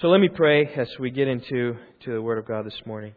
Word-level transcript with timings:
So 0.00 0.08
let 0.08 0.20
me 0.20 0.28
pray 0.28 0.66
as 0.76 0.88
we 0.98 1.12
get 1.12 1.28
into 1.28 1.76
to 2.04 2.12
the 2.12 2.20
Word 2.20 2.38
of 2.38 2.46
God 2.46 2.66
this 2.66 2.80
morning. 2.84 3.14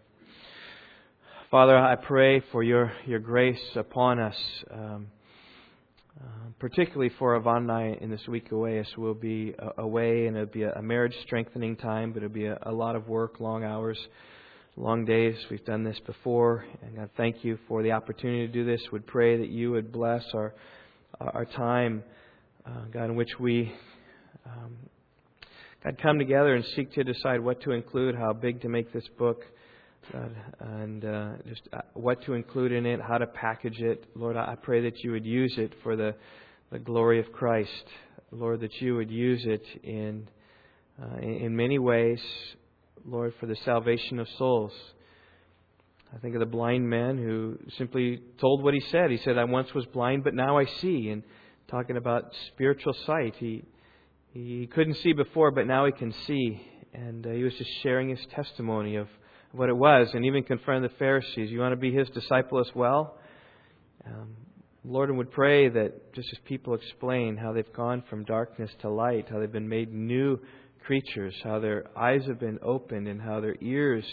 Father, 1.50 1.76
I 1.76 1.96
pray 1.96 2.40
for 2.52 2.62
your, 2.62 2.92
your 3.08 3.18
grace 3.18 3.60
upon 3.76 4.20
us, 4.20 4.36
um, 4.71 5.08
uh, 6.21 6.24
particularly 6.60 7.12
for 7.18 7.36
Yvonne 7.36 7.68
in 8.00 8.12
this 8.12 8.21
week 8.28 8.52
away, 8.52 8.78
as 8.78 8.86
we'll 8.96 9.16
be 9.16 9.55
away 9.79 10.28
and 10.28 10.38
it'll 10.38 10.54
be 10.54 10.63
a, 10.63 10.79
marriage 10.84 11.16
strengthening 11.24 11.78
time, 11.78 12.12
but 12.13 12.17
it'll 12.17 12.29
be 12.29 12.46
a, 12.46 12.60
a 12.62 12.71
lot 12.71 12.96
of 12.96 13.07
work, 13.07 13.39
long 13.39 13.63
hours, 13.63 13.97
long 14.75 15.03
days. 15.03 15.35
We've 15.49 15.65
done 15.65 15.83
this 15.83 15.99
before, 16.05 16.63
and 16.84 16.95
God, 16.95 17.09
thank 17.17 17.44
you 17.44 17.57
for 17.67 17.81
the 17.81 17.94
opportunity 17.94 18.45
to 18.45 18.53
do 18.53 18.66
this. 18.66 18.81
Would 18.91 19.07
pray 19.07 19.35
that 19.38 19.49
you 19.49 19.71
would 19.71 19.91
bless 19.91 20.23
our 20.35 20.53
our 21.20 21.45
time, 21.45 22.03
uh, 22.67 22.85
God, 22.94 23.05
in 23.05 23.16
which 23.16 23.31
we 23.39 23.73
um, 24.45 24.77
God 25.88 26.02
come 26.02 26.20
together 26.20 26.54
and 26.54 26.66
seek 26.76 26.91
to 26.95 27.04
decide 27.05 27.40
what 27.40 27.62
to 27.62 27.72
include, 27.72 28.14
how 28.14 28.34
big 28.34 28.59
to 28.64 28.68
make 28.68 28.91
this 28.91 29.08
book. 29.18 29.46
God, 30.12 30.36
and 30.60 31.05
uh, 31.05 31.30
just 31.48 31.62
uh, 31.72 31.80
what 31.94 32.22
to 32.23 32.34
include 32.34 32.73
in 32.73 32.86
it, 32.86 33.00
how 33.02 33.18
to 33.18 33.26
package 33.26 33.80
it. 33.80 34.04
Lord, 34.13 34.36
I 34.36 34.55
pray 34.62 34.82
that 34.82 35.02
you 35.02 35.12
would 35.12 35.26
use 35.26 35.54
it 35.58 35.72
for 35.84 35.96
the, 35.96 36.13
the 36.73 36.80
glory 36.80 37.22
of 37.22 37.32
Christ. 37.32 37.86
Lord, 38.32 38.60
that 38.62 38.82
you 38.82 38.98
would 38.98 39.10
use 39.10 39.46
it 39.46 39.63
in, 39.82 40.27
uh, 41.02 41.20
in 41.20 41.55
many 41.55 41.80
ways, 41.80 42.20
Lord, 43.05 43.34
for 43.40 43.46
the 43.46 43.55
salvation 43.63 44.20
of 44.20 44.27
souls. 44.38 44.74
I 46.13 46.18
think 46.18 46.35
of 46.35 46.41
the 46.41 46.48
blind 46.48 46.90
man 46.90 47.18
who 47.18 47.60
simply 47.77 48.20
told 48.41 48.62
what 48.62 48.74
he 48.74 48.82
said. 48.91 49.10
He 49.10 49.20
said, 49.20 49.38
I 49.38 49.46
once 49.46 49.74
was 49.74 49.85
blind, 49.85 50.26
but 50.26 50.34
now 50.34 50.58
I 50.58 50.66
see. 50.66 51.12
And 51.12 51.24
talking 51.70 51.96
about 51.96 52.34
spiritual 52.49 52.94
sight, 53.05 53.35
he, 53.40 53.63
he 54.44 54.68
couldn't 54.68 54.96
see 54.96 55.14
before, 55.14 55.52
but 55.52 55.66
now 55.66 55.86
he 55.86 55.91
can 55.91 56.14
see. 56.26 56.62
And 56.94 57.26
uh, 57.26 57.32
he 57.32 57.44
was 57.44 57.54
just 57.55 57.70
sharing 57.82 58.09
his 58.09 58.20
testimony 58.36 58.96
of 58.96 59.08
what 59.52 59.70
it 59.70 59.77
was, 59.77 60.10
and 60.13 60.26
even 60.26 60.43
confronted 60.43 60.91
the 60.91 60.96
Pharisees. 60.98 61.49
You 61.49 61.60
want 61.60 61.71
to 61.71 61.77
be 61.77 61.91
his 61.91 62.10
disciple 62.10 62.60
as 62.60 62.70
well? 62.76 63.18
Um, 64.05 64.35
Lord 64.83 65.09
would 65.11 65.31
pray 65.31 65.69
that 65.69 66.13
just 66.13 66.30
as 66.31 66.39
people 66.45 66.75
explain 66.75 67.35
how 67.38 67.52
they've 67.52 67.73
gone 67.73 68.03
from 68.09 68.25
darkness 68.25 68.69
to 68.81 68.89
light, 68.89 69.27
how 69.30 69.39
they've 69.39 69.52
been 69.52 69.67
made 69.67 69.91
new 69.93 70.39
creatures, 70.85 71.35
how 71.43 71.59
their 71.59 71.85
eyes 71.97 72.21
have 72.27 72.39
been 72.39 72.59
opened, 72.61 73.08
and 73.08 73.21
how 73.21 73.39
their 73.39 73.55
ears 73.61 74.05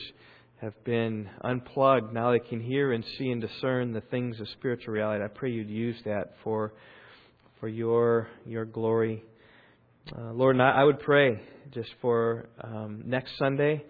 have 0.61 0.73
been 0.85 1.29
unplugged. 1.43 2.13
Now 2.15 2.33
they 2.33 2.39
can 2.39 2.61
hear 2.61 2.93
and 2.93 3.05
see 3.19 3.31
and 3.31 3.41
discern 3.41 3.93
the 3.93 4.01
things 4.01 4.41
of 4.41 4.49
spiritual 4.49 4.95
reality. 4.95 5.23
I 5.23 5.29
pray 5.29 5.51
you'd 5.51 5.69
use 5.69 5.97
that 6.05 6.35
for 6.43 6.73
for 7.61 7.69
your 7.69 8.29
your 8.47 8.65
glory. 8.65 9.23
Uh, 10.13 10.33
Lord, 10.35 10.55
and 10.57 10.63
I, 10.63 10.83
I 10.83 10.85
would 10.85 11.01
pray 11.01 11.41
just 11.73 11.89
for 12.03 12.51
um, 12.63 13.05
next 13.07 13.39
Sunday. 13.39 13.83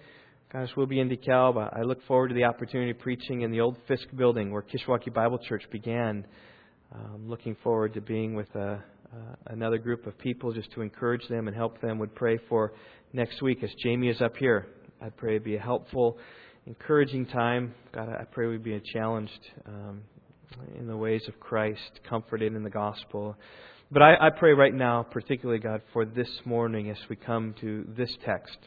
Gosh, 0.53 0.69
we'll 0.77 0.87
be 0.87 1.01
in 1.01 1.09
DeKalb. 1.09 1.77
I 1.77 1.83
look 1.83 1.99
forward 2.07 2.29
to 2.29 2.35
the 2.35 2.45
opportunity 2.45 2.93
of 2.93 3.01
preaching 3.01 3.41
in 3.41 3.51
the 3.51 3.61
old 3.61 3.77
Fisk 3.89 4.07
building 4.15 4.53
where 4.53 4.63
Kishwaukee 4.63 5.13
Bible 5.13 5.39
Church 5.39 5.65
began. 5.73 6.25
Um, 6.95 7.29
looking 7.29 7.57
forward 7.65 7.95
to 7.95 8.01
being 8.01 8.35
with 8.35 8.47
uh, 8.55 8.59
uh, 8.61 8.79
another 9.49 9.77
group 9.77 10.07
of 10.07 10.17
people 10.17 10.53
just 10.53 10.71
to 10.75 10.83
encourage 10.83 11.27
them 11.27 11.49
and 11.49 11.57
help 11.57 11.81
them. 11.81 11.99
Would 11.99 12.15
pray 12.15 12.39
for 12.49 12.75
next 13.13 13.43
week 13.43 13.65
as 13.65 13.71
Jamie 13.83 14.09
is 14.09 14.21
up 14.21 14.37
here. 14.37 14.69
I 15.03 15.09
pray 15.09 15.33
it'd 15.33 15.43
be 15.43 15.57
a 15.57 15.61
helpful, 15.61 16.19
encouraging 16.67 17.27
time. 17.27 17.75
God, 17.93 18.09
I 18.09 18.23
pray 18.23 18.47
we'd 18.47 18.63
be 18.63 18.81
challenged 18.93 19.41
um, 19.67 20.03
in 20.79 20.87
the 20.87 20.97
ways 20.97 21.23
of 21.27 21.41
Christ, 21.41 21.99
comforted 22.09 22.55
in 22.55 22.63
the 22.63 22.71
gospel. 22.71 23.37
But 23.95 24.03
I, 24.03 24.27
I 24.27 24.31
pray 24.31 24.53
right 24.55 24.75
now, 24.75 25.05
particularly, 25.09 25.61
God, 25.61 25.81
for 25.93 26.05
this 26.05 26.29
morning 26.45 26.91
as 26.91 26.97
we 27.09 27.15
come 27.15 27.55
to 27.61 27.87
this 27.97 28.13
text. 28.25 28.59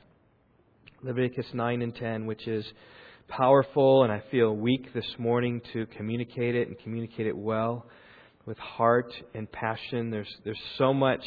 Leviticus 1.04 1.48
9 1.54 1.82
and 1.82 1.94
10, 1.94 2.26
which 2.26 2.48
is 2.48 2.66
powerful, 3.28 4.04
and 4.04 4.14
I 4.14 4.24
feel 4.32 4.56
weak 4.56 4.94
this 4.94 5.16
morning 5.18 5.60
to 5.74 5.86
communicate 5.98 6.56
it 6.56 6.70
and 6.70 6.80
communicate 6.80 7.28
it 7.28 7.38
well 7.38 7.88
with 8.46 8.58
heart 8.58 9.14
and 9.34 9.52
passion. 9.52 10.12
There's, 10.12 10.34
there's 10.46 10.62
so 10.78 10.94
much, 10.94 11.26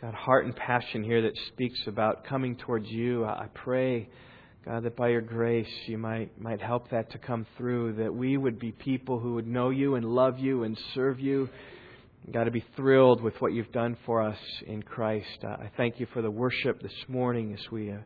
God, 0.00 0.14
heart 0.14 0.46
and 0.46 0.56
passion 0.56 1.04
here 1.04 1.20
that 1.20 1.36
speaks 1.48 1.80
about 1.86 2.24
coming 2.24 2.56
towards 2.56 2.88
you. 2.88 3.26
I 3.26 3.48
pray, 3.52 4.08
God, 4.64 4.84
that 4.84 4.96
by 4.96 5.08
your 5.08 5.20
grace 5.20 5.68
you 5.84 5.98
might, 5.98 6.40
might 6.40 6.62
help 6.62 6.88
that 6.92 7.12
to 7.12 7.18
come 7.18 7.44
through, 7.58 7.96
that 7.96 8.14
we 8.14 8.38
would 8.38 8.58
be 8.58 8.72
people 8.72 9.18
who 9.18 9.34
would 9.34 9.46
know 9.46 9.68
you 9.68 9.96
and 9.96 10.06
love 10.06 10.38
you 10.38 10.62
and 10.62 10.80
serve 10.94 11.20
you. 11.20 11.50
God, 12.32 12.44
to 12.44 12.50
be 12.50 12.64
thrilled 12.76 13.22
with 13.22 13.40
what 13.40 13.52
you've 13.52 13.72
done 13.72 13.96
for 14.06 14.22
us 14.22 14.38
in 14.66 14.82
Christ. 14.82 15.44
I 15.44 15.70
thank 15.76 16.00
you 16.00 16.06
for 16.12 16.22
the 16.22 16.30
worship 16.30 16.82
this 16.82 16.92
morning 17.08 17.54
as 17.54 17.70
we. 17.70 17.92
Uh, 17.92 17.98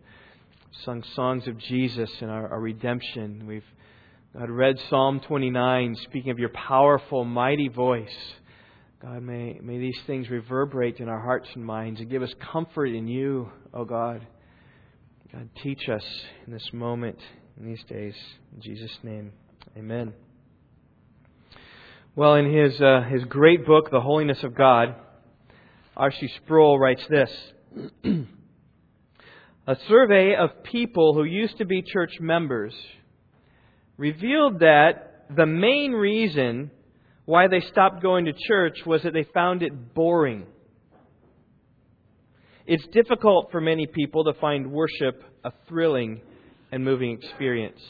sung 0.85 1.03
songs 1.15 1.47
of 1.47 1.59
Jesus 1.59 2.11
and 2.21 2.31
our, 2.31 2.49
our 2.49 2.61
redemption. 2.61 3.47
We've 3.47 3.65
God 4.35 4.49
read 4.49 4.81
Psalm 4.89 5.21
29, 5.21 5.95
speaking 6.05 6.31
of 6.31 6.39
your 6.39 6.49
powerful, 6.49 7.23
mighty 7.23 7.69
voice. 7.69 8.17
God, 9.03 9.23
may, 9.23 9.59
may 9.63 9.79
these 9.79 9.99
things 10.07 10.31
reverberate 10.31 11.01
in 11.01 11.09
our 11.09 11.21
hearts 11.21 11.51
and 11.55 11.65
minds 11.65 12.01
and 12.01 12.09
give 12.09 12.23
us 12.23 12.33
comfort 12.51 12.87
in 12.87 13.07
you, 13.07 13.51
O 13.75 13.81
oh 13.81 13.85
God. 13.85 14.27
God, 15.31 15.51
teach 15.63 15.87
us 15.91 16.05
in 16.47 16.53
this 16.53 16.67
moment, 16.73 17.19
in 17.59 17.67
these 17.67 17.83
days. 17.85 18.15
In 18.55 18.63
Jesus' 18.63 18.97
name, 19.03 19.33
amen. 19.77 20.15
Well, 22.15 22.35
in 22.35 22.53
his, 22.53 22.79
uh, 22.79 23.05
his 23.09 23.25
great 23.25 23.65
book, 23.65 23.91
The 23.91 24.03
Holiness 24.03 24.43
of 24.43 24.55
God, 24.55 24.97
R.C. 25.97 26.29
Sproul 26.45 26.79
writes 26.79 27.03
this. 27.09 27.31
A 29.67 29.77
survey 29.89 30.35
of 30.37 30.63
people 30.63 31.15
who 31.15 31.25
used 31.25 31.57
to 31.57 31.65
be 31.65 31.81
church 31.81 32.21
members 32.21 32.75
revealed 33.97 34.61
that 34.61 35.25
the 35.35 35.47
main 35.47 35.93
reason 35.93 36.71
why 37.25 37.49
they 37.49 37.61
stopped 37.61 38.03
going 38.03 38.27
to 38.27 38.35
church 38.47 38.85
was 38.85 39.03
that 39.05 39.15
they 39.15 39.25
found 39.33 39.63
it 39.63 39.95
boring. 39.95 40.45
It's 42.67 42.87
difficult 42.89 43.51
for 43.51 43.63
many 43.63 43.87
people 43.87 44.25
to 44.25 44.35
find 44.35 44.71
worship 44.71 45.25
a 45.45 45.53
thrilling 45.67 46.21
and 46.71 46.85
moving 46.85 47.13
experience. 47.13 47.81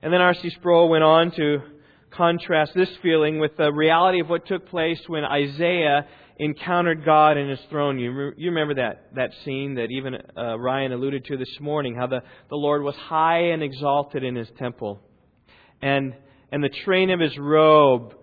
And 0.00 0.10
then 0.10 0.22
R.C. 0.22 0.48
Sproul 0.56 0.88
went 0.88 1.04
on 1.04 1.32
to 1.32 1.58
contrast 2.10 2.72
this 2.74 2.90
feeling 3.02 3.38
with 3.38 3.56
the 3.56 3.72
reality 3.72 4.20
of 4.20 4.28
what 4.28 4.46
took 4.46 4.68
place 4.68 5.00
when 5.06 5.24
Isaiah 5.24 6.06
encountered 6.38 7.04
God 7.04 7.36
in 7.36 7.48
his 7.48 7.60
throne. 7.68 7.98
You, 7.98 8.32
you 8.36 8.50
remember 8.50 8.74
that, 8.74 9.10
that 9.14 9.30
scene 9.44 9.74
that 9.74 9.90
even 9.90 10.16
uh, 10.36 10.58
Ryan 10.58 10.92
alluded 10.92 11.26
to 11.26 11.36
this 11.36 11.60
morning, 11.60 11.94
how 11.94 12.06
the, 12.06 12.22
the 12.48 12.56
Lord 12.56 12.82
was 12.82 12.96
high 12.96 13.50
and 13.50 13.62
exalted 13.62 14.24
in 14.24 14.34
his 14.34 14.48
temple. 14.58 15.00
And, 15.82 16.14
and 16.50 16.64
the 16.64 16.70
train 16.70 17.10
of 17.10 17.20
his 17.20 17.36
robe 17.38 18.14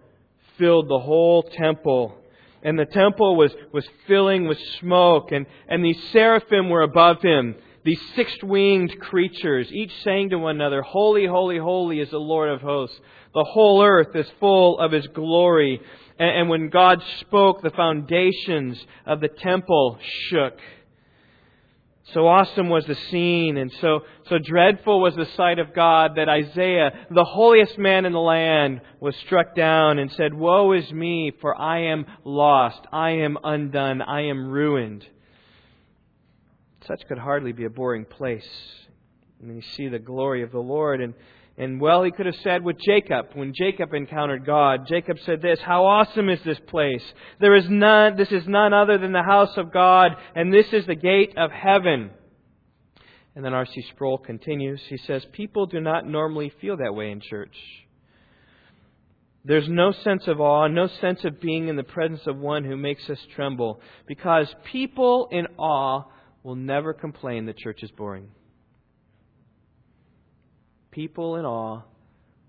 filled 0.57 0.89
the 0.89 0.99
whole 0.99 1.43
temple. 1.43 2.17
And 2.63 2.77
the 2.77 2.85
temple 2.85 3.35
was, 3.35 3.51
was 3.71 3.87
filling 4.07 4.47
with 4.47 4.57
smoke, 4.79 5.31
and, 5.31 5.45
and 5.67 5.85
these 5.85 6.01
seraphim 6.11 6.69
were 6.69 6.81
above 6.81 7.21
him, 7.21 7.55
these 7.83 8.01
six 8.15 8.33
winged 8.43 8.99
creatures, 8.99 9.71
each 9.71 9.93
saying 10.03 10.31
to 10.31 10.39
one 10.39 10.55
another, 10.55 10.81
Holy, 10.81 11.25
holy, 11.25 11.57
holy 11.57 12.01
is 12.01 12.09
the 12.09 12.17
Lord 12.17 12.49
of 12.49 12.61
hosts. 12.61 12.99
The 13.37 13.43
whole 13.43 13.83
earth 13.83 14.15
is 14.15 14.25
full 14.39 14.79
of 14.79 14.91
his 14.91 15.05
glory. 15.05 15.79
And 16.17 16.49
when 16.49 16.69
God 16.69 17.03
spoke, 17.19 17.61
the 17.61 17.69
foundations 17.69 18.83
of 19.05 19.21
the 19.21 19.27
temple 19.27 19.99
shook. 20.01 20.57
So 22.15 22.27
awesome 22.27 22.69
was 22.69 22.87
the 22.87 22.95
scene, 23.11 23.57
and 23.57 23.71
so, 23.79 24.05
so 24.27 24.39
dreadful 24.39 24.99
was 24.99 25.13
the 25.13 25.27
sight 25.35 25.59
of 25.59 25.75
God 25.75 26.15
that 26.15 26.27
Isaiah, 26.27 27.05
the 27.11 27.25
holiest 27.25 27.77
man 27.77 28.05
in 28.05 28.13
the 28.13 28.19
land, 28.19 28.81
was 28.99 29.15
struck 29.17 29.53
down 29.53 29.99
and 29.99 30.11
said, 30.13 30.33
Woe 30.33 30.71
is 30.71 30.91
me, 30.91 31.31
for 31.39 31.55
I 31.55 31.91
am 31.91 32.07
lost, 32.23 32.87
I 32.91 33.11
am 33.11 33.37
undone, 33.43 34.01
I 34.01 34.21
am 34.21 34.49
ruined. 34.49 35.05
Such 36.87 37.05
could 37.07 37.19
hardly 37.19 37.51
be 37.51 37.65
a 37.65 37.69
boring 37.69 38.05
place. 38.05 38.49
And 39.39 39.55
you 39.55 39.61
see 39.75 39.89
the 39.89 39.99
glory 39.99 40.41
of 40.41 40.51
the 40.51 40.57
Lord, 40.57 41.01
and 41.01 41.13
and 41.59 41.81
well, 41.81 42.03
he 42.03 42.11
could 42.11 42.27
have 42.27 42.35
said 42.43 42.63
with 42.63 42.77
Jacob, 42.79 43.29
when 43.33 43.51
Jacob 43.55 43.93
encountered 43.95 44.45
God, 44.45 44.87
Jacob 44.87 45.17
said 45.25 45.41
this, 45.41 45.59
How 45.59 45.85
awesome 45.85 46.29
is 46.29 46.39
this 46.45 46.59
place! 46.67 47.01
There 47.39 47.55
is 47.55 47.65
none, 47.67 48.15
this 48.15 48.31
is 48.31 48.47
none 48.47 48.73
other 48.73 48.99
than 48.99 49.11
the 49.11 49.23
house 49.23 49.57
of 49.57 49.73
God, 49.73 50.11
and 50.35 50.53
this 50.53 50.67
is 50.71 50.85
the 50.85 50.95
gate 50.95 51.33
of 51.35 51.49
heaven. 51.51 52.11
And 53.35 53.43
then 53.43 53.55
R.C. 53.55 53.85
Sproul 53.89 54.19
continues. 54.19 54.81
He 54.87 54.97
says, 54.97 55.25
People 55.31 55.65
do 55.65 55.79
not 55.79 56.07
normally 56.07 56.51
feel 56.61 56.77
that 56.77 56.93
way 56.93 57.09
in 57.09 57.21
church. 57.21 57.55
There's 59.43 59.69
no 59.69 59.91
sense 59.91 60.27
of 60.27 60.39
awe, 60.39 60.67
no 60.67 60.87
sense 61.01 61.23
of 61.23 61.41
being 61.41 61.69
in 61.69 61.75
the 61.75 61.83
presence 61.83 62.21
of 62.27 62.37
one 62.37 62.65
who 62.65 62.77
makes 62.77 63.09
us 63.09 63.19
tremble, 63.35 63.81
because 64.07 64.47
people 64.71 65.27
in 65.31 65.47
awe 65.57 66.03
will 66.43 66.55
never 66.55 66.93
complain 66.93 67.45
the 67.45 67.53
church 67.53 67.81
is 67.81 67.89
boring 67.91 68.29
people 70.97 71.35
in 71.35 71.45
awe 71.45 71.83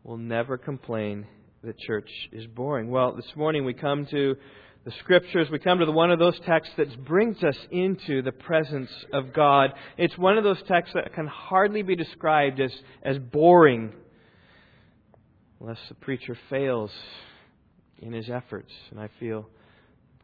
will 0.03 0.17
never 0.17 0.57
complain 0.57 1.27
that 1.63 1.79
church 1.81 2.09
is 2.33 2.47
boring. 2.47 2.91
Well, 2.91 3.15
this 3.15 3.31
morning 3.37 3.67
we 3.67 3.75
come 3.75 4.07
to 4.07 4.37
the 4.87 4.93
Scriptures, 5.01 5.49
we 5.53 5.59
come 5.59 5.81
to 5.81 5.85
the, 5.85 5.93
one 5.93 6.11
of 6.11 6.19
those 6.19 6.41
texts 6.47 6.73
that 6.79 7.05
brings 7.05 7.45
us 7.45 7.59
into 7.71 8.23
the 8.23 8.33
presence 8.33 8.89
of 9.13 9.35
God. 9.35 9.75
It's 9.99 10.17
one 10.17 10.39
of 10.39 10.45
those 10.45 10.63
texts 10.67 10.95
that 10.95 11.13
can 11.13 11.27
hardly 11.27 11.83
be 11.83 11.95
described 11.95 12.59
as, 12.59 12.73
as 13.03 13.19
boring, 13.19 13.93
unless 15.61 15.77
the 15.91 15.97
preacher 15.97 16.35
fails 16.49 16.91
in 17.99 18.15
his 18.15 18.31
efforts. 18.31 18.73
And 18.91 18.99
I 18.99 19.11
feel, 19.21 19.47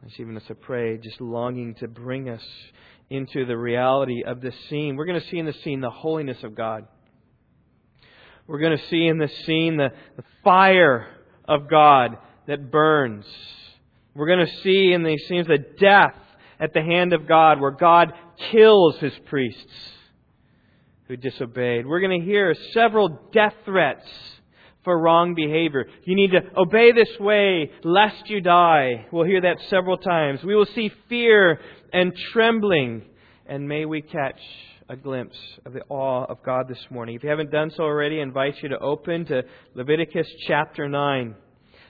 as 0.03 0.13
even 0.17 0.35
as 0.35 0.43
I 0.49 0.53
pray, 0.53 0.97
just 0.97 1.21
longing 1.21 1.75
to 1.75 1.87
bring 1.87 2.29
us 2.29 2.41
into 3.11 3.45
the 3.45 3.55
reality 3.55 4.23
of 4.25 4.41
this 4.41 4.55
scene. 4.67 4.95
We're 4.95 5.05
going 5.05 5.21
to 5.21 5.27
see 5.27 5.37
in 5.37 5.45
this 5.45 5.63
scene 5.63 5.79
the 5.79 5.91
holiness 5.91 6.37
of 6.41 6.55
God. 6.55 6.87
We're 8.47 8.59
going 8.59 8.77
to 8.77 8.87
see 8.87 9.07
in 9.07 9.17
this 9.17 9.35
scene 9.45 9.77
the, 9.77 9.89
the 10.17 10.23
fire 10.43 11.07
of 11.45 11.69
God 11.69 12.17
that 12.47 12.71
burns. 12.71 13.25
We're 14.13 14.27
going 14.27 14.45
to 14.45 14.61
see 14.61 14.93
in 14.93 15.03
these 15.03 15.25
scenes 15.27 15.47
the 15.47 15.57
death 15.79 16.15
at 16.59 16.73
the 16.73 16.81
hand 16.81 17.13
of 17.13 17.27
God, 17.27 17.59
where 17.59 17.71
God 17.71 18.13
kills 18.51 18.97
his 18.97 19.13
priests 19.25 19.73
who 21.07 21.17
disobeyed. 21.17 21.85
We're 21.85 21.99
going 21.99 22.19
to 22.19 22.25
hear 22.25 22.55
several 22.73 23.29
death 23.33 23.53
threats 23.65 24.07
for 24.83 24.97
wrong 24.97 25.33
behavior. 25.35 25.87
You 26.03 26.15
need 26.15 26.31
to 26.31 26.41
obey 26.55 26.91
this 26.91 27.09
way 27.19 27.71
lest 27.83 28.29
you 28.29 28.41
die. 28.41 29.07
We'll 29.11 29.25
hear 29.25 29.41
that 29.41 29.57
several 29.69 29.97
times. 29.97 30.43
We 30.43 30.55
will 30.55 30.67
see 30.67 30.91
fear 31.09 31.59
and 31.91 32.15
trembling, 32.31 33.03
and 33.45 33.67
may 33.67 33.85
we 33.85 34.01
catch 34.01 34.39
a 34.87 34.95
glimpse 34.95 35.37
of 35.65 35.73
the 35.73 35.81
awe 35.89 36.25
of 36.25 36.43
God 36.43 36.67
this 36.67 36.85
morning. 36.91 37.15
If 37.15 37.23
you 37.23 37.29
haven't 37.29 37.51
done 37.51 37.71
so 37.75 37.83
already, 37.83 38.19
I 38.19 38.23
invite 38.23 38.61
you 38.61 38.69
to 38.69 38.77
open 38.77 39.25
to 39.25 39.43
Leviticus 39.73 40.27
chapter 40.47 40.87
9. 40.87 41.35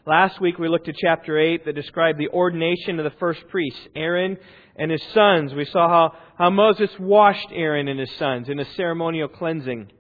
Last 0.08 0.40
week 0.40 0.58
we 0.58 0.70
looked 0.70 0.88
at 0.88 0.96
chapter 0.96 1.38
8 1.38 1.66
that 1.66 1.76
described 1.76 2.20
the 2.20 2.30
ordination 2.30 2.98
of 2.98 3.04
the 3.04 3.18
first 3.20 3.42
priests, 3.50 3.80
Aaron 3.98 4.38
and 4.78 4.92
his 4.92 5.04
sons. 5.14 5.54
We 5.54 5.66
saw 5.66 5.90
how, 5.90 6.14
how 6.38 6.50
Moses 6.52 6.90
washed 6.98 7.48
Aaron 7.52 7.90
and 7.90 8.00
his 8.00 8.12
sons 8.18 8.48
in 8.48 8.60
a 8.60 8.74
ceremonial 8.76 9.28
cleansing. 9.28 9.92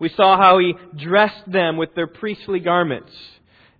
We 0.00 0.08
saw 0.08 0.36
how 0.36 0.58
he 0.58 0.74
dressed 0.96 1.50
them 1.50 1.76
with 1.76 1.94
their 1.94 2.08
priestly 2.08 2.58
garments. 2.58 3.12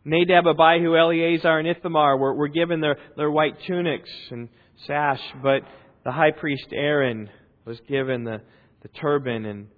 Nadab, 0.04 0.46
Abihu, 0.46 0.96
Eleazar, 0.96 1.58
and 1.58 1.66
Ithamar 1.66 2.16
were, 2.16 2.34
were 2.34 2.48
given 2.48 2.80
their, 2.80 2.98
their 3.16 3.30
white 3.30 3.56
tunics 3.66 4.10
and 4.30 4.48
sash, 4.86 5.20
but 5.42 5.62
the 6.04 6.12
high 6.12 6.30
priest 6.32 6.68
Aaron 6.72 7.28
was 7.64 7.80
given 7.88 8.24
the, 8.24 8.40
the 8.82 8.88
turban 8.88 9.44
and, 9.46 9.68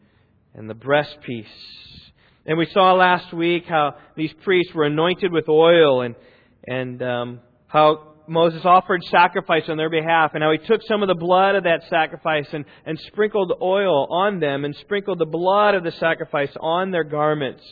and 0.54 0.68
the 0.68 0.74
breastpiece. 0.74 1.44
And 2.46 2.58
we 2.58 2.66
saw 2.72 2.92
last 2.92 3.32
week 3.32 3.64
how 3.66 3.96
these 4.16 4.32
priests 4.42 4.74
were 4.74 4.84
anointed 4.84 5.32
with 5.32 5.48
oil 5.48 6.02
and, 6.02 6.14
and 6.66 7.02
um, 7.02 7.40
how 7.66 8.14
Moses 8.26 8.62
offered 8.64 9.02
sacrifice 9.04 9.64
on 9.68 9.76
their 9.76 9.90
behalf, 9.90 10.30
and 10.34 10.42
how 10.42 10.52
he 10.52 10.58
took 10.66 10.80
some 10.88 11.02
of 11.02 11.08
the 11.08 11.14
blood 11.14 11.56
of 11.56 11.64
that 11.64 11.82
sacrifice 11.90 12.46
and, 12.52 12.64
and 12.86 12.98
sprinkled 13.08 13.52
oil 13.60 14.06
on 14.10 14.40
them, 14.40 14.64
and 14.64 14.74
sprinkled 14.76 15.18
the 15.18 15.26
blood 15.26 15.74
of 15.74 15.84
the 15.84 15.92
sacrifice 15.92 16.50
on 16.60 16.90
their 16.90 17.04
garments. 17.04 17.62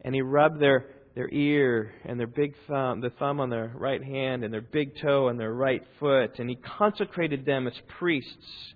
And 0.00 0.14
he 0.14 0.22
rubbed 0.22 0.60
their, 0.60 0.86
their 1.14 1.28
ear 1.30 1.92
and 2.04 2.18
their 2.18 2.26
big 2.26 2.54
thumb, 2.66 3.00
the 3.00 3.10
thumb 3.10 3.40
on 3.40 3.50
their 3.50 3.72
right 3.76 4.02
hand, 4.02 4.42
and 4.44 4.52
their 4.52 4.60
big 4.60 5.00
toe 5.00 5.28
on 5.28 5.36
their 5.36 5.52
right 5.52 5.82
foot, 6.00 6.38
and 6.38 6.50
he 6.50 6.56
consecrated 6.56 7.44
them 7.44 7.66
as 7.66 7.74
priests. 7.98 8.74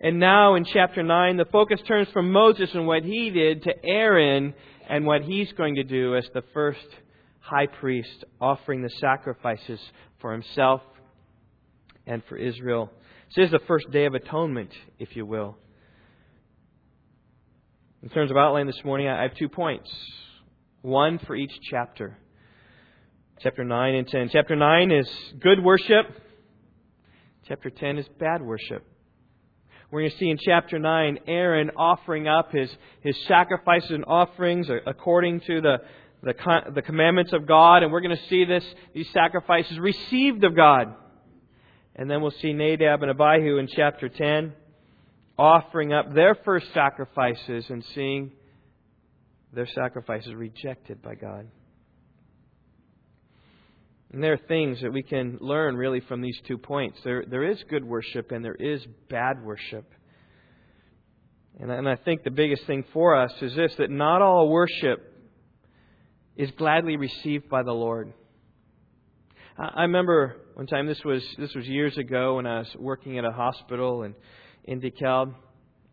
And 0.00 0.20
now 0.20 0.54
in 0.56 0.64
chapter 0.64 1.02
9, 1.02 1.36
the 1.36 1.46
focus 1.46 1.80
turns 1.86 2.08
from 2.12 2.30
Moses 2.30 2.70
and 2.74 2.86
what 2.86 3.02
he 3.02 3.30
did 3.30 3.62
to 3.62 3.84
Aaron 3.84 4.54
and 4.88 5.06
what 5.06 5.22
he's 5.22 5.50
going 5.52 5.76
to 5.76 5.84
do 5.84 6.16
as 6.16 6.28
the 6.34 6.42
first 6.52 6.86
high 7.40 7.66
priest 7.66 8.24
offering 8.40 8.82
the 8.82 8.90
sacrifices 9.00 9.80
for 10.20 10.32
himself 10.32 10.82
and 12.06 12.22
for 12.28 12.36
Israel. 12.36 12.90
This 13.34 13.46
is 13.46 13.50
the 13.50 13.60
first 13.66 13.90
day 13.90 14.04
of 14.04 14.14
atonement, 14.14 14.70
if 14.98 15.16
you 15.16 15.24
will. 15.24 15.56
In 18.02 18.10
terms 18.10 18.30
of 18.30 18.36
outline 18.36 18.66
this 18.66 18.84
morning, 18.84 19.08
I 19.08 19.22
have 19.22 19.34
two 19.34 19.48
points. 19.48 19.90
One 20.82 21.18
for 21.18 21.34
each 21.34 21.52
chapter. 21.70 22.18
Chapter 23.40 23.64
9 23.64 23.94
and 23.94 24.06
10. 24.06 24.30
Chapter 24.32 24.56
9 24.56 24.90
is 24.92 25.10
good 25.40 25.62
worship. 25.62 26.06
Chapter 27.48 27.70
10 27.70 27.98
is 27.98 28.06
bad 28.18 28.42
worship. 28.42 28.86
We're 29.96 30.02
going 30.02 30.12
to 30.12 30.18
see 30.18 30.28
in 30.28 30.36
chapter 30.36 30.78
9 30.78 31.20
Aaron 31.26 31.70
offering 31.74 32.28
up 32.28 32.52
his, 32.52 32.70
his 33.00 33.16
sacrifices 33.26 33.92
and 33.92 34.04
offerings 34.06 34.68
according 34.86 35.40
to 35.40 35.62
the, 35.62 35.78
the, 36.22 36.34
the 36.74 36.82
commandments 36.82 37.32
of 37.32 37.46
God, 37.46 37.82
and 37.82 37.90
we're 37.90 38.02
going 38.02 38.14
to 38.14 38.22
see 38.28 38.44
this, 38.44 38.62
these 38.92 39.08
sacrifices 39.14 39.78
received 39.78 40.44
of 40.44 40.54
God. 40.54 40.94
And 41.94 42.10
then 42.10 42.20
we'll 42.20 42.30
see 42.42 42.52
Nadab 42.52 43.04
and 43.04 43.10
Abihu 43.10 43.56
in 43.56 43.68
chapter 43.68 44.10
10 44.10 44.52
offering 45.38 45.94
up 45.94 46.12
their 46.12 46.34
first 46.44 46.66
sacrifices 46.74 47.64
and 47.70 47.82
seeing 47.94 48.32
their 49.54 49.66
sacrifices 49.66 50.34
rejected 50.34 51.00
by 51.00 51.14
God. 51.14 51.48
And 54.12 54.22
there 54.22 54.32
are 54.32 54.40
things 54.48 54.80
that 54.82 54.92
we 54.92 55.02
can 55.02 55.38
learn 55.40 55.76
really 55.76 56.00
from 56.00 56.20
these 56.22 56.38
two 56.46 56.58
points. 56.58 56.98
There, 57.04 57.24
there 57.28 57.44
is 57.44 57.62
good 57.68 57.84
worship 57.84 58.30
and 58.30 58.44
there 58.44 58.54
is 58.54 58.80
bad 59.08 59.44
worship. 59.44 59.92
And, 61.58 61.70
and 61.70 61.88
I 61.88 61.96
think 61.96 62.22
the 62.22 62.30
biggest 62.30 62.66
thing 62.66 62.84
for 62.92 63.16
us 63.16 63.32
is 63.42 63.54
this 63.56 63.72
that 63.78 63.90
not 63.90 64.22
all 64.22 64.48
worship 64.48 65.12
is 66.36 66.50
gladly 66.52 66.96
received 66.96 67.48
by 67.48 67.62
the 67.62 67.72
Lord. 67.72 68.12
I 69.58 69.82
remember 69.82 70.36
one 70.54 70.66
time 70.66 70.86
this 70.86 71.02
was 71.02 71.22
this 71.38 71.54
was 71.54 71.66
years 71.66 71.96
ago 71.96 72.36
when 72.36 72.46
I 72.46 72.58
was 72.58 72.76
working 72.78 73.18
at 73.18 73.24
a 73.24 73.32
hospital 73.32 74.02
in 74.02 74.14
in 74.64 74.82
DeKalb. 74.82 75.34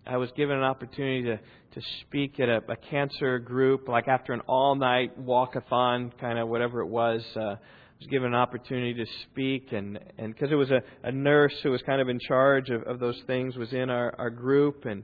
I 0.05 0.17
was 0.17 0.29
given 0.35 0.57
an 0.57 0.63
opportunity 0.63 1.23
to 1.23 1.39
to 1.79 1.81
speak 2.01 2.41
at 2.41 2.49
a, 2.49 2.61
a 2.69 2.75
cancer 2.75 3.39
group, 3.39 3.87
like 3.87 4.09
after 4.09 4.33
an 4.33 4.41
all 4.47 4.75
night 4.75 5.17
walkathon, 5.17 6.11
kind 6.19 6.37
of 6.37 6.49
whatever 6.49 6.81
it 6.81 6.87
was. 6.87 7.23
Uh, 7.37 7.55
was 8.03 8.11
given 8.11 8.33
an 8.33 8.35
opportunity 8.35 8.93
to 8.93 9.05
speak, 9.23 9.71
and 9.71 9.99
and 10.17 10.33
because 10.33 10.51
it 10.51 10.55
was 10.55 10.71
a, 10.71 10.81
a 11.03 11.11
nurse 11.11 11.53
who 11.63 11.71
was 11.71 11.81
kind 11.83 12.01
of 12.01 12.09
in 12.09 12.19
charge 12.27 12.69
of, 12.69 12.83
of 12.83 12.99
those 12.99 13.19
things 13.27 13.55
was 13.55 13.71
in 13.73 13.89
our 13.89 14.13
our 14.17 14.29
group, 14.29 14.85
and 14.85 15.03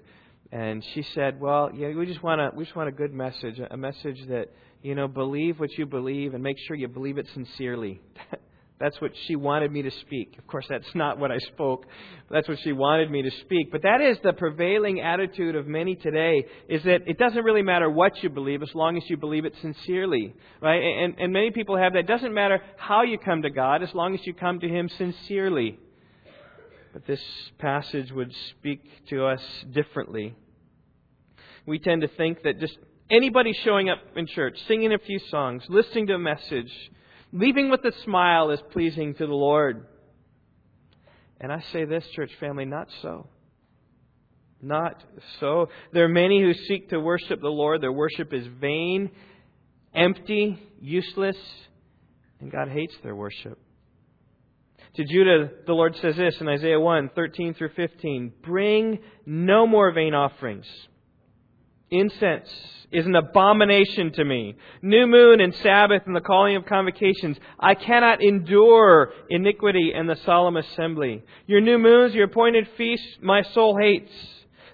and 0.51 0.83
she 0.93 1.03
said, 1.15 1.39
"Well, 1.39 1.71
yeah, 1.73 1.89
we 1.89 2.05
just 2.05 2.21
want 2.21 2.41
a 2.41 2.51
we 2.53 2.65
just 2.65 2.75
want 2.75 2.89
a 2.89 2.91
good 2.91 3.13
message, 3.13 3.59
a 3.71 3.77
message 3.77 4.19
that 4.27 4.49
you 4.81 4.95
know, 4.95 5.07
believe 5.07 5.59
what 5.59 5.71
you 5.77 5.85
believe 5.85 6.33
and 6.33 6.43
make 6.43 6.57
sure 6.67 6.75
you 6.75 6.87
believe 6.87 7.17
it 7.17 7.27
sincerely. 7.33 8.01
that's 8.79 8.99
what 9.01 9.11
she 9.27 9.35
wanted 9.35 9.71
me 9.71 9.81
to 9.81 9.91
speak. 10.01 10.35
Of 10.37 10.47
course, 10.47 10.65
that's 10.69 10.95
not 10.95 11.19
what 11.19 11.31
I 11.31 11.37
spoke. 11.39 11.85
That's 12.31 12.47
what 12.47 12.59
she 12.63 12.71
wanted 12.71 13.11
me 13.11 13.21
to 13.23 13.31
speak. 13.41 13.71
But 13.71 13.81
that 13.83 13.99
is 13.99 14.17
the 14.23 14.31
prevailing 14.31 15.01
attitude 15.01 15.55
of 15.55 15.67
many 15.67 15.95
today, 15.95 16.45
is 16.69 16.83
that 16.83 17.01
it 17.05 17.17
doesn't 17.17 17.43
really 17.43 17.61
matter 17.61 17.89
what 17.89 18.23
you 18.23 18.29
believe 18.29 18.63
as 18.63 18.73
long 18.73 18.95
as 18.95 19.03
you 19.09 19.17
believe 19.17 19.43
it 19.43 19.53
sincerely. 19.61 20.33
Right? 20.61 20.81
And, 20.81 21.19
and 21.19 21.33
many 21.33 21.51
people 21.51 21.77
have 21.77 21.93
that. 21.93 21.99
It 21.99 22.07
doesn't 22.07 22.33
matter 22.33 22.61
how 22.77 23.03
you 23.03 23.17
come 23.17 23.41
to 23.41 23.49
God 23.49 23.83
as 23.83 23.93
long 23.93 24.13
as 24.13 24.21
you 24.25 24.33
come 24.33 24.59
to 24.61 24.67
Him 24.67 24.89
sincerely. 24.97 25.77
But 26.93 27.05
this 27.05 27.21
passage 27.59 28.11
would 28.11 28.33
speak 28.51 28.81
to 29.09 29.25
us 29.25 29.41
differently. 29.71 30.35
We 31.65 31.79
tend 31.79 32.01
to 32.01 32.07
think 32.07 32.43
that 32.43 32.59
just 32.59 32.77
Anybody 33.11 33.53
showing 33.63 33.89
up 33.89 33.97
in 34.15 34.27
church, 34.27 34.55
singing 34.67 34.93
a 34.93 34.99
few 34.99 35.17
songs, 35.31 35.63
listening 35.67 36.05
to 36.07 36.13
a 36.13 36.19
message, 36.19 36.71
leaving 37.31 37.69
with 37.69 37.83
a 37.85 37.91
smile 38.03 38.51
is 38.51 38.59
pleasing 38.71 39.13
to 39.15 39.25
the 39.25 39.33
Lord. 39.33 39.85
And 41.39 41.51
I 41.51 41.63
say 41.71 41.85
this, 41.85 42.03
church 42.15 42.31
family, 42.39 42.65
not 42.65 42.87
so. 43.01 43.27
Not 44.61 45.01
so. 45.39 45.69
There 45.93 46.03
are 46.03 46.09
many 46.09 46.41
who 46.41 46.53
seek 46.53 46.89
to 46.89 46.99
worship 46.99 47.39
the 47.39 47.47
Lord. 47.47 47.81
Their 47.81 47.93
worship 47.93 48.33
is 48.33 48.45
vain, 48.59 49.09
empty, 49.95 50.61
useless, 50.81 51.37
and 52.41 52.51
God 52.51 52.67
hates 52.69 52.93
their 53.03 53.15
worship. 53.15 53.57
To 54.95 55.05
Judah, 55.05 55.49
the 55.65 55.73
Lord 55.73 55.95
says 56.01 56.17
this 56.17 56.35
in 56.41 56.47
Isaiah 56.47 56.79
1 56.79 57.11
13 57.15 57.53
through 57.53 57.69
15 57.75 58.33
Bring 58.43 58.99
no 59.25 59.65
more 59.65 59.93
vain 59.93 60.13
offerings. 60.13 60.65
Incense 61.91 62.49
is 62.91 63.05
an 63.05 63.15
abomination 63.15 64.11
to 64.13 64.23
me. 64.23 64.55
New 64.81 65.05
moon 65.07 65.41
and 65.41 65.53
Sabbath 65.55 66.03
and 66.05 66.15
the 66.15 66.21
calling 66.21 66.55
of 66.55 66.65
convocations. 66.65 67.37
I 67.59 67.75
cannot 67.75 68.23
endure 68.23 69.11
iniquity 69.29 69.91
and 69.95 70.09
the 70.09 70.17
solemn 70.25 70.57
assembly. 70.57 71.23
Your 71.45 71.61
new 71.61 71.77
moons, 71.77 72.13
your 72.13 72.25
appointed 72.25 72.67
feasts, 72.77 73.17
my 73.21 73.43
soul 73.53 73.77
hates. 73.79 74.11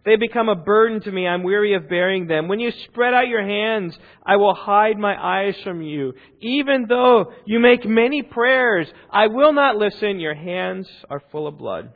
They 0.06 0.18
become 0.18 0.50
a 0.50 0.56
burden 0.56 1.02
to 1.02 1.12
me. 1.12 1.28
I'm 1.28 1.42
weary 1.42 1.74
of 1.74 1.90
bearing 1.90 2.28
them. 2.28 2.48
When 2.48 2.60
you 2.60 2.72
spread 2.86 3.16
out 3.16 3.28
your 3.28 3.44
hands, 3.44 3.98
I 4.24 4.36
will 4.36 4.54
hide 4.54 5.00
my 5.00 5.16
eyes 5.20 5.56
from 5.64 5.82
you. 5.82 6.14
Even 6.42 6.86
though 6.88 7.34
you 7.46 7.60
make 7.60 7.86
many 7.88 8.22
prayers, 8.22 8.88
I 9.10 9.28
will 9.28 9.52
not 9.52 9.78
listen. 9.78 10.20
Your 10.20 10.36
hands 10.36 10.88
are 11.10 11.24
full 11.32 11.48
of 11.48 11.58
blood. 11.58 11.92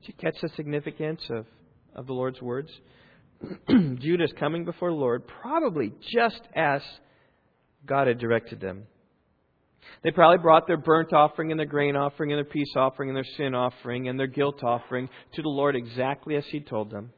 Did 0.00 0.08
you 0.08 0.14
catch 0.14 0.40
the 0.42 0.48
significance 0.50 1.22
of, 1.30 1.46
of 1.94 2.08
the 2.08 2.12
Lord's 2.12 2.42
words? 2.42 2.70
Judah's 4.00 4.32
coming 4.38 4.64
before 4.64 4.90
the 4.90 4.96
Lord, 4.96 5.24
probably 5.26 5.92
just 6.12 6.40
as 6.54 6.82
God 7.86 8.06
had 8.06 8.18
directed 8.18 8.60
them. 8.60 8.86
They 10.02 10.10
probably 10.10 10.38
brought 10.38 10.66
their 10.66 10.76
burnt 10.76 11.12
offering 11.12 11.50
and 11.50 11.58
their 11.58 11.66
grain 11.66 11.96
offering 11.96 12.32
and 12.32 12.38
their 12.38 12.50
peace 12.50 12.72
offering 12.76 13.10
and 13.10 13.16
their 13.16 13.26
sin 13.36 13.54
offering 13.54 14.08
and 14.08 14.18
their 14.18 14.26
guilt 14.26 14.62
offering 14.62 15.08
to 15.34 15.42
the 15.42 15.48
Lord 15.48 15.76
exactly 15.76 16.36
as 16.36 16.44
He 16.50 16.60
told 16.60 16.90
them. 16.90 17.12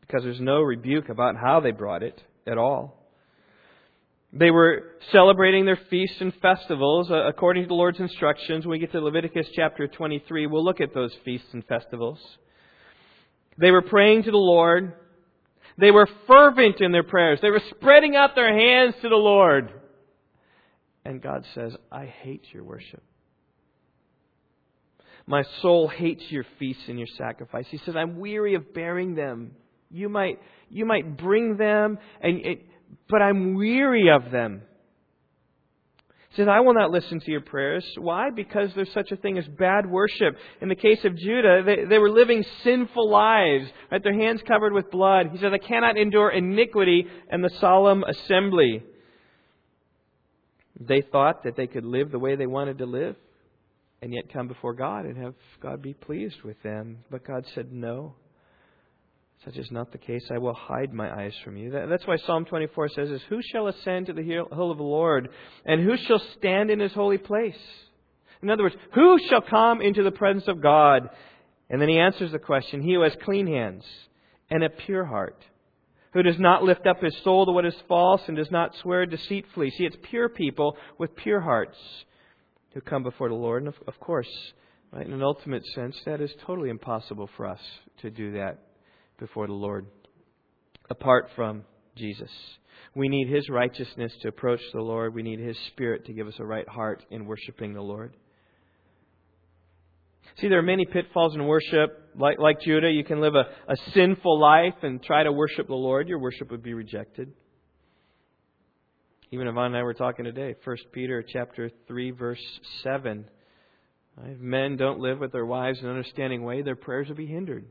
Because 0.00 0.22
there's 0.24 0.40
no 0.40 0.60
rebuke 0.60 1.08
about 1.08 1.36
how 1.36 1.60
they 1.60 1.70
brought 1.70 2.02
it 2.02 2.20
at 2.46 2.58
all. 2.58 2.98
They 4.32 4.50
were 4.50 4.96
celebrating 5.10 5.66
their 5.66 5.78
feasts 5.90 6.16
and 6.20 6.32
festivals 6.40 7.10
uh, 7.10 7.26
according 7.26 7.64
to 7.64 7.68
the 7.68 7.74
Lord's 7.74 8.00
instructions. 8.00 8.64
When 8.64 8.72
we 8.72 8.78
get 8.78 8.92
to 8.92 9.00
Leviticus 9.00 9.46
chapter 9.54 9.86
23, 9.86 10.46
we'll 10.46 10.64
look 10.64 10.80
at 10.80 10.94
those 10.94 11.14
feasts 11.24 11.48
and 11.52 11.64
festivals. 11.66 12.18
They 13.58 13.70
were 13.70 13.82
praying 13.82 14.24
to 14.24 14.30
the 14.30 14.36
Lord. 14.36 14.94
They 15.78 15.90
were 15.90 16.08
fervent 16.26 16.80
in 16.80 16.92
their 16.92 17.02
prayers. 17.02 17.38
They 17.42 17.50
were 17.50 17.62
spreading 17.70 18.16
out 18.16 18.34
their 18.34 18.52
hands 18.52 18.94
to 19.02 19.08
the 19.08 19.16
Lord. 19.16 19.72
And 21.04 21.20
God 21.20 21.44
says, 21.54 21.74
I 21.90 22.06
hate 22.06 22.44
your 22.52 22.64
worship. 22.64 23.02
My 25.26 25.44
soul 25.60 25.88
hates 25.88 26.22
your 26.28 26.44
feasts 26.58 26.82
and 26.88 26.98
your 26.98 27.08
sacrifice. 27.16 27.66
He 27.70 27.78
says, 27.78 27.94
I'm 27.96 28.18
weary 28.18 28.54
of 28.54 28.74
bearing 28.74 29.14
them. 29.14 29.52
You 29.90 30.08
might, 30.08 30.40
you 30.68 30.84
might 30.84 31.16
bring 31.16 31.56
them, 31.56 31.98
and 32.20 32.44
it, 32.44 32.66
but 33.08 33.22
I'm 33.22 33.54
weary 33.54 34.10
of 34.10 34.32
them. 34.32 34.62
Says, 36.36 36.48
I 36.48 36.60
will 36.60 36.72
not 36.72 36.90
listen 36.90 37.20
to 37.20 37.30
your 37.30 37.42
prayers. 37.42 37.84
Why? 37.98 38.30
Because 38.34 38.70
there's 38.74 38.92
such 38.94 39.10
a 39.12 39.16
thing 39.16 39.36
as 39.36 39.46
bad 39.58 39.84
worship. 39.84 40.34
In 40.62 40.70
the 40.70 40.74
case 40.74 41.04
of 41.04 41.16
Judah, 41.16 41.62
they, 41.64 41.84
they 41.84 41.98
were 41.98 42.10
living 42.10 42.42
sinful 42.64 43.10
lives, 43.10 43.66
right? 43.90 44.02
Their 44.02 44.18
hands 44.18 44.40
covered 44.48 44.72
with 44.72 44.90
blood. 44.90 45.26
He 45.30 45.38
says, 45.38 45.52
I 45.52 45.58
cannot 45.58 45.98
endure 45.98 46.30
iniquity 46.30 47.06
and 47.28 47.44
the 47.44 47.50
solemn 47.60 48.02
assembly. 48.02 48.82
They 50.80 51.02
thought 51.02 51.44
that 51.44 51.56
they 51.56 51.66
could 51.66 51.84
live 51.84 52.10
the 52.10 52.18
way 52.18 52.34
they 52.34 52.46
wanted 52.46 52.78
to 52.78 52.86
live 52.86 53.16
and 54.00 54.12
yet 54.12 54.32
come 54.32 54.48
before 54.48 54.74
God 54.74 55.04
and 55.04 55.16
have 55.18 55.34
God 55.60 55.82
be 55.82 55.94
pleased 55.94 56.42
with 56.42 56.60
them. 56.62 56.98
But 57.10 57.26
God 57.26 57.44
said, 57.54 57.72
No. 57.72 58.14
Such 59.44 59.56
is 59.56 59.70
not 59.72 59.90
the 59.90 59.98
case. 59.98 60.24
I 60.30 60.38
will 60.38 60.54
hide 60.54 60.92
my 60.92 61.10
eyes 61.10 61.34
from 61.42 61.56
you. 61.56 61.70
That's 61.70 62.06
why 62.06 62.16
Psalm 62.16 62.44
24 62.44 62.90
says 62.90 63.08
this 63.08 63.22
Who 63.28 63.40
shall 63.42 63.66
ascend 63.66 64.06
to 64.06 64.12
the 64.12 64.22
hill 64.22 64.46
of 64.50 64.76
the 64.76 64.84
Lord? 64.84 65.30
And 65.64 65.82
who 65.82 65.96
shall 65.96 66.22
stand 66.38 66.70
in 66.70 66.78
his 66.78 66.92
holy 66.92 67.18
place? 67.18 67.58
In 68.40 68.50
other 68.50 68.62
words, 68.62 68.76
who 68.92 69.18
shall 69.28 69.40
come 69.40 69.80
into 69.80 70.04
the 70.04 70.12
presence 70.12 70.46
of 70.46 70.62
God? 70.62 71.10
And 71.68 71.80
then 71.80 71.88
he 71.88 71.98
answers 71.98 72.30
the 72.30 72.38
question 72.38 72.82
He 72.82 72.94
who 72.94 73.02
has 73.02 73.16
clean 73.24 73.46
hands 73.46 73.84
and 74.48 74.62
a 74.62 74.70
pure 74.70 75.04
heart, 75.04 75.42
who 76.12 76.22
does 76.22 76.38
not 76.38 76.62
lift 76.62 76.86
up 76.86 77.02
his 77.02 77.16
soul 77.24 77.46
to 77.46 77.52
what 77.52 77.64
is 77.64 77.74
false 77.88 78.22
and 78.28 78.36
does 78.36 78.50
not 78.50 78.76
swear 78.76 79.06
deceitfully. 79.06 79.70
See, 79.70 79.86
it's 79.86 79.96
pure 80.02 80.28
people 80.28 80.76
with 80.98 81.16
pure 81.16 81.40
hearts 81.40 81.78
who 82.74 82.80
come 82.80 83.02
before 83.02 83.28
the 83.28 83.34
Lord. 83.34 83.62
And 83.62 83.68
of, 83.68 83.74
of 83.88 83.98
course, 83.98 84.28
right, 84.92 85.06
in 85.06 85.12
an 85.12 85.22
ultimate 85.22 85.64
sense, 85.74 85.96
that 86.04 86.20
is 86.20 86.32
totally 86.46 86.68
impossible 86.68 87.28
for 87.36 87.46
us 87.46 87.60
to 88.02 88.10
do 88.10 88.32
that 88.32 88.58
before 89.22 89.46
the 89.46 89.52
Lord 89.52 89.86
apart 90.90 91.28
from 91.36 91.64
Jesus. 91.96 92.28
We 92.96 93.08
need 93.08 93.28
His 93.28 93.48
righteousness 93.48 94.12
to 94.20 94.28
approach 94.28 94.60
the 94.74 94.82
Lord. 94.82 95.14
We 95.14 95.22
need 95.22 95.38
His 95.38 95.56
Spirit 95.68 96.06
to 96.06 96.12
give 96.12 96.26
us 96.26 96.34
a 96.40 96.44
right 96.44 96.68
heart 96.68 97.04
in 97.08 97.24
worshiping 97.24 97.72
the 97.72 97.80
Lord. 97.80 98.16
See, 100.40 100.48
there 100.48 100.58
are 100.58 100.62
many 100.62 100.86
pitfalls 100.86 101.36
in 101.36 101.46
worship. 101.46 102.10
Like, 102.18 102.40
like 102.40 102.60
Judah, 102.62 102.90
you 102.90 103.04
can 103.04 103.20
live 103.20 103.34
a, 103.36 103.72
a 103.72 103.76
sinful 103.94 104.40
life 104.40 104.74
and 104.82 105.00
try 105.00 105.22
to 105.22 105.30
worship 105.30 105.68
the 105.68 105.74
Lord. 105.74 106.08
Your 106.08 106.18
worship 106.18 106.50
would 106.50 106.62
be 106.62 106.74
rejected. 106.74 107.32
Even 109.30 109.46
Yvonne 109.46 109.66
and 109.66 109.76
I 109.76 109.82
were 109.84 109.94
talking 109.94 110.24
today, 110.24 110.56
1 110.64 110.76
Peter 110.92 111.24
chapter 111.26 111.70
3, 111.86 112.10
verse 112.10 112.42
7. 112.82 113.24
If 114.24 114.40
men 114.40 114.76
don't 114.76 114.98
live 114.98 115.20
with 115.20 115.30
their 115.30 115.46
wives 115.46 115.78
in 115.78 115.86
an 115.86 115.92
understanding 115.92 116.42
way, 116.42 116.62
their 116.62 116.76
prayers 116.76 117.08
will 117.08 117.14
be 117.14 117.26
hindered. 117.26 117.66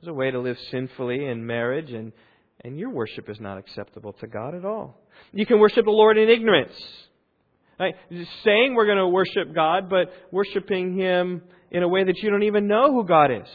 There's 0.00 0.10
a 0.10 0.14
way 0.14 0.30
to 0.30 0.40
live 0.40 0.58
sinfully 0.70 1.24
in 1.24 1.46
marriage, 1.46 1.92
and, 1.92 2.12
and 2.64 2.78
your 2.78 2.90
worship 2.90 3.28
is 3.28 3.38
not 3.40 3.58
acceptable 3.58 4.12
to 4.14 4.26
God 4.26 4.54
at 4.54 4.64
all. 4.64 5.00
You 5.32 5.46
can 5.46 5.60
worship 5.60 5.84
the 5.84 5.90
Lord 5.90 6.18
in 6.18 6.28
ignorance. 6.28 6.74
Right? 7.78 7.94
Just 8.10 8.30
saying 8.44 8.74
we're 8.74 8.86
going 8.86 8.98
to 8.98 9.08
worship 9.08 9.54
God, 9.54 9.88
but 9.90 10.12
worshiping 10.30 10.96
Him 10.96 11.42
in 11.70 11.82
a 11.82 11.88
way 11.88 12.04
that 12.04 12.18
you 12.18 12.30
don't 12.30 12.44
even 12.44 12.66
know 12.66 12.92
who 12.92 13.04
God 13.04 13.30
is. 13.30 13.48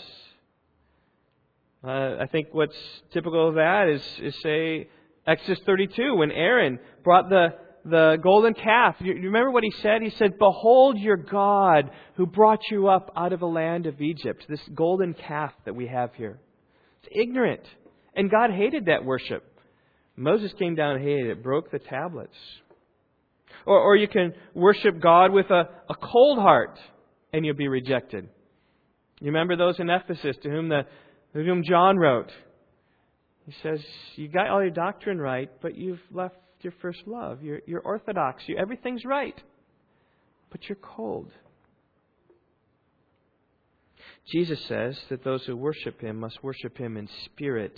Uh, 1.83 2.17
I 2.19 2.27
think 2.29 2.47
what's 2.51 2.75
typical 3.13 3.49
of 3.49 3.55
that 3.55 3.87
is, 3.87 4.01
is 4.21 4.35
say, 4.41 4.89
Exodus 5.25 5.59
32, 5.65 6.15
when 6.15 6.31
Aaron 6.31 6.79
brought 7.03 7.29
the, 7.29 7.49
the 7.89 8.17
golden 8.21 8.53
calf. 8.53 8.95
You 8.99 9.13
remember 9.13 9.51
what 9.51 9.63
he 9.63 9.71
said? 9.81 10.01
He 10.01 10.11
said, 10.11 10.37
Behold 10.39 10.97
your 10.97 11.17
God 11.17 11.91
who 12.15 12.25
brought 12.25 12.61
you 12.71 12.87
up 12.87 13.11
out 13.15 13.33
of 13.33 13.39
the 13.39 13.47
land 13.47 13.85
of 13.85 14.01
Egypt. 14.01 14.45
This 14.47 14.61
golden 14.73 15.13
calf 15.13 15.51
that 15.65 15.75
we 15.75 15.87
have 15.87 16.13
here. 16.15 16.39
It's 17.03 17.13
ignorant. 17.15 17.61
And 18.15 18.31
God 18.31 18.51
hated 18.51 18.85
that 18.85 19.05
worship. 19.05 19.43
Moses 20.15 20.51
came 20.59 20.75
down 20.75 20.95
and 20.95 21.03
hated 21.03 21.27
it, 21.27 21.43
broke 21.43 21.71
the 21.71 21.79
tablets. 21.79 22.35
Or, 23.65 23.79
or 23.79 23.95
you 23.95 24.07
can 24.07 24.33
worship 24.53 25.01
God 25.01 25.31
with 25.31 25.49
a, 25.49 25.69
a 25.89 25.95
cold 25.95 26.39
heart 26.39 26.77
and 27.31 27.45
you'll 27.45 27.55
be 27.55 27.67
rejected. 27.67 28.27
You 29.21 29.27
remember 29.27 29.55
those 29.55 29.79
in 29.79 29.89
Ephesus 29.89 30.35
to 30.43 30.49
whom, 30.49 30.69
the, 30.69 30.83
to 31.33 31.43
whom 31.43 31.63
John 31.63 31.97
wrote? 31.97 32.31
He 33.45 33.53
says, 33.63 33.79
You 34.15 34.27
got 34.27 34.49
all 34.49 34.61
your 34.61 34.71
doctrine 34.71 35.19
right, 35.19 35.49
but 35.61 35.75
you've 35.75 36.01
left 36.11 36.35
your 36.63 36.73
first 36.81 36.99
love. 37.05 37.41
You're, 37.43 37.61
you're 37.65 37.81
orthodox. 37.81 38.43
You, 38.47 38.57
everything's 38.57 39.05
right, 39.05 39.39
but 40.51 40.61
you're 40.67 40.77
cold. 40.81 41.31
Jesus 44.31 44.59
says 44.67 44.97
that 45.09 45.23
those 45.23 45.43
who 45.45 45.55
worship 45.55 46.01
him 46.01 46.19
must 46.19 46.43
worship 46.43 46.77
him 46.77 46.97
in 46.97 47.07
spirit 47.25 47.77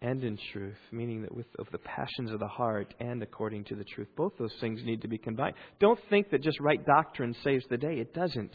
and 0.00 0.22
in 0.22 0.38
truth, 0.52 0.78
meaning 0.92 1.22
that 1.22 1.34
with 1.34 1.46
of 1.58 1.66
the 1.72 1.78
passions 1.78 2.30
of 2.30 2.38
the 2.38 2.46
heart 2.46 2.94
and 3.00 3.22
according 3.22 3.64
to 3.64 3.74
the 3.74 3.84
truth. 3.84 4.08
Both 4.16 4.32
those 4.38 4.54
things 4.60 4.80
need 4.84 5.02
to 5.02 5.08
be 5.08 5.18
combined. 5.18 5.54
Don't 5.80 5.98
think 6.08 6.30
that 6.30 6.42
just 6.42 6.60
right 6.60 6.84
doctrine 6.84 7.34
saves 7.42 7.64
the 7.68 7.76
day. 7.76 7.98
It 7.98 8.14
doesn't. 8.14 8.52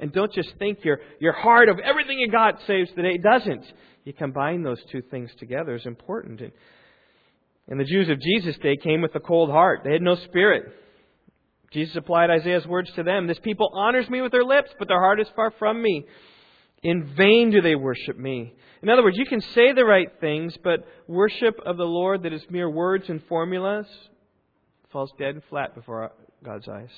And 0.00 0.12
don't 0.12 0.32
just 0.32 0.50
think 0.58 0.84
your, 0.84 1.00
your 1.18 1.32
heart 1.32 1.68
of 1.68 1.78
everything 1.78 2.18
you 2.18 2.30
got 2.30 2.58
saves 2.66 2.90
the 2.94 3.02
day. 3.02 3.14
It 3.14 3.22
doesn't. 3.22 3.64
You 4.04 4.12
combine 4.12 4.62
those 4.62 4.82
two 4.90 5.02
things 5.10 5.30
together 5.38 5.74
is 5.74 5.86
important. 5.86 6.40
And 6.40 6.52
and 7.68 7.78
the 7.78 7.84
Jews 7.84 8.08
of 8.08 8.20
Jesus' 8.20 8.58
day 8.58 8.76
came 8.76 9.02
with 9.02 9.14
a 9.14 9.20
cold 9.20 9.50
heart. 9.50 9.82
They 9.84 9.92
had 9.92 10.02
no 10.02 10.16
spirit. 10.16 10.72
Jesus 11.72 11.96
applied 11.96 12.30
Isaiah's 12.30 12.66
words 12.66 12.90
to 12.96 13.02
them 13.02 13.26
This 13.26 13.38
people 13.38 13.70
honors 13.74 14.08
me 14.10 14.20
with 14.20 14.32
their 14.32 14.44
lips, 14.44 14.70
but 14.78 14.88
their 14.88 15.00
heart 15.00 15.20
is 15.20 15.28
far 15.34 15.52
from 15.58 15.80
me. 15.80 16.04
In 16.82 17.14
vain 17.16 17.50
do 17.50 17.60
they 17.60 17.76
worship 17.76 18.18
me. 18.18 18.54
In 18.82 18.88
other 18.88 19.04
words, 19.04 19.16
you 19.16 19.26
can 19.26 19.40
say 19.40 19.72
the 19.72 19.84
right 19.84 20.08
things, 20.20 20.56
but 20.62 20.84
worship 21.06 21.60
of 21.64 21.76
the 21.76 21.84
Lord 21.84 22.24
that 22.24 22.32
is 22.32 22.42
mere 22.50 22.68
words 22.68 23.08
and 23.08 23.22
formulas 23.28 23.86
falls 24.90 25.12
dead 25.18 25.34
and 25.36 25.44
flat 25.44 25.74
before 25.74 26.10
God's 26.44 26.68
eyes. 26.68 26.90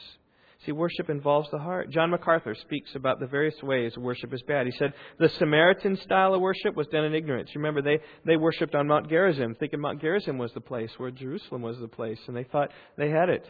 See, 0.64 0.73
worship 0.73 1.11
involves 1.11 1.50
the 1.50 1.59
heart. 1.59 1.90
John 1.90 2.11
MacArthur 2.11 2.54
speaks 2.54 2.94
about 2.94 3.21
the 3.21 3.26
various 3.26 3.61
ways 3.62 3.97
worship 3.99 4.33
is 4.33 4.42
bad. 4.42 4.66
He 4.66 4.73
said 4.73 4.94
the 5.18 5.28
Samaritan 5.28 5.97
style 5.97 6.33
of 6.33 6.40
worship 6.40 6.75
was 6.75 6.87
done 6.87 7.04
in 7.04 7.14
ignorance. 7.14 7.50
Remember, 7.54 7.83
they, 7.83 7.99
they 8.25 8.37
worshipped 8.37 8.75
on 8.75 8.87
Mount 8.87 9.09
Gerizim, 9.09 9.54
thinking 9.59 9.80
Mount 9.80 10.00
Gerizim 10.00 10.38
was 10.38 10.52
the 10.52 10.61
place, 10.61 10.90
where 10.97 11.11
Jerusalem 11.11 11.62
was 11.62 11.78
the 11.78 11.88
place, 11.88 12.18
and 12.28 12.37
they 12.37 12.44
thought 12.44 12.71
they 12.97 13.11
had 13.11 13.28
it. 13.28 13.44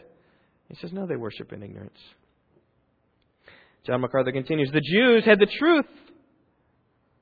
He 0.67 0.75
says, 0.75 0.91
no, 0.91 1.05
they 1.07 1.15
worship 1.15 1.53
in 1.53 1.63
ignorance. 1.63 1.99
John 3.85 4.01
MacArthur 4.01 4.31
continues 4.31 4.71
The 4.71 4.81
Jews 4.81 5.23
had 5.23 5.39
the 5.39 5.45
truth, 5.45 5.85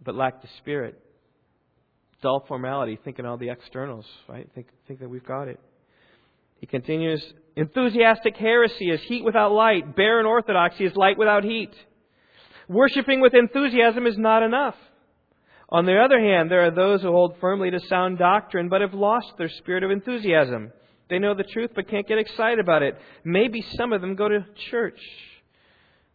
but 0.04 0.16
lacked 0.16 0.42
the 0.42 0.50
spirit. 0.60 1.00
It's 2.16 2.26
all 2.26 2.46
formality, 2.48 2.98
thinking 3.04 3.26
all 3.26 3.38
the 3.38 3.50
externals, 3.50 4.06
right? 4.30 4.50
Think, 4.56 4.68
think 4.88 5.02
that 5.02 5.10
we've 5.10 5.26
got 5.26 5.50
it. 5.50 5.60
He 6.64 6.68
continues, 6.68 7.22
enthusiastic 7.58 8.38
heresy 8.38 8.90
is 8.90 9.02
heat 9.02 9.26
without 9.26 9.52
light. 9.52 9.98
Barren 9.98 10.26
orthodoxy 10.26 10.86
is 10.86 10.96
light 10.96 11.18
without 11.18 11.44
heat. 11.44 11.76
Worshipping 12.70 13.20
with 13.20 13.34
enthusiasm 13.34 14.08
is 14.08 14.18
not 14.18 14.44
enough. 14.44 14.76
On 15.68 15.86
the 15.86 16.00
other 16.00 16.18
hand, 16.22 16.50
there 16.50 16.66
are 16.66 16.72
those 16.72 17.02
who 17.02 17.12
hold 17.12 17.36
firmly 17.42 17.70
to 17.72 17.82
sound 17.82 18.18
doctrine 18.18 18.70
but 18.70 18.80
have 18.80 18.94
lost 18.94 19.34
their 19.38 19.50
spirit 19.50 19.84
of 19.84 19.92
enthusiasm. 19.92 20.72
They 21.10 21.20
know 21.20 21.36
the 21.36 21.44
truth 21.44 21.72
but 21.76 21.90
can't 21.90 22.08
get 22.08 22.18
excited 22.18 22.60
about 22.60 22.82
it. 22.82 22.98
Maybe 23.26 23.62
some 23.76 23.92
of 23.92 24.00
them 24.00 24.16
go 24.16 24.30
to 24.30 24.46
church. 24.72 25.02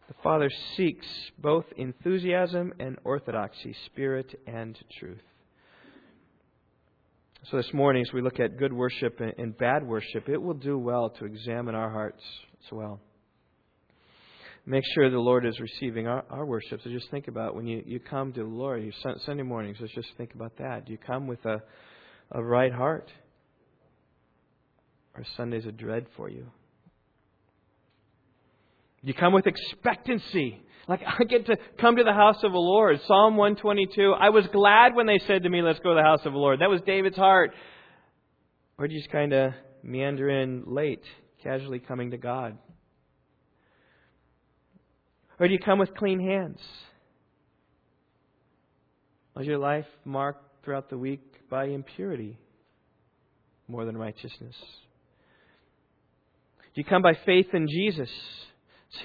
The 0.07 0.15
Father 0.23 0.49
seeks 0.75 1.05
both 1.37 1.65
enthusiasm 1.77 2.73
and 2.79 2.97
orthodoxy, 3.03 3.75
spirit 3.85 4.33
and 4.47 4.75
truth. 4.97 5.28
So 7.45 7.57
this 7.57 7.73
morning, 7.73 8.03
as 8.05 8.11
we 8.13 8.21
look 8.21 8.39
at 8.39 8.57
good 8.57 8.73
worship 8.73 9.21
and 9.37 9.57
bad 9.57 9.87
worship, 9.87 10.27
it 10.27 10.37
will 10.37 10.53
do 10.53 10.77
well 10.77 11.09
to 11.11 11.25
examine 11.25 11.73
our 11.73 11.89
hearts 11.89 12.21
as 12.65 12.71
well. 12.71 12.99
Make 14.65 14.83
sure 14.93 15.09
the 15.09 15.17
Lord 15.17 15.45
is 15.45 15.57
receiving 15.59 16.05
our, 16.05 16.25
our 16.29 16.45
worship. 16.45 16.81
So 16.83 16.89
just 16.89 17.09
think 17.09 17.29
about 17.29 17.55
when 17.55 17.65
you, 17.65 17.81
you 17.85 17.99
come 17.99 18.33
to 18.33 18.41
the 18.41 18.45
Lord, 18.45 18.83
you 18.83 18.91
Sunday 19.25 19.43
mornings, 19.43 19.77
let's 19.79 19.93
just 19.95 20.09
think 20.17 20.33
about 20.35 20.57
that. 20.57 20.85
Do 20.85 20.91
you 20.91 20.97
come 20.97 21.27
with 21.27 21.43
a, 21.45 21.63
a 22.33 22.43
right 22.43 22.73
heart? 22.73 23.09
Are 25.15 25.23
Sundays 25.37 25.65
a 25.65 25.71
dread 25.71 26.07
for 26.17 26.29
you? 26.29 26.45
You 29.01 29.13
come 29.13 29.31
with 29.31 29.47
expectancy. 29.47 30.61
Like, 30.89 31.01
I 31.05 31.23
get 31.23 31.45
to 31.45 31.57
come 31.79 31.97
to 31.97 32.03
the 32.03 32.13
house 32.13 32.37
of 32.43 32.51
the 32.51 32.57
Lord. 32.57 32.99
Psalm 33.07 33.37
122. 33.37 34.11
I 34.19 34.29
was 34.29 34.47
glad 34.51 34.95
when 34.95 35.05
they 35.05 35.19
said 35.27 35.43
to 35.43 35.49
me, 35.49 35.61
Let's 35.61 35.77
go 35.79 35.89
to 35.89 35.95
the 35.95 36.01
house 36.01 36.25
of 36.25 36.33
the 36.33 36.39
Lord. 36.39 36.61
That 36.61 36.69
was 36.69 36.81
David's 36.81 37.15
heart. 37.15 37.51
Or 38.79 38.87
do 38.87 38.93
you 38.95 38.99
just 38.99 39.11
kind 39.11 39.31
of 39.31 39.53
meander 39.83 40.29
in 40.29 40.63
late, 40.65 41.03
casually 41.43 41.77
coming 41.77 42.09
to 42.11 42.17
God? 42.17 42.57
Or 45.39 45.47
do 45.47 45.53
you 45.53 45.59
come 45.59 45.77
with 45.77 45.93
clean 45.93 46.19
hands? 46.19 46.59
Was 49.35 49.45
your 49.45 49.59
life 49.59 49.85
marked 50.05 50.65
throughout 50.65 50.89
the 50.89 50.97
week 50.97 51.21
by 51.51 51.65
impurity 51.65 52.39
more 53.67 53.85
than 53.85 53.95
righteousness? 53.95 54.55
Do 56.73 56.81
you 56.81 56.83
come 56.83 57.03
by 57.03 57.13
faith 57.25 57.47
in 57.53 57.67
Jesus? 57.67 58.09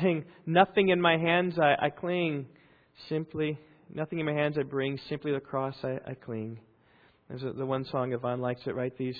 Saying, 0.01 0.25
Nothing 0.47 0.89
in 0.89 1.01
my 1.01 1.17
hands 1.17 1.59
I, 1.59 1.87
I 1.87 1.91
cling, 1.91 2.47
simply, 3.09 3.59
nothing 3.93 4.19
in 4.19 4.27
my 4.27 4.33
hands 4.33 4.57
I 4.59 4.63
bring, 4.63 4.99
simply 5.09 5.33
the 5.33 5.41
cross 5.41 5.75
I, 5.83 5.99
I 6.07 6.15
cling. 6.15 6.61
There's 7.29 7.43
a, 7.43 7.53
the 7.53 7.67
one 7.67 7.85
song 7.87 8.13
Yvonne 8.13 8.41
likes 8.41 8.61
it, 8.67 8.75
right? 8.75 8.97
These, 8.97 9.19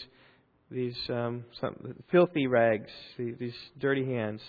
these 0.71 0.97
um, 1.09 1.45
some, 1.61 1.95
filthy 2.11 2.47
rags, 2.47 2.91
these, 3.19 3.35
these 3.39 3.55
dirty 3.79 4.05
hands. 4.05 4.41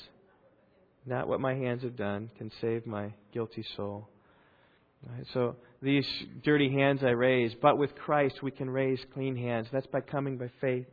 Not 1.06 1.28
what 1.28 1.40
my 1.40 1.54
hands 1.54 1.84
have 1.84 1.96
done 1.96 2.32
can 2.38 2.52
save 2.62 2.88
my 2.88 3.14
guilty 3.32 3.64
soul. 3.78 4.10
Right? 5.08 5.26
So 5.34 5.56
these 5.82 6.06
dirty 6.44 6.72
hands 6.72 7.02
I 7.04 7.12
raise, 7.12 7.54
but 7.62 7.78
with 7.78 7.94
Christ 7.96 8.42
we 8.42 8.50
can 8.50 8.70
raise 8.70 9.00
clean 9.14 9.36
hands. 9.36 9.68
That's 9.72 9.86
by 9.88 10.02
coming 10.02 10.38
by 10.38 10.50
faith 10.60 10.88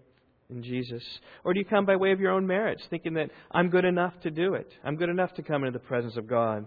in 0.52 0.62
Jesus? 0.62 1.02
Or 1.44 1.52
do 1.52 1.60
you 1.60 1.66
come 1.66 1.86
by 1.86 1.96
way 1.96 2.12
of 2.12 2.20
your 2.20 2.32
own 2.32 2.46
merits, 2.46 2.82
thinking 2.90 3.14
that 3.14 3.30
I'm 3.50 3.68
good 3.68 3.84
enough 3.84 4.14
to 4.22 4.30
do 4.30 4.54
it? 4.54 4.72
I'm 4.84 4.96
good 4.96 5.08
enough 5.08 5.32
to 5.34 5.42
come 5.42 5.64
into 5.64 5.78
the 5.78 5.84
presence 5.84 6.16
of 6.16 6.26
God. 6.26 6.66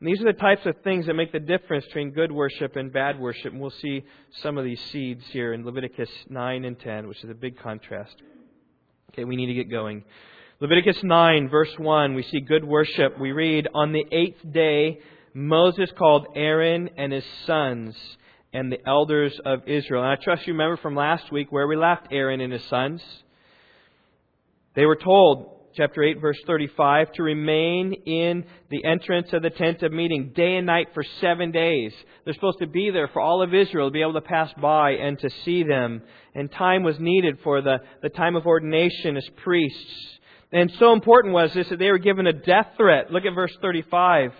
And 0.00 0.08
these 0.08 0.20
are 0.20 0.32
the 0.32 0.38
types 0.38 0.66
of 0.66 0.74
things 0.82 1.06
that 1.06 1.14
make 1.14 1.32
the 1.32 1.40
difference 1.40 1.84
between 1.86 2.10
good 2.10 2.32
worship 2.32 2.76
and 2.76 2.92
bad 2.92 3.18
worship. 3.18 3.52
And 3.52 3.60
we'll 3.60 3.70
see 3.70 4.04
some 4.42 4.58
of 4.58 4.64
these 4.64 4.80
seeds 4.90 5.24
here 5.30 5.52
in 5.52 5.64
Leviticus 5.64 6.10
9 6.28 6.64
and 6.64 6.78
10, 6.78 7.08
which 7.08 7.22
is 7.22 7.30
a 7.30 7.34
big 7.34 7.58
contrast. 7.58 8.14
Okay, 9.12 9.24
we 9.24 9.36
need 9.36 9.46
to 9.46 9.54
get 9.54 9.70
going. 9.70 10.04
Leviticus 10.60 11.02
9, 11.02 11.48
verse 11.48 11.72
1, 11.78 12.14
we 12.14 12.22
see 12.22 12.40
good 12.40 12.64
worship. 12.64 13.18
We 13.18 13.32
read, 13.32 13.68
On 13.74 13.92
the 13.92 14.04
eighth 14.10 14.40
day, 14.52 14.98
Moses 15.32 15.90
called 15.96 16.28
Aaron 16.34 16.90
and 16.96 17.12
his 17.12 17.24
sons 17.46 17.96
and 18.52 18.70
the 18.70 18.78
elders 18.86 19.38
of 19.44 19.66
Israel. 19.66 20.02
And 20.02 20.12
I 20.12 20.16
trust 20.16 20.46
you 20.46 20.52
remember 20.52 20.76
from 20.76 20.94
last 20.94 21.32
week 21.32 21.50
where 21.50 21.66
we 21.66 21.76
left 21.76 22.08
Aaron 22.12 22.40
and 22.40 22.52
his 22.52 22.64
sons. 22.66 23.02
They 24.74 24.86
were 24.86 24.96
told, 24.96 25.70
chapter 25.76 26.02
8, 26.02 26.20
verse 26.20 26.38
35, 26.46 27.12
to 27.12 27.22
remain 27.22 27.92
in 27.92 28.44
the 28.70 28.84
entrance 28.84 29.32
of 29.32 29.42
the 29.42 29.50
tent 29.50 29.82
of 29.82 29.92
meeting 29.92 30.32
day 30.34 30.56
and 30.56 30.66
night 30.66 30.88
for 30.94 31.04
seven 31.20 31.52
days. 31.52 31.92
They're 32.24 32.34
supposed 32.34 32.58
to 32.58 32.66
be 32.66 32.90
there 32.90 33.08
for 33.08 33.20
all 33.20 33.42
of 33.42 33.54
Israel 33.54 33.88
to 33.88 33.92
be 33.92 34.02
able 34.02 34.14
to 34.14 34.20
pass 34.20 34.52
by 34.60 34.92
and 34.92 35.18
to 35.20 35.30
see 35.44 35.62
them. 35.62 36.02
And 36.34 36.50
time 36.50 36.82
was 36.82 36.98
needed 36.98 37.38
for 37.44 37.62
the, 37.62 37.78
the 38.02 38.08
time 38.08 38.36
of 38.36 38.46
ordination 38.46 39.16
as 39.16 39.28
priests. 39.42 40.18
And 40.52 40.72
so 40.78 40.92
important 40.92 41.34
was 41.34 41.52
this 41.52 41.68
that 41.68 41.78
they 41.78 41.90
were 41.90 41.98
given 41.98 42.26
a 42.26 42.32
death 42.32 42.68
threat. 42.76 43.10
Look 43.10 43.24
at 43.24 43.34
verse 43.34 43.56
35. 43.60 44.32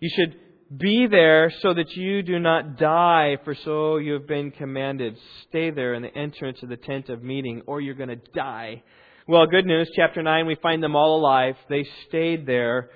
You 0.00 0.10
should 0.14 0.36
be 0.76 1.08
there 1.08 1.52
so 1.62 1.74
that 1.74 1.90
you 1.96 2.22
do 2.22 2.38
not 2.38 2.78
die, 2.78 3.38
for 3.44 3.56
so 3.64 3.96
you 3.96 4.12
have 4.12 4.28
been 4.28 4.52
commanded. 4.52 5.16
Stay 5.48 5.70
there 5.70 5.94
in 5.94 6.02
the 6.02 6.16
entrance 6.16 6.62
of 6.62 6.68
the 6.68 6.76
tent 6.76 7.08
of 7.08 7.24
meeting, 7.24 7.62
or 7.66 7.80
you're 7.80 7.94
going 7.96 8.08
to 8.08 8.30
die. 8.34 8.82
Well, 9.28 9.46
good 9.46 9.66
news. 9.66 9.90
Chapter 9.94 10.22
9, 10.22 10.46
we 10.46 10.56
find 10.56 10.82
them 10.82 10.96
all 10.96 11.18
alive. 11.18 11.54
They 11.68 11.86
stayed 12.08 12.46
there 12.46 12.88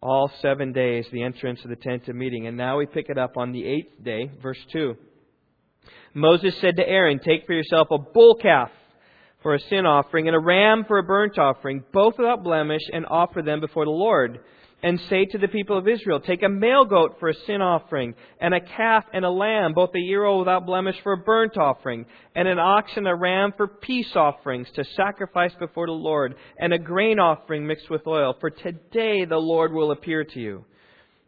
all 0.00 0.30
seven 0.40 0.72
days, 0.72 1.04
the 1.10 1.24
entrance 1.24 1.60
of 1.64 1.70
the 1.70 1.76
tent 1.76 2.06
of 2.06 2.14
meeting. 2.14 2.46
And 2.46 2.56
now 2.56 2.78
we 2.78 2.86
pick 2.86 3.08
it 3.08 3.18
up 3.18 3.36
on 3.36 3.50
the 3.50 3.66
eighth 3.66 4.02
day, 4.02 4.30
verse 4.40 4.58
2. 4.72 4.94
Moses 6.14 6.54
said 6.60 6.76
to 6.76 6.88
Aaron, 6.88 7.18
Take 7.18 7.44
for 7.46 7.54
yourself 7.54 7.88
a 7.90 7.98
bull 7.98 8.36
calf 8.40 8.70
for 9.42 9.54
a 9.54 9.60
sin 9.60 9.84
offering 9.84 10.28
and 10.28 10.36
a 10.36 10.40
ram 10.40 10.84
for 10.86 10.98
a 10.98 11.02
burnt 11.02 11.38
offering, 11.38 11.82
both 11.92 12.14
without 12.18 12.44
blemish, 12.44 12.82
and 12.92 13.04
offer 13.06 13.42
them 13.42 13.60
before 13.60 13.84
the 13.84 13.90
Lord 13.90 14.38
and 14.82 15.00
say 15.08 15.24
to 15.24 15.38
the 15.38 15.48
people 15.48 15.76
of 15.76 15.88
Israel, 15.88 16.20
Take 16.20 16.42
a 16.42 16.48
male 16.48 16.84
goat 16.84 17.16
for 17.18 17.28
a 17.28 17.34
sin 17.46 17.60
offering, 17.60 18.14
and 18.40 18.54
a 18.54 18.60
calf 18.60 19.04
and 19.12 19.24
a 19.24 19.30
lamb, 19.30 19.74
both 19.74 19.90
a 19.94 20.00
year 20.00 20.24
old 20.24 20.40
without 20.40 20.66
blemish 20.66 20.96
for 21.02 21.14
a 21.14 21.16
burnt 21.16 21.56
offering, 21.56 22.06
and 22.36 22.46
an 22.46 22.58
ox 22.58 22.92
and 22.94 23.08
a 23.08 23.14
ram 23.14 23.52
for 23.56 23.66
peace 23.66 24.14
offerings 24.14 24.68
to 24.74 24.84
sacrifice 24.96 25.52
before 25.58 25.86
the 25.86 25.92
Lord, 25.92 26.36
and 26.58 26.72
a 26.72 26.78
grain 26.78 27.18
offering 27.18 27.66
mixed 27.66 27.90
with 27.90 28.06
oil. 28.06 28.36
For 28.38 28.50
today 28.50 29.24
the 29.24 29.36
Lord 29.36 29.72
will 29.72 29.90
appear 29.90 30.24
to 30.24 30.40
you. 30.40 30.64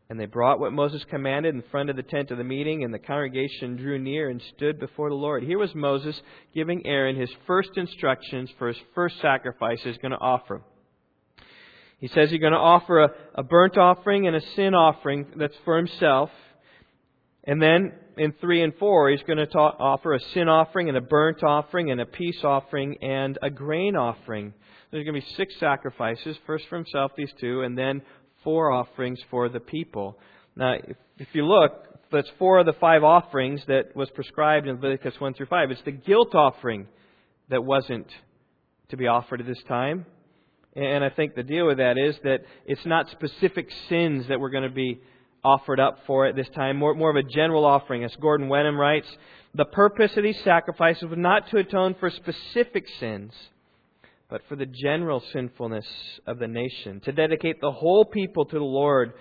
And 0.08 0.18
they 0.18 0.26
brought 0.26 0.58
what 0.58 0.72
Moses 0.72 1.04
commanded 1.08 1.54
in 1.54 1.62
front 1.70 1.88
of 1.88 1.94
the 1.94 2.02
tent 2.02 2.32
of 2.32 2.38
the 2.38 2.44
meeting, 2.44 2.82
and 2.82 2.92
the 2.92 2.98
congregation 2.98 3.76
drew 3.76 3.96
near 3.98 4.28
and 4.28 4.42
stood 4.56 4.80
before 4.80 5.08
the 5.08 5.14
Lord. 5.14 5.44
Here 5.44 5.58
was 5.58 5.72
Moses 5.74 6.20
giving 6.52 6.84
Aaron 6.84 7.14
his 7.14 7.30
first 7.46 7.70
instructions 7.76 8.50
for 8.58 8.68
his 8.68 8.76
first 8.94 9.20
sacrifice 9.20 9.78
he's 9.84 9.98
going 9.98 10.10
to 10.10 10.18
offer. 10.18 10.62
He 12.00 12.08
says 12.08 12.30
he's 12.30 12.40
going 12.40 12.52
to 12.52 12.58
offer 12.58 13.00
a, 13.00 13.08
a 13.34 13.42
burnt 13.42 13.76
offering 13.76 14.26
and 14.26 14.34
a 14.34 14.40
sin 14.56 14.74
offering 14.74 15.26
that's 15.36 15.54
for 15.64 15.76
himself. 15.76 16.30
And 17.44 17.60
then 17.60 17.92
in 18.16 18.32
3 18.40 18.62
and 18.62 18.74
4, 18.74 19.10
he's 19.10 19.22
going 19.22 19.38
to 19.38 19.46
ta- 19.46 19.76
offer 19.78 20.14
a 20.14 20.20
sin 20.34 20.48
offering 20.48 20.88
and 20.88 20.96
a 20.96 21.02
burnt 21.02 21.42
offering 21.42 21.90
and 21.90 22.00
a 22.00 22.06
peace 22.06 22.42
offering 22.42 22.96
and 23.02 23.38
a 23.42 23.50
grain 23.50 23.96
offering. 23.96 24.54
There's 24.90 25.04
going 25.04 25.20
to 25.20 25.26
be 25.26 25.34
six 25.36 25.54
sacrifices, 25.60 26.36
first 26.46 26.64
for 26.68 26.76
himself, 26.76 27.12
these 27.16 27.32
two, 27.38 27.62
and 27.62 27.76
then 27.76 28.02
four 28.42 28.72
offerings 28.72 29.20
for 29.30 29.48
the 29.48 29.60
people. 29.60 30.18
Now, 30.56 30.72
if, 30.72 30.96
if 31.18 31.28
you 31.32 31.46
look, 31.46 31.86
that's 32.10 32.30
four 32.38 32.58
of 32.58 32.66
the 32.66 32.72
five 32.80 33.04
offerings 33.04 33.62
that 33.68 33.94
was 33.94 34.10
prescribed 34.10 34.66
in 34.66 34.76
Leviticus 34.76 35.14
1 35.18 35.34
through 35.34 35.46
5. 35.46 35.70
It's 35.70 35.82
the 35.84 35.92
guilt 35.92 36.34
offering 36.34 36.88
that 37.50 37.64
wasn't 37.64 38.08
to 38.88 38.96
be 38.96 39.06
offered 39.06 39.40
at 39.40 39.46
this 39.46 39.62
time. 39.68 40.06
And 40.76 41.04
I 41.04 41.10
think 41.10 41.34
the 41.34 41.42
deal 41.42 41.66
with 41.66 41.78
that 41.78 41.98
is 41.98 42.16
that 42.22 42.40
it's 42.64 42.86
not 42.86 43.10
specific 43.10 43.68
sins 43.88 44.28
that 44.28 44.38
we're 44.38 44.50
going 44.50 44.68
to 44.68 44.70
be 44.70 45.00
offered 45.42 45.80
up 45.80 45.98
for 46.06 46.26
at 46.26 46.36
this 46.36 46.48
time, 46.50 46.76
more, 46.76 46.94
more 46.94 47.10
of 47.10 47.16
a 47.16 47.28
general 47.28 47.64
offering. 47.64 48.04
As 48.04 48.14
Gordon 48.20 48.48
Wenham 48.48 48.78
writes, 48.78 49.08
the 49.54 49.64
purpose 49.64 50.16
of 50.16 50.22
these 50.22 50.40
sacrifices 50.44 51.04
was 51.08 51.18
not 51.18 51.48
to 51.50 51.56
atone 51.56 51.96
for 51.98 52.08
specific 52.10 52.86
sins, 53.00 53.32
but 54.28 54.42
for 54.48 54.54
the 54.54 54.66
general 54.66 55.20
sinfulness 55.32 55.86
of 56.26 56.38
the 56.38 56.46
nation, 56.46 57.00
to 57.00 57.12
dedicate 57.12 57.60
the 57.60 57.72
whole 57.72 58.04
people 58.04 58.44
to 58.44 58.58
the 58.58 58.64
Lord, 58.64 59.14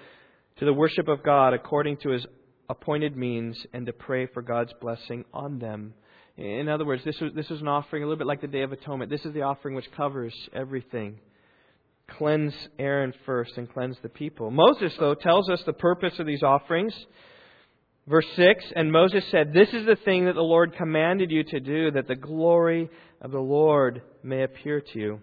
to 0.58 0.66
the 0.66 0.74
worship 0.74 1.08
of 1.08 1.24
God 1.24 1.54
according 1.54 1.98
to 1.98 2.10
his 2.10 2.28
appointed 2.70 3.18
means, 3.18 3.58
and 3.74 3.88
to 3.88 3.94
pray 3.94 4.28
for 4.28 4.44
God's 4.44 4.74
blessing 4.80 5.26
on 5.34 5.58
them. 5.58 5.96
In 6.38 6.70
other 6.70 6.86
words, 6.86 7.04
this 7.04 7.20
was, 7.20 7.32
this 7.34 7.50
was 7.50 7.62
an 7.62 7.68
offering 7.68 8.04
a 8.04 8.06
little 8.06 8.20
bit 8.20 8.28
like 8.28 8.42
the 8.42 8.48
Day 8.48 8.62
of 8.62 8.72
Atonement. 8.72 9.10
This 9.10 9.26
is 9.26 9.34
the 9.34 9.42
offering 9.42 9.74
which 9.74 9.92
covers 9.94 10.34
everything 10.54 11.20
cleanse 12.18 12.54
Aaron 12.78 13.14
first 13.26 13.58
and 13.58 13.72
cleanse 13.72 13.98
the 14.02 14.10
people. 14.10 14.52
Moses, 14.52 14.94
though, 15.00 15.16
tells 15.16 15.50
us 15.50 15.62
the 15.66 15.74
purpose 15.74 16.20
of 16.20 16.26
these 16.26 16.44
offerings. 16.44 16.94
Verse 18.08 18.26
6 18.36 18.66
And 18.76 18.92
Moses 18.92 19.24
said, 19.30 19.54
This 19.54 19.74
is 19.74 19.86
the 19.86 19.96
thing 19.96 20.26
that 20.26 20.36
the 20.36 20.42
Lord 20.42 20.76
commanded 20.76 21.32
you 21.32 21.44
to 21.44 21.60
do, 21.60 21.92
that 21.92 22.08
the 22.08 22.16
glory 22.16 22.90
of 23.22 23.32
the 23.32 23.40
Lord 23.40 24.02
may 24.24 24.44
appear 24.44 24.82
to 24.82 25.00
you. 25.00 25.22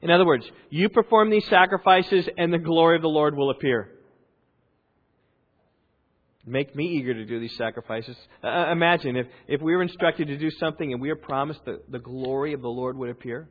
In 0.00 0.10
other 0.10 0.26
words, 0.26 0.50
you 0.70 0.88
perform 0.88 1.30
these 1.30 1.46
sacrifices 1.46 2.28
and 2.36 2.52
the 2.52 2.58
glory 2.58 2.96
of 2.96 3.02
the 3.02 3.08
Lord 3.08 3.36
will 3.36 3.50
appear. 3.50 3.90
Make 6.46 6.76
me 6.76 6.86
eager 6.86 7.14
to 7.14 7.24
do 7.24 7.40
these 7.40 7.56
sacrifices. 7.56 8.16
Uh, 8.42 8.68
imagine 8.70 9.16
if, 9.16 9.26
if 9.48 9.62
we 9.62 9.74
were 9.74 9.82
instructed 9.82 10.28
to 10.28 10.36
do 10.36 10.50
something 10.50 10.92
and 10.92 11.00
we 11.00 11.10
are 11.10 11.16
promised 11.16 11.64
that 11.64 11.90
the 11.90 11.98
glory 11.98 12.52
of 12.52 12.60
the 12.60 12.68
Lord 12.68 12.98
would 12.98 13.08
appear. 13.08 13.48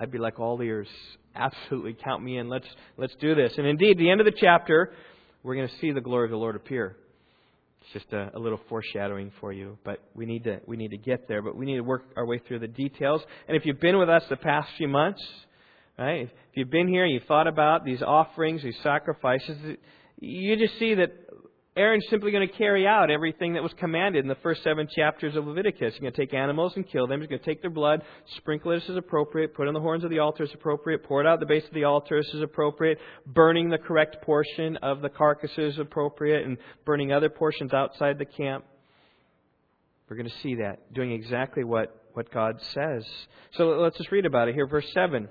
I'd 0.00 0.10
be 0.10 0.18
like 0.18 0.40
all 0.40 0.60
ears. 0.62 0.88
Absolutely, 1.36 1.94
count 2.02 2.24
me 2.24 2.38
in. 2.38 2.48
Let's 2.48 2.66
let's 2.96 3.14
do 3.20 3.34
this. 3.34 3.52
And 3.56 3.66
indeed, 3.66 3.98
the 3.98 4.10
end 4.10 4.20
of 4.20 4.24
the 4.24 4.36
chapter, 4.36 4.92
we're 5.44 5.54
going 5.54 5.68
to 5.68 5.74
see 5.80 5.92
the 5.92 6.00
glory 6.00 6.24
of 6.24 6.30
the 6.30 6.36
Lord 6.36 6.56
appear. 6.56 6.96
It's 7.82 7.92
just 7.92 8.12
a, 8.12 8.30
a, 8.34 8.38
little 8.38 8.60
foreshadowing 8.68 9.30
for 9.40 9.52
you, 9.52 9.78
but 9.84 10.02
we 10.14 10.26
need 10.26 10.44
to 10.44 10.60
we 10.66 10.76
need 10.76 10.90
to 10.90 10.98
get 10.98 11.28
there. 11.28 11.40
But 11.42 11.54
we 11.54 11.66
need 11.66 11.76
to 11.76 11.82
work 11.82 12.02
our 12.16 12.26
way 12.26 12.40
through 12.48 12.58
the 12.58 12.68
details. 12.68 13.22
And 13.46 13.56
if 13.56 13.64
you've 13.64 13.80
been 13.80 13.98
with 13.98 14.08
us 14.08 14.22
the 14.28 14.36
past 14.36 14.68
few 14.76 14.88
months, 14.88 15.22
right? 15.98 16.22
If 16.22 16.30
you've 16.54 16.70
been 16.70 16.88
here 16.88 17.04
and 17.04 17.12
you've 17.12 17.24
thought 17.24 17.46
about 17.46 17.84
these 17.84 18.02
offerings, 18.02 18.62
these 18.62 18.76
sacrifices, 18.82 19.76
you 20.18 20.56
just 20.56 20.78
see 20.78 20.94
that 20.94 21.10
Aaron's 21.76 22.04
simply 22.10 22.32
going 22.32 22.46
to 22.48 22.54
carry 22.54 22.84
out 22.84 23.12
everything 23.12 23.52
that 23.52 23.62
was 23.62 23.72
commanded 23.78 24.24
in 24.24 24.28
the 24.28 24.34
first 24.36 24.64
seven 24.64 24.88
chapters 24.92 25.36
of 25.36 25.46
Leviticus. 25.46 25.94
He's 25.94 26.00
going 26.00 26.12
to 26.12 26.16
take 26.16 26.34
animals 26.34 26.72
and 26.74 26.88
kill 26.88 27.06
them. 27.06 27.20
He's 27.20 27.28
going 27.28 27.38
to 27.38 27.44
take 27.44 27.60
their 27.60 27.70
blood, 27.70 28.02
sprinkle 28.38 28.72
it 28.72 28.82
as 28.88 28.96
appropriate, 28.96 29.54
put 29.54 29.66
it 29.66 29.68
on 29.68 29.74
the 29.74 29.80
horns 29.80 30.02
of 30.02 30.10
the 30.10 30.18
altar 30.18 30.42
as 30.42 30.52
appropriate, 30.52 31.04
pour 31.04 31.20
it 31.20 31.28
out 31.28 31.34
at 31.34 31.40
the 31.40 31.46
base 31.46 31.64
of 31.64 31.72
the 31.72 31.84
altar 31.84 32.18
as 32.18 32.28
appropriate, 32.42 32.98
burning 33.24 33.70
the 33.70 33.78
correct 33.78 34.20
portion 34.22 34.78
of 34.78 35.00
the 35.00 35.08
carcasses 35.08 35.78
appropriate, 35.78 36.44
and 36.44 36.58
burning 36.84 37.12
other 37.12 37.30
portions 37.30 37.72
outside 37.72 38.18
the 38.18 38.24
camp. 38.24 38.64
We're 40.08 40.16
going 40.16 40.28
to 40.28 40.38
see 40.42 40.56
that, 40.56 40.92
doing 40.92 41.12
exactly 41.12 41.62
what, 41.62 42.04
what 42.14 42.32
God 42.32 42.60
says. 42.74 43.06
So 43.52 43.68
let's 43.80 43.96
just 43.96 44.10
read 44.10 44.26
about 44.26 44.48
it 44.48 44.56
here, 44.56 44.66
verse 44.66 44.90
7. 44.92 45.28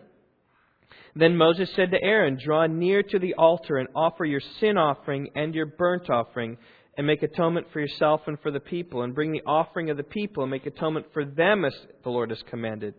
Then 1.15 1.35
Moses 1.35 1.69
said 1.75 1.91
to 1.91 2.01
Aaron, 2.01 2.37
Draw 2.43 2.67
near 2.67 3.03
to 3.03 3.19
the 3.19 3.33
altar 3.35 3.77
and 3.77 3.89
offer 3.95 4.25
your 4.25 4.41
sin 4.59 4.77
offering 4.77 5.29
and 5.35 5.53
your 5.55 5.65
burnt 5.65 6.09
offering, 6.09 6.57
and 6.97 7.07
make 7.07 7.23
atonement 7.23 7.67
for 7.71 7.79
yourself 7.79 8.21
and 8.27 8.39
for 8.41 8.51
the 8.51 8.59
people, 8.59 9.03
and 9.03 9.15
bring 9.15 9.31
the 9.31 9.43
offering 9.45 9.89
of 9.89 9.97
the 9.97 10.03
people 10.03 10.43
and 10.43 10.51
make 10.51 10.65
atonement 10.65 11.07
for 11.13 11.25
them 11.25 11.65
as 11.65 11.73
the 12.03 12.09
Lord 12.09 12.29
has 12.29 12.43
commanded. 12.49 12.93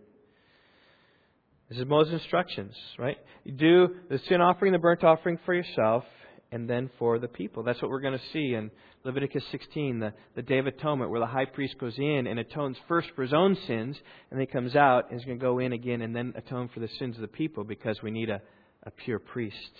This 1.69 1.79
is 1.79 1.85
Moses' 1.85 2.21
instructions, 2.21 2.75
right? 2.99 3.17
You 3.45 3.53
do 3.53 3.95
the 4.09 4.19
sin 4.27 4.41
offering, 4.41 4.73
the 4.73 4.79
burnt 4.79 5.03
offering 5.03 5.39
for 5.45 5.53
yourself, 5.53 6.03
and 6.51 6.69
then 6.69 6.89
for 6.99 7.17
the 7.17 7.27
people. 7.27 7.63
That's 7.63 7.81
what 7.81 7.89
we're 7.89 8.01
going 8.01 8.17
to 8.17 8.25
see 8.33 8.53
in 8.53 8.71
Leviticus 9.03 9.43
16, 9.51 9.99
the, 9.99 10.13
the 10.35 10.41
Day 10.41 10.57
of 10.57 10.67
Atonement, 10.67 11.09
where 11.09 11.19
the 11.19 11.25
high 11.25 11.45
priest 11.45 11.77
goes 11.79 11.97
in 11.97 12.27
and 12.27 12.39
atones 12.39 12.77
first 12.87 13.09
for 13.15 13.21
his 13.21 13.33
own 13.33 13.55
sins, 13.67 13.97
and 14.29 14.39
then 14.39 14.41
he 14.41 14.45
comes 14.45 14.75
out 14.75 15.09
and 15.09 15.19
is 15.19 15.25
going 15.25 15.39
to 15.39 15.43
go 15.43 15.59
in 15.59 15.71
again 15.71 16.01
and 16.01 16.15
then 16.15 16.33
atone 16.35 16.69
for 16.73 16.81
the 16.81 16.89
sins 16.99 17.15
of 17.15 17.21
the 17.21 17.27
people 17.27 17.63
because 17.63 18.01
we 18.03 18.11
need 18.11 18.29
a, 18.29 18.41
a 18.83 18.91
pure 18.91 19.19
priest. 19.19 19.71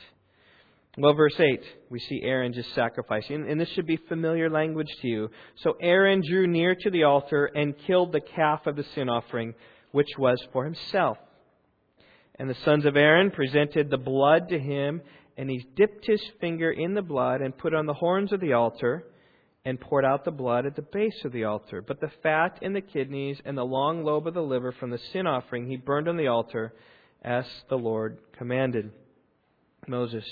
Well, 0.97 1.13
verse 1.13 1.39
8, 1.39 1.61
we 1.89 1.99
see 1.99 2.21
Aaron 2.23 2.51
just 2.51 2.73
sacrificing, 2.75 3.49
and 3.49 3.59
this 3.59 3.69
should 3.69 3.87
be 3.87 3.97
familiar 4.09 4.49
language 4.49 4.89
to 5.01 5.07
you. 5.07 5.29
So 5.63 5.77
Aaron 5.81 6.21
drew 6.27 6.47
near 6.47 6.75
to 6.75 6.89
the 6.89 7.03
altar 7.03 7.45
and 7.45 7.75
killed 7.87 8.11
the 8.11 8.19
calf 8.19 8.65
of 8.65 8.75
the 8.75 8.83
sin 8.95 9.07
offering, 9.07 9.53
which 9.91 10.09
was 10.17 10.37
for 10.51 10.65
himself. 10.65 11.17
And 12.35 12.49
the 12.49 12.57
sons 12.65 12.85
of 12.85 12.97
Aaron 12.97 13.31
presented 13.31 13.89
the 13.89 13.97
blood 13.97 14.49
to 14.49 14.59
him, 14.59 15.01
and 15.41 15.49
he 15.49 15.65
dipped 15.75 16.05
his 16.05 16.21
finger 16.39 16.71
in 16.71 16.93
the 16.93 17.01
blood 17.01 17.41
and 17.41 17.57
put 17.57 17.73
on 17.73 17.87
the 17.87 17.95
horns 17.95 18.31
of 18.31 18.39
the 18.39 18.53
altar 18.53 19.03
and 19.65 19.81
poured 19.81 20.05
out 20.05 20.23
the 20.23 20.29
blood 20.29 20.67
at 20.67 20.75
the 20.75 20.83
base 20.83 21.19
of 21.25 21.31
the 21.31 21.45
altar. 21.45 21.81
But 21.81 21.99
the 21.99 22.11
fat 22.21 22.59
and 22.61 22.75
the 22.75 22.81
kidneys 22.81 23.39
and 23.43 23.57
the 23.57 23.63
long 23.63 24.03
lobe 24.03 24.27
of 24.27 24.35
the 24.35 24.41
liver 24.43 24.71
from 24.71 24.91
the 24.91 24.99
sin 25.11 25.25
offering 25.25 25.65
he 25.67 25.77
burned 25.77 26.07
on 26.07 26.15
the 26.15 26.27
altar 26.27 26.75
as 27.23 27.43
the 27.69 27.75
Lord 27.75 28.19
commanded 28.37 28.91
Moses. 29.87 30.25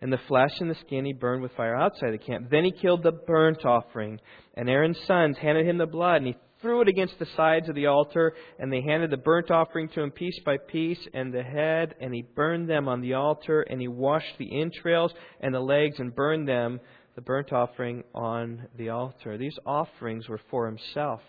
And 0.00 0.12
the 0.12 0.20
flesh 0.28 0.52
and 0.60 0.70
the 0.70 0.76
skin 0.86 1.06
he 1.06 1.12
burned 1.12 1.42
with 1.42 1.56
fire 1.56 1.74
outside 1.74 2.12
the 2.12 2.18
camp. 2.18 2.48
Then 2.48 2.62
he 2.62 2.70
killed 2.70 3.02
the 3.02 3.10
burnt 3.10 3.64
offering. 3.64 4.20
And 4.54 4.70
Aaron's 4.70 4.98
sons 5.08 5.38
handed 5.38 5.66
him 5.66 5.78
the 5.78 5.86
blood, 5.86 6.18
and 6.18 6.26
he 6.28 6.36
threw 6.62 6.80
it 6.80 6.88
against 6.88 7.18
the 7.18 7.26
sides 7.36 7.68
of 7.68 7.74
the 7.74 7.86
altar, 7.86 8.32
and 8.58 8.72
they 8.72 8.80
handed 8.80 9.10
the 9.10 9.16
burnt 9.16 9.50
offering 9.50 9.88
to 9.90 10.00
him 10.00 10.10
piece 10.10 10.38
by 10.46 10.56
piece, 10.56 11.06
and 11.12 11.34
the 11.34 11.42
head, 11.42 11.94
and 12.00 12.14
he 12.14 12.22
burned 12.22 12.70
them 12.70 12.88
on 12.88 13.02
the 13.02 13.14
altar, 13.14 13.62
and 13.62 13.80
he 13.80 13.88
washed 13.88 14.38
the 14.38 14.60
entrails 14.60 15.12
and 15.40 15.54
the 15.54 15.60
legs, 15.60 15.96
and 15.98 16.14
burned 16.14 16.48
them, 16.48 16.80
the 17.16 17.20
burnt 17.20 17.52
offering, 17.52 18.04
on 18.14 18.66
the 18.78 18.88
altar. 18.88 19.36
These 19.36 19.58
offerings 19.66 20.28
were 20.28 20.40
for 20.50 20.66
himself. 20.66 21.20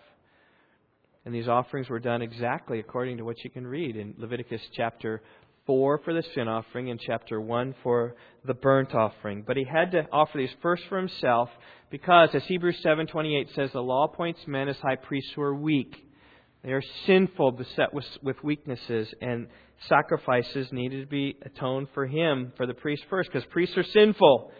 And 1.26 1.34
these 1.34 1.48
offerings 1.48 1.88
were 1.88 2.00
done 2.00 2.22
exactly 2.22 2.80
according 2.80 3.16
to 3.16 3.24
what 3.24 3.42
you 3.44 3.50
can 3.50 3.66
read 3.66 3.96
in 3.96 4.14
Leviticus 4.18 4.60
chapter 4.74 5.22
4 5.66 5.98
for 6.04 6.12
the 6.12 6.22
sin 6.34 6.48
offering 6.48 6.90
and 6.90 7.00
chapter 7.00 7.40
1 7.40 7.74
for 7.82 8.16
the 8.44 8.54
burnt 8.54 8.94
offering. 8.94 9.44
But 9.46 9.56
he 9.56 9.64
had 9.64 9.92
to 9.92 10.06
offer 10.12 10.38
these 10.38 10.54
first 10.62 10.82
for 10.88 10.98
himself 10.98 11.48
because, 11.90 12.30
as 12.34 12.44
Hebrews 12.44 12.80
7.28 12.84 13.54
says, 13.54 13.70
the 13.72 13.80
law 13.80 14.04
appoints 14.04 14.40
men 14.46 14.68
as 14.68 14.76
high 14.78 14.96
priests 14.96 15.30
who 15.34 15.42
are 15.42 15.54
weak. 15.54 15.94
They 16.62 16.72
are 16.72 16.82
sinful, 17.06 17.52
beset 17.52 17.92
with, 17.92 18.06
with 18.22 18.42
weaknesses, 18.42 19.08
and 19.20 19.48
sacrifices 19.88 20.68
needed 20.72 21.02
to 21.02 21.06
be 21.06 21.36
atoned 21.42 21.88
for 21.92 22.06
him, 22.06 22.52
for 22.56 22.66
the 22.66 22.74
priest 22.74 23.04
first, 23.10 23.30
because 23.30 23.46
priests 23.50 23.76
are 23.76 23.84
sinful. 23.84 24.50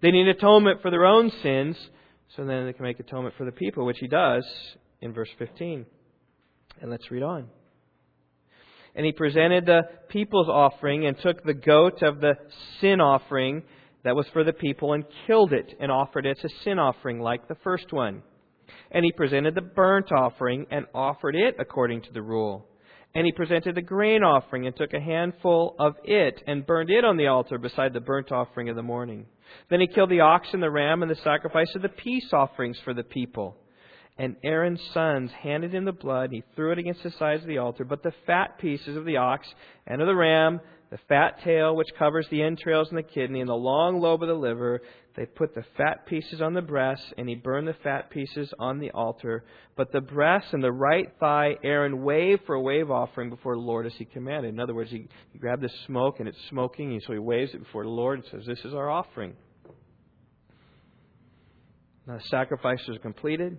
They 0.00 0.10
need 0.10 0.28
atonement 0.28 0.80
for 0.80 0.90
their 0.90 1.04
own 1.04 1.30
sins, 1.42 1.76
so 2.34 2.44
then 2.44 2.64
they 2.64 2.72
can 2.72 2.84
make 2.84 2.98
atonement 2.98 3.34
for 3.36 3.44
the 3.44 3.52
people, 3.52 3.84
which 3.84 3.98
he 4.00 4.08
does 4.08 4.44
in 5.02 5.12
verse 5.12 5.28
15. 5.38 5.84
And 6.80 6.90
let's 6.90 7.10
read 7.10 7.22
on. 7.22 7.48
And 8.94 9.06
he 9.06 9.12
presented 9.12 9.66
the 9.66 9.82
people's 10.08 10.48
offering 10.48 11.06
and 11.06 11.16
took 11.18 11.44
the 11.44 11.54
goat 11.54 12.02
of 12.02 12.20
the 12.20 12.34
sin 12.80 13.00
offering 13.00 13.62
that 14.04 14.16
was 14.16 14.26
for 14.32 14.44
the 14.44 14.52
people 14.52 14.92
and 14.92 15.04
killed 15.26 15.52
it 15.52 15.74
and 15.78 15.92
offered 15.92 16.26
it 16.26 16.38
as 16.38 16.50
a 16.50 16.64
sin 16.64 16.78
offering 16.78 17.20
like 17.20 17.48
the 17.48 17.56
first 17.62 17.92
one. 17.92 18.22
And 18.90 19.04
he 19.04 19.12
presented 19.12 19.54
the 19.54 19.60
burnt 19.60 20.10
offering 20.10 20.66
and 20.70 20.86
offered 20.94 21.36
it 21.36 21.56
according 21.58 22.02
to 22.02 22.12
the 22.12 22.22
rule. 22.22 22.66
And 23.14 23.26
he 23.26 23.32
presented 23.32 23.74
the 23.74 23.82
grain 23.82 24.22
offering 24.22 24.66
and 24.66 24.76
took 24.76 24.92
a 24.94 25.00
handful 25.00 25.74
of 25.78 25.96
it 26.04 26.42
and 26.46 26.66
burned 26.66 26.90
it 26.90 27.04
on 27.04 27.16
the 27.16 27.26
altar 27.26 27.58
beside 27.58 27.92
the 27.92 28.00
burnt 28.00 28.30
offering 28.30 28.68
of 28.68 28.76
the 28.76 28.82
morning. 28.82 29.26
Then 29.68 29.80
he 29.80 29.88
killed 29.88 30.10
the 30.10 30.20
ox 30.20 30.48
and 30.52 30.62
the 30.62 30.70
ram 30.70 31.02
and 31.02 31.10
the 31.10 31.16
sacrifice 31.16 31.72
of 31.74 31.82
the 31.82 31.88
peace 31.88 32.28
offerings 32.32 32.78
for 32.84 32.94
the 32.94 33.02
people. 33.02 33.56
And 34.20 34.36
Aaron's 34.44 34.82
sons 34.92 35.30
handed 35.32 35.74
him 35.74 35.86
the 35.86 35.92
blood. 35.92 36.30
He 36.30 36.44
threw 36.54 36.72
it 36.72 36.78
against 36.78 37.02
the 37.02 37.10
sides 37.12 37.40
of 37.40 37.48
the 37.48 37.56
altar. 37.56 37.86
But 37.86 38.02
the 38.02 38.12
fat 38.26 38.58
pieces 38.58 38.94
of 38.94 39.06
the 39.06 39.16
ox 39.16 39.48
and 39.86 40.02
of 40.02 40.06
the 40.06 40.14
ram, 40.14 40.60
the 40.90 40.98
fat 41.08 41.42
tail 41.42 41.74
which 41.74 41.88
covers 41.98 42.26
the 42.30 42.42
entrails 42.42 42.90
and 42.90 42.98
the 42.98 43.02
kidney, 43.02 43.40
and 43.40 43.48
the 43.48 43.54
long 43.54 43.98
lobe 43.98 44.22
of 44.22 44.28
the 44.28 44.34
liver, 44.34 44.82
they 45.16 45.24
put 45.24 45.54
the 45.54 45.64
fat 45.78 46.04
pieces 46.04 46.42
on 46.42 46.52
the 46.52 46.60
breast, 46.60 47.02
and 47.16 47.30
he 47.30 47.34
burned 47.34 47.66
the 47.66 47.76
fat 47.82 48.10
pieces 48.10 48.52
on 48.58 48.78
the 48.78 48.90
altar. 48.90 49.42
But 49.74 49.90
the 49.90 50.02
breast 50.02 50.48
and 50.52 50.62
the 50.62 50.70
right 50.70 51.10
thigh 51.18 51.56
Aaron 51.64 52.02
waved 52.02 52.42
for 52.44 52.56
a 52.56 52.60
wave 52.60 52.90
offering 52.90 53.30
before 53.30 53.54
the 53.54 53.62
Lord 53.62 53.86
as 53.86 53.94
he 53.94 54.04
commanded. 54.04 54.52
In 54.52 54.60
other 54.60 54.74
words, 54.74 54.90
he, 54.90 55.08
he 55.32 55.38
grabbed 55.38 55.62
the 55.62 55.70
smoke 55.86 56.20
and 56.20 56.28
it's 56.28 56.36
smoking, 56.50 56.92
and 56.92 57.02
so 57.06 57.14
he 57.14 57.18
waves 57.18 57.54
it 57.54 57.64
before 57.64 57.84
the 57.84 57.88
Lord 57.88 58.18
and 58.18 58.28
says, 58.30 58.46
This 58.46 58.66
is 58.66 58.74
our 58.74 58.90
offering. 58.90 59.32
Now 62.06 62.18
the 62.18 62.24
sacrifices 62.24 62.96
are 62.96 62.98
completed 62.98 63.56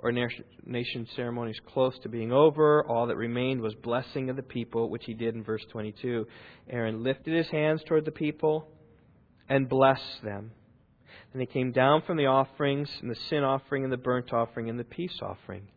ordination 0.00 1.06
ceremony 1.16 1.50
is 1.50 1.60
close 1.66 1.98
to 2.02 2.08
being 2.08 2.32
over. 2.32 2.84
All 2.84 3.06
that 3.08 3.16
remained 3.16 3.60
was 3.60 3.74
blessing 3.74 4.30
of 4.30 4.36
the 4.36 4.42
people, 4.42 4.90
which 4.90 5.04
he 5.04 5.14
did 5.14 5.34
in 5.34 5.42
verse 5.42 5.64
22. 5.70 6.26
Aaron 6.70 7.02
lifted 7.02 7.34
his 7.34 7.48
hands 7.48 7.82
toward 7.86 8.04
the 8.04 8.12
people 8.12 8.68
and 9.48 9.68
blessed 9.68 10.22
them. 10.22 10.52
Then 11.32 11.40
he 11.40 11.46
came 11.46 11.72
down 11.72 12.02
from 12.06 12.16
the 12.16 12.26
offerings, 12.26 12.88
and 13.02 13.10
the 13.10 13.16
sin 13.28 13.44
offering, 13.44 13.84
and 13.84 13.92
the 13.92 13.98
burnt 13.98 14.32
offering, 14.32 14.70
and 14.70 14.78
the 14.78 14.84
peace 14.84 15.18
offering. 15.20 15.68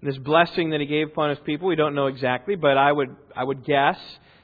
And 0.00 0.10
this 0.10 0.18
blessing 0.18 0.70
that 0.70 0.80
he 0.80 0.86
gave 0.86 1.08
upon 1.08 1.30
his 1.30 1.38
people, 1.44 1.68
we 1.68 1.76
don't 1.76 1.94
know 1.94 2.06
exactly, 2.06 2.54
but 2.54 2.76
I 2.76 2.92
would, 2.92 3.16
I 3.34 3.44
would 3.44 3.64
guess 3.64 3.98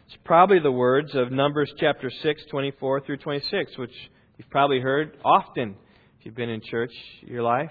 it's 0.07 0.17
probably 0.25 0.61
the 0.61 0.73
words 0.73 1.15
of 1.15 1.31
Numbers 1.31 1.73
chapter 1.79 2.11
6, 2.11 2.43
24 2.51 3.01
through 3.03 3.19
26, 3.19 3.77
which 3.77 3.93
you've 4.39 4.51
probably 4.51 4.81
heard 4.81 5.19
often 5.25 5.77
if 6.19 6.27
you've 6.27 6.35
been 6.35 6.51
in 6.51 6.63
church 6.63 6.93
your 7.23 7.43
life. 7.43 7.71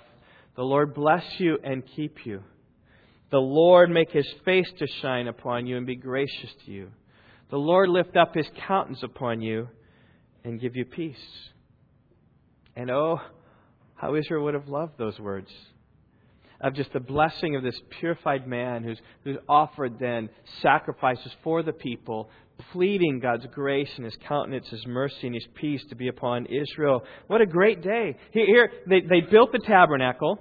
The 0.56 0.64
Lord 0.64 0.94
bless 0.94 1.24
you 1.38 1.58
and 1.64 1.84
keep 1.96 2.26
you. 2.26 2.44
The 3.32 3.40
Lord 3.40 3.90
make 3.90 4.12
his 4.12 4.28
face 4.44 4.70
to 4.80 4.88
shine 5.02 5.28
upon 5.28 5.66
you 5.66 5.78
and 5.78 5.86
be 5.86 5.96
gracious 5.96 6.50
to 6.66 6.72
you. 6.72 6.90
The 7.50 7.58
Lord 7.58 7.90
lift 7.90 8.18
up 8.18 8.36
his 8.36 8.48
countenance 8.68 9.04
upon 9.04 9.42
you 9.42 9.70
and 10.44 10.60
give 10.60 10.76
you 10.76 10.86
peace. 10.86 11.16
And 12.76 12.90
oh, 12.90 13.20
how 13.96 14.16
Israel 14.16 14.44
would 14.46 14.54
have 14.54 14.68
loved 14.68 14.98
those 14.98 15.20
words 15.20 15.50
of 16.62 16.76
just 16.76 16.94
the 16.94 17.00
blessing 17.00 17.56
of 17.56 17.64
this 17.64 17.80
purified 18.00 18.48
man 18.48 18.84
who's, 18.84 19.00
who's 19.24 19.38
offered 19.50 20.00
then 20.00 20.30
sacrifices 20.62 21.32
for 21.44 21.64
the 21.64 21.74
people, 21.74 22.30
pleading 22.71 23.19
God's 23.19 23.45
grace 23.52 23.89
and 23.95 24.06
His 24.06 24.17
countenance, 24.28 24.67
His 24.69 24.86
mercy, 24.88 25.28
and 25.28 25.36
His 25.36 25.47
peace 25.56 25.84
to 25.89 25.95
be 25.95 26.08
upon 26.08 26.45
Israel. 26.47 27.04
What 27.28 27.41
a 27.41 27.45
great 27.45 27.82
day. 27.82 28.15
Here, 28.32 28.71
they, 28.88 29.02
they 29.02 29.21
built 29.21 29.52
the 29.52 29.60
tabernacle. 29.60 30.39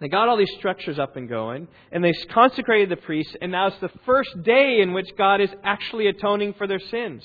They 0.00 0.08
got 0.08 0.28
all 0.28 0.36
these 0.36 0.52
structures 0.58 0.98
up 0.98 1.16
and 1.16 1.28
going, 1.28 1.66
and 1.90 2.04
they 2.04 2.12
consecrated 2.32 2.88
the 2.88 3.02
priests, 3.02 3.34
and 3.40 3.50
now 3.50 3.66
it's 3.66 3.80
the 3.80 3.90
first 4.06 4.30
day 4.44 4.80
in 4.80 4.92
which 4.92 5.08
God 5.16 5.40
is 5.40 5.50
actually 5.64 6.06
atoning 6.06 6.54
for 6.54 6.66
their 6.66 6.78
sins. 6.78 7.24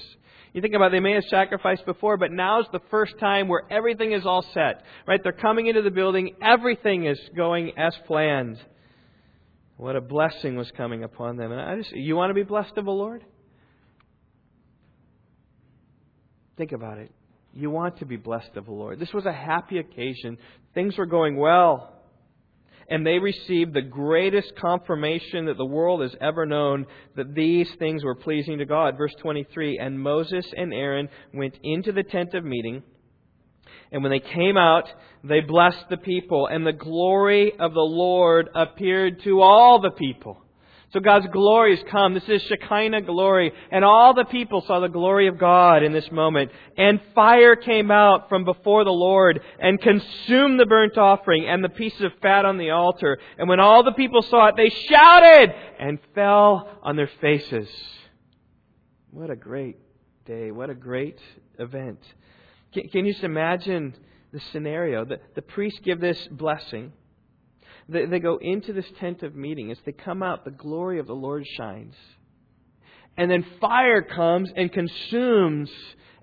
You 0.53 0.61
think 0.61 0.75
about 0.75 0.87
it, 0.87 0.91
they 0.91 0.99
may 0.99 1.13
have 1.13 1.23
sacrificed 1.29 1.85
before, 1.85 2.17
but 2.17 2.31
now's 2.31 2.65
the 2.71 2.81
first 2.91 3.17
time 3.19 3.47
where 3.47 3.63
everything 3.71 4.13
is 4.13 4.25
all 4.25 4.43
set. 4.53 4.83
Right? 5.07 5.19
They're 5.21 5.33
coming 5.33 5.67
into 5.67 5.81
the 5.81 5.91
building, 5.91 6.35
everything 6.41 7.05
is 7.05 7.19
going 7.35 7.77
as 7.77 7.95
planned. 8.05 8.59
What 9.77 9.95
a 9.95 10.01
blessing 10.01 10.55
was 10.55 10.71
coming 10.77 11.03
upon 11.03 11.37
them. 11.37 11.51
And 11.51 11.59
I 11.59 11.75
just 11.77 11.91
you 11.91 12.15
want 12.15 12.29
to 12.29 12.35
be 12.35 12.43
blessed 12.43 12.77
of 12.77 12.85
the 12.85 12.91
Lord? 12.91 13.23
Think 16.57 16.71
about 16.71 16.97
it. 16.97 17.11
You 17.53 17.69
want 17.69 17.99
to 17.99 18.05
be 18.05 18.15
blessed 18.15 18.55
of 18.55 18.65
the 18.65 18.71
Lord. 18.71 18.99
This 18.99 19.13
was 19.13 19.25
a 19.25 19.33
happy 19.33 19.77
occasion. 19.77 20.37
Things 20.73 20.97
were 20.97 21.05
going 21.05 21.37
well. 21.37 21.93
And 22.89 23.05
they 23.05 23.17
received 23.19 23.73
the 23.73 23.81
greatest 23.81 24.53
confirmation 24.59 25.45
that 25.45 25.57
the 25.57 25.65
world 25.65 26.01
has 26.01 26.15
ever 26.19 26.45
known 26.45 26.85
that 27.15 27.33
these 27.33 27.69
things 27.79 28.03
were 28.03 28.15
pleasing 28.15 28.57
to 28.57 28.65
God. 28.65 28.97
Verse 28.97 29.13
23 29.21 29.79
And 29.79 29.99
Moses 29.99 30.45
and 30.55 30.73
Aaron 30.73 31.09
went 31.33 31.57
into 31.63 31.91
the 31.91 32.03
tent 32.03 32.33
of 32.33 32.43
meeting. 32.43 32.83
And 33.91 34.03
when 34.03 34.11
they 34.11 34.19
came 34.19 34.57
out, 34.57 34.85
they 35.23 35.39
blessed 35.39 35.85
the 35.89 35.97
people, 35.97 36.47
and 36.47 36.65
the 36.65 36.73
glory 36.73 37.53
of 37.59 37.73
the 37.73 37.79
Lord 37.79 38.49
appeared 38.55 39.23
to 39.23 39.41
all 39.41 39.79
the 39.79 39.91
people. 39.91 40.42
So 40.93 40.99
God's 40.99 41.25
glory 41.31 41.75
has 41.75 41.83
come. 41.89 42.13
This 42.13 42.29
is 42.29 42.43
Shekinah 42.43 43.01
glory. 43.01 43.51
And 43.71 43.83
all 43.83 44.13
the 44.13 44.25
people 44.25 44.61
saw 44.61 44.79
the 44.79 44.87
glory 44.87 45.27
of 45.27 45.39
God 45.39 45.81
in 45.81 45.91
this 45.91 46.11
moment. 46.11 46.51
And 46.77 47.01
fire 47.15 47.55
came 47.55 47.89
out 47.89 48.29
from 48.29 48.45
before 48.45 48.83
the 48.83 48.91
Lord 48.91 49.41
and 49.59 49.81
consumed 49.81 50.59
the 50.59 50.67
burnt 50.67 50.95
offering 50.99 51.47
and 51.47 51.63
the 51.63 51.69
pieces 51.69 52.01
of 52.01 52.11
fat 52.21 52.45
on 52.45 52.59
the 52.59 52.69
altar. 52.69 53.17
And 53.39 53.49
when 53.49 53.59
all 53.59 53.83
the 53.83 53.93
people 53.93 54.21
saw 54.21 54.47
it, 54.47 54.55
they 54.55 54.69
shouted 54.69 55.55
and 55.79 55.97
fell 56.13 56.69
on 56.83 56.95
their 56.95 57.09
faces. 57.19 57.67
What 59.09 59.31
a 59.31 59.35
great 59.35 59.77
day. 60.25 60.51
What 60.51 60.69
a 60.69 60.75
great 60.75 61.19
event. 61.57 61.99
Can, 62.71 62.87
can 62.89 63.05
you 63.07 63.13
just 63.13 63.23
imagine 63.23 63.95
the 64.31 64.39
scenario? 64.51 65.05
The, 65.05 65.19
the 65.33 65.41
priests 65.41 65.79
give 65.83 65.99
this 65.99 66.27
blessing. 66.29 66.93
They, 67.89 68.05
they 68.05 68.19
go 68.19 68.37
into 68.37 68.73
this 68.73 68.85
tent 68.99 69.23
of 69.23 69.35
meeting. 69.35 69.71
As 69.71 69.77
they 69.85 69.91
come 69.91 70.23
out, 70.23 70.45
the 70.45 70.51
glory 70.51 70.99
of 70.99 71.07
the 71.07 71.13
Lord 71.13 71.45
shines. 71.57 71.95
And 73.17 73.29
then 73.29 73.45
fire 73.61 74.01
comes 74.01 74.49
and 74.55 74.71
consumes 74.71 75.69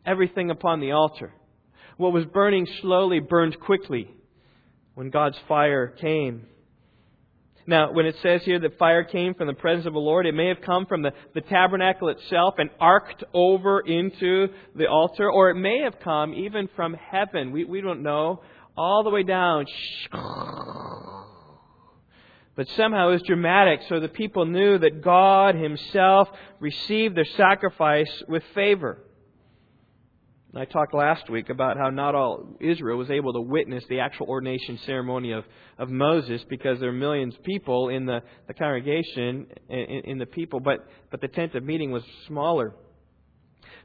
everything 0.05 0.51
upon 0.51 0.81
the 0.81 0.93
altar. 0.93 1.33
What 1.97 2.13
was 2.13 2.25
burning 2.25 2.67
slowly 2.81 3.21
burned 3.21 3.61
quickly 3.61 4.09
when 4.95 5.11
God's 5.11 5.39
fire 5.47 5.89
came. 5.89 6.47
Now, 7.67 7.93
when 7.93 8.07
it 8.07 8.17
says 8.23 8.43
here 8.43 8.59
that 8.59 8.79
fire 8.79 9.05
came 9.05 9.35
from 9.35 9.47
the 9.47 9.53
presence 9.53 9.87
of 9.87 9.93
the 9.93 9.99
Lord, 10.01 10.27
it 10.27 10.35
may 10.35 10.49
have 10.49 10.61
come 10.61 10.87
from 10.87 11.03
the, 11.03 11.13
the 11.35 11.43
tabernacle 11.43 12.09
itself 12.09 12.55
and 12.59 12.71
arced 12.81 13.23
over 13.33 13.81
into 13.81 14.49
the 14.75 14.89
altar, 14.89 15.31
or 15.31 15.51
it 15.51 15.55
may 15.55 15.83
have 15.83 16.01
come 16.03 16.35
even 16.35 16.69
from 16.75 16.95
heaven. 16.95 17.53
We, 17.53 17.65
we 17.65 17.81
don't 17.81 18.03
know. 18.03 18.43
All 18.77 19.05
the 19.05 19.11
way 19.11 19.23
down. 19.23 19.67
But 22.57 22.69
somehow 22.71 23.09
it 23.09 23.13
was 23.13 23.23
dramatic, 23.23 23.81
so 23.89 24.01
the 24.01 24.09
people 24.09 24.45
knew 24.45 24.79
that 24.79 25.03
God 25.03 25.55
Himself 25.55 26.29
received 26.59 27.17
their 27.17 27.25
sacrifice 27.25 28.11
with 28.29 28.43
favor. 28.55 29.05
I 30.53 30.65
talked 30.65 30.95
last 30.95 31.31
week 31.31 31.49
about 31.49 31.77
how 31.77 31.91
not 31.91 32.17
all 32.17 32.57
Israel 32.59 32.99
was 32.99 33.09
able 33.09 33.33
to 33.35 33.41
witness 33.41 33.85
the 33.89 34.01
actual 34.01 34.27
ordination 34.27 34.79
ceremony 34.85 35.31
of, 35.31 35.45
of 35.79 35.89
Moses 35.91 36.45
because 36.49 36.81
there 36.81 36.89
are 36.89 36.93
millions 36.93 37.37
of 37.37 37.45
people 37.45 37.89
in 37.89 38.05
the, 38.05 38.21
the 38.49 38.55
congregation, 38.55 39.47
in, 39.69 39.79
in 39.79 40.19
the 40.19 40.27
people, 40.27 40.59
but, 40.59 40.89
but 41.13 41.21
the 41.21 41.29
tent 41.29 41.55
of 41.55 41.63
meeting 41.63 41.93
was 41.93 42.03
smaller. 42.27 42.75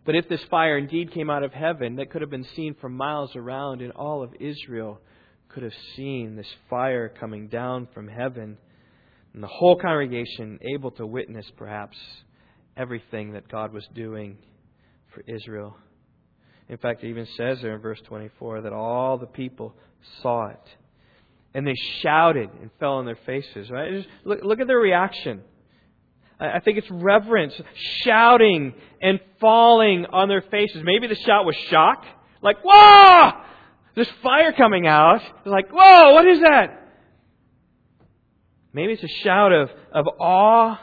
But 0.06 0.15
if 0.15 0.28
this 0.28 0.43
fire 0.45 0.80
indeed 0.80 1.12
came 1.12 1.30
out 1.30 1.43
of 1.43 1.54
heaven, 1.54 1.97
that 1.97 2.10
could 2.10 2.21
have 2.21 2.32
been 2.32 2.47
seen 2.56 2.75
for 2.82 2.89
miles 2.89 3.36
around, 3.36 3.84
in 3.84 3.91
all 3.91 4.23
of 4.23 4.34
Israel 4.39 5.01
could 5.56 5.63
have 5.63 5.74
seen 5.96 6.36
this 6.36 6.54
fire 6.70 7.08
coming 7.08 7.48
down 7.48 7.88
from 7.94 8.10
heaven 8.10 8.58
and 9.34 9.41
the 9.41 9.48
whole 9.48 9.78
congregation 9.78 10.60
able 10.62 10.91
to 10.91 11.08
witness, 11.08 11.50
perhaps, 11.56 11.98
everything 12.76 13.32
that 13.32 13.48
God 13.48 13.72
was 13.72 13.88
doing 13.96 14.38
for 15.13 15.24
Israel. 15.26 15.78
In 16.68 16.78
fact, 16.78 17.06
it 17.06 17.10
even 17.10 17.26
says 17.38 17.62
there 17.62 17.76
in 17.76 17.82
verse 17.82 18.02
24 18.06 18.63
that 18.63 18.74
all 18.74 19.18
the 19.18 19.28
people 19.28 19.74
saw 20.22 20.50
it. 20.50 20.76
And 21.54 21.65
they 21.65 21.76
shouted 22.02 22.50
and 22.62 22.70
fell 22.78 22.96
on 22.96 23.06
their 23.06 23.18
faces, 23.26 23.70
right? 23.72 23.94
Just 23.94 24.10
look, 24.26 24.39
look 24.44 24.60
at 24.60 24.68
their 24.68 24.78
reaction. 24.78 25.41
I 26.38 26.60
think 26.60 26.78
it's 26.78 26.91
reverence, 26.91 27.54
shouting 28.04 28.74
and 29.02 29.22
falling 29.39 30.06
on 30.06 30.28
their 30.28 30.41
faces. 30.41 30.82
Maybe 30.84 31.08
the 31.08 31.15
shout 31.15 31.46
was 31.46 31.56
shock, 31.70 32.04
like, 32.41 32.58
whoa! 32.62 33.32
There's 33.96 34.12
fire 34.22 34.52
coming 34.52 34.88
out. 34.88 35.22
It's 35.22 35.46
like, 35.46 35.70
whoa, 35.72 36.14
what 36.14 36.28
is 36.28 36.42
that? 36.42 36.82
Maybe 38.74 38.92
it's 38.94 39.04
a 39.04 39.24
shout 39.24 39.54
of, 39.54 39.70
of 39.94 40.06
awe. 40.20 40.78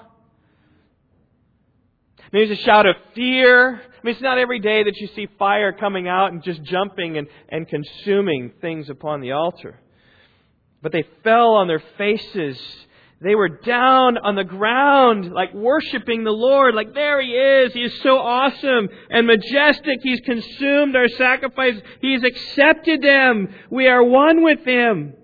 Maybe 2.33 2.51
it's 2.51 2.61
a 2.61 2.64
shout 2.64 2.87
of 2.87 2.96
fear. 3.14 3.75
I 3.75 4.07
mean, 4.07 4.14
it's 4.14 4.22
not 4.22 4.38
every 4.38 4.61
day 4.61 4.83
that 4.83 4.96
you 4.96 5.09
see 5.09 5.29
fire 5.38 5.72
coming 5.72 6.09
out 6.09 6.33
and 6.33 6.42
just 6.42 6.62
jumping 6.62 7.18
and, 7.18 7.29
and 7.51 7.68
consuming 7.68 8.53
things 8.62 8.88
upon 8.88 9.20
the 9.20 9.33
altar. 9.33 9.79
But 10.81 10.92
they 10.92 11.05
fell 11.22 11.53
on 11.53 11.68
their 11.68 11.83
faces. 11.98 12.59
They 13.22 13.37
were 13.37 13.48
down 13.48 14.18
on 14.18 14.35
the 14.35 14.42
ground, 14.42 15.32
like 15.32 15.54
worshiping 15.54 16.24
the 16.24 16.32
Lord, 16.32 16.74
like 16.74 16.92
there 16.92 17.22
He 17.22 17.28
is. 17.28 17.72
He 17.72 17.82
is 17.82 18.00
so 18.02 18.18
awesome 18.18 18.88
and 19.11 19.28
majestic. 19.28 20.00
He's 20.02 20.18
consumed 20.20 20.96
our 20.96 21.06
sacrifice. 21.06 21.80
He's 22.00 22.24
accepted 22.24 23.00
them. 23.00 23.54
We 23.70 23.87
are 23.87 24.02
one 24.02 24.42
with 24.42 24.64
Him. 24.64 25.14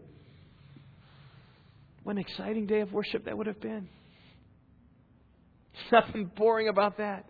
What 2.04 2.12
an 2.12 2.18
exciting 2.18 2.66
day 2.66 2.80
of 2.80 2.92
worship 2.92 3.24
that 3.24 3.36
would 3.36 3.48
have 3.48 3.60
been. 3.60 3.88
There's 5.74 5.92
nothing 6.06 6.30
boring 6.36 6.68
about 6.68 6.98
that. 6.98 7.24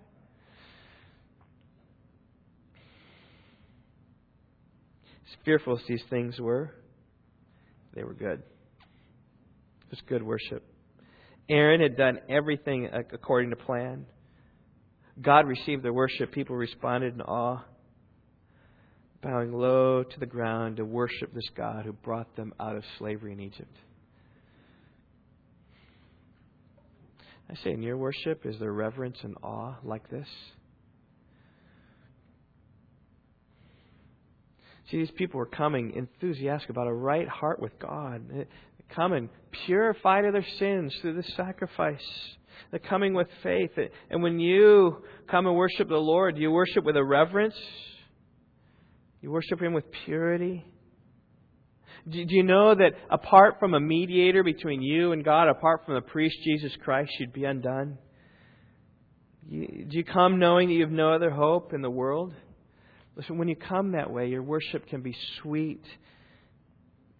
As 5.27 5.37
fearful 5.47 5.79
as 5.79 5.83
these 5.89 6.05
things 6.11 6.39
were, 6.39 6.75
they 7.95 8.05
were 8.05 8.13
good. 8.13 8.43
Was 9.91 10.01
good 10.07 10.23
worship. 10.23 10.63
Aaron 11.49 11.81
had 11.81 11.97
done 11.97 12.19
everything 12.29 12.91
according 12.93 13.51
to 13.51 13.57
plan. 13.57 14.05
God 15.21 15.47
received 15.47 15.83
their 15.83 15.95
worship. 15.95 16.31
People 16.31 16.57
responded 16.57 17.15
in 17.15 17.23
awe, 17.23 17.65
bowing 19.23 19.53
low 19.53 20.03
to 20.03 20.21
the 20.21 20.27
ground 20.27 20.77
to 20.77 20.85
worship 20.85 21.33
this 21.33 21.49
God 21.57 21.87
who 21.87 21.93
brought 21.93 22.37
them 22.37 22.53
out 22.61 22.77
of 22.77 22.85
slavery 22.99 23.33
in 23.33 23.41
Egypt. 23.41 23.75
I 27.51 27.55
say, 27.65 27.71
in 27.71 27.83
your 27.83 27.97
worship, 27.97 28.45
is 28.45 28.59
there 28.61 28.73
reverence 28.73 29.17
and 29.23 29.35
awe 29.43 29.77
like 29.83 30.11
this? 30.11 30.29
See, 34.91 34.99
these 34.99 35.11
people 35.17 35.39
were 35.39 35.47
coming 35.47 35.95
enthusiastic 35.95 36.69
about 36.69 36.89
a 36.89 36.93
right 36.93 37.29
heart 37.29 37.59
with 37.59 37.79
God. 37.79 38.47
Coming 38.95 39.29
purified 39.67 40.25
of 40.25 40.33
their 40.33 40.47
sins 40.59 40.95
through 41.01 41.15
the 41.15 41.29
sacrifice. 41.37 42.05
They're 42.71 42.81
coming 42.81 43.15
with 43.15 43.29
faith. 43.43 43.71
And 44.11 44.23
when 44.23 44.39
you 44.39 45.03
come 45.31 45.47
and 45.47 45.57
worship 45.57 45.89
the 45.89 45.97
Lord, 45.97 46.37
you 46.37 46.51
worship 46.51 46.85
with 46.85 46.97
a 46.97 47.05
reverence. 47.05 47.55
You 49.21 49.31
worship 49.31 49.61
Him 49.61 49.73
with 49.73 49.85
purity. 50.05 50.65
Do 52.09 52.25
you 52.27 52.43
know 52.43 52.75
that 52.75 52.93
apart 53.11 53.57
from 53.59 53.75
a 53.75 53.81
mediator 53.81 54.43
between 54.43 54.81
you 54.81 55.13
and 55.13 55.25
God, 55.25 55.49
apart 55.49 55.85
from 55.85 55.95
the 55.95 56.01
priest 56.01 56.37
Jesus 56.45 56.73
Christ, 56.83 57.11
you'd 57.19 57.33
be 57.33 57.45
undone? 57.45 57.99
Do 59.51 59.67
you 59.91 60.05
come 60.05 60.39
knowing 60.39 60.69
that 60.69 60.75
you 60.75 60.83
have 60.83 60.91
no 60.91 61.13
other 61.13 61.31
hope 61.31 61.73
in 61.73 61.83
the 61.83 61.91
world? 61.91 62.35
Listen, 63.17 63.39
when 63.39 63.49
you 63.49 63.57
come 63.57 63.93
that 63.93 64.11
way, 64.11 64.29
your 64.29 64.43
worship 64.43 64.87
can 64.87 65.03
be 65.03 65.17
sweet, 65.41 65.83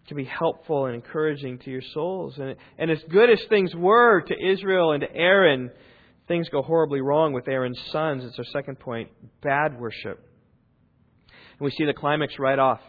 can 0.09 0.17
be 0.17 0.25
helpful 0.25 0.87
and 0.87 0.95
encouraging 0.95 1.59
to 1.59 1.69
your 1.69 1.83
souls. 1.93 2.37
And, 2.37 2.55
and 2.77 2.91
as 2.91 2.97
good 3.09 3.29
as 3.29 3.39
things 3.47 3.73
were 3.75 4.21
to 4.21 4.35
Israel 4.35 4.91
and 4.91 5.01
to 5.01 5.15
Aaron, 5.15 5.69
things 6.27 6.49
go 6.49 6.63
horribly 6.63 6.99
wrong 6.99 7.31
with 7.31 7.47
Aaron's 7.47 7.79
sons. 7.91 8.25
It's 8.25 8.37
our 8.39 8.45
second 8.45 8.79
point 8.79 9.09
bad 9.41 9.79
worship. 9.79 10.19
And 11.27 11.61
we 11.61 11.69
see 11.71 11.85
the 11.85 11.93
climax 11.93 12.33
right 12.39 12.57
off. 12.57 12.81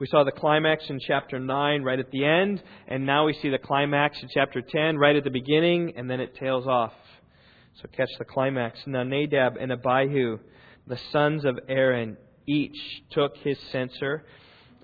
We 0.00 0.08
saw 0.08 0.24
the 0.24 0.32
climax 0.32 0.84
in 0.90 0.98
chapter 1.06 1.38
9 1.38 1.82
right 1.82 1.98
at 1.98 2.10
the 2.10 2.24
end, 2.24 2.62
and 2.86 3.06
now 3.06 3.24
we 3.24 3.32
see 3.34 3.48
the 3.48 3.58
climax 3.58 4.20
in 4.20 4.28
chapter 4.34 4.60
10 4.60 4.98
right 4.98 5.16
at 5.16 5.24
the 5.24 5.30
beginning, 5.30 5.94
and 5.96 6.10
then 6.10 6.20
it 6.20 6.34
tails 6.34 6.66
off. 6.66 6.92
So 7.80 7.88
catch 7.96 8.10
the 8.18 8.24
climax. 8.24 8.80
Now 8.86 9.04
Nadab 9.04 9.56
and 9.56 9.72
Abihu, 9.72 10.38
the 10.86 10.98
sons 11.12 11.44
of 11.44 11.58
Aaron, 11.68 12.16
each 12.46 12.76
took 13.12 13.36
his 13.38 13.56
censer 13.70 14.24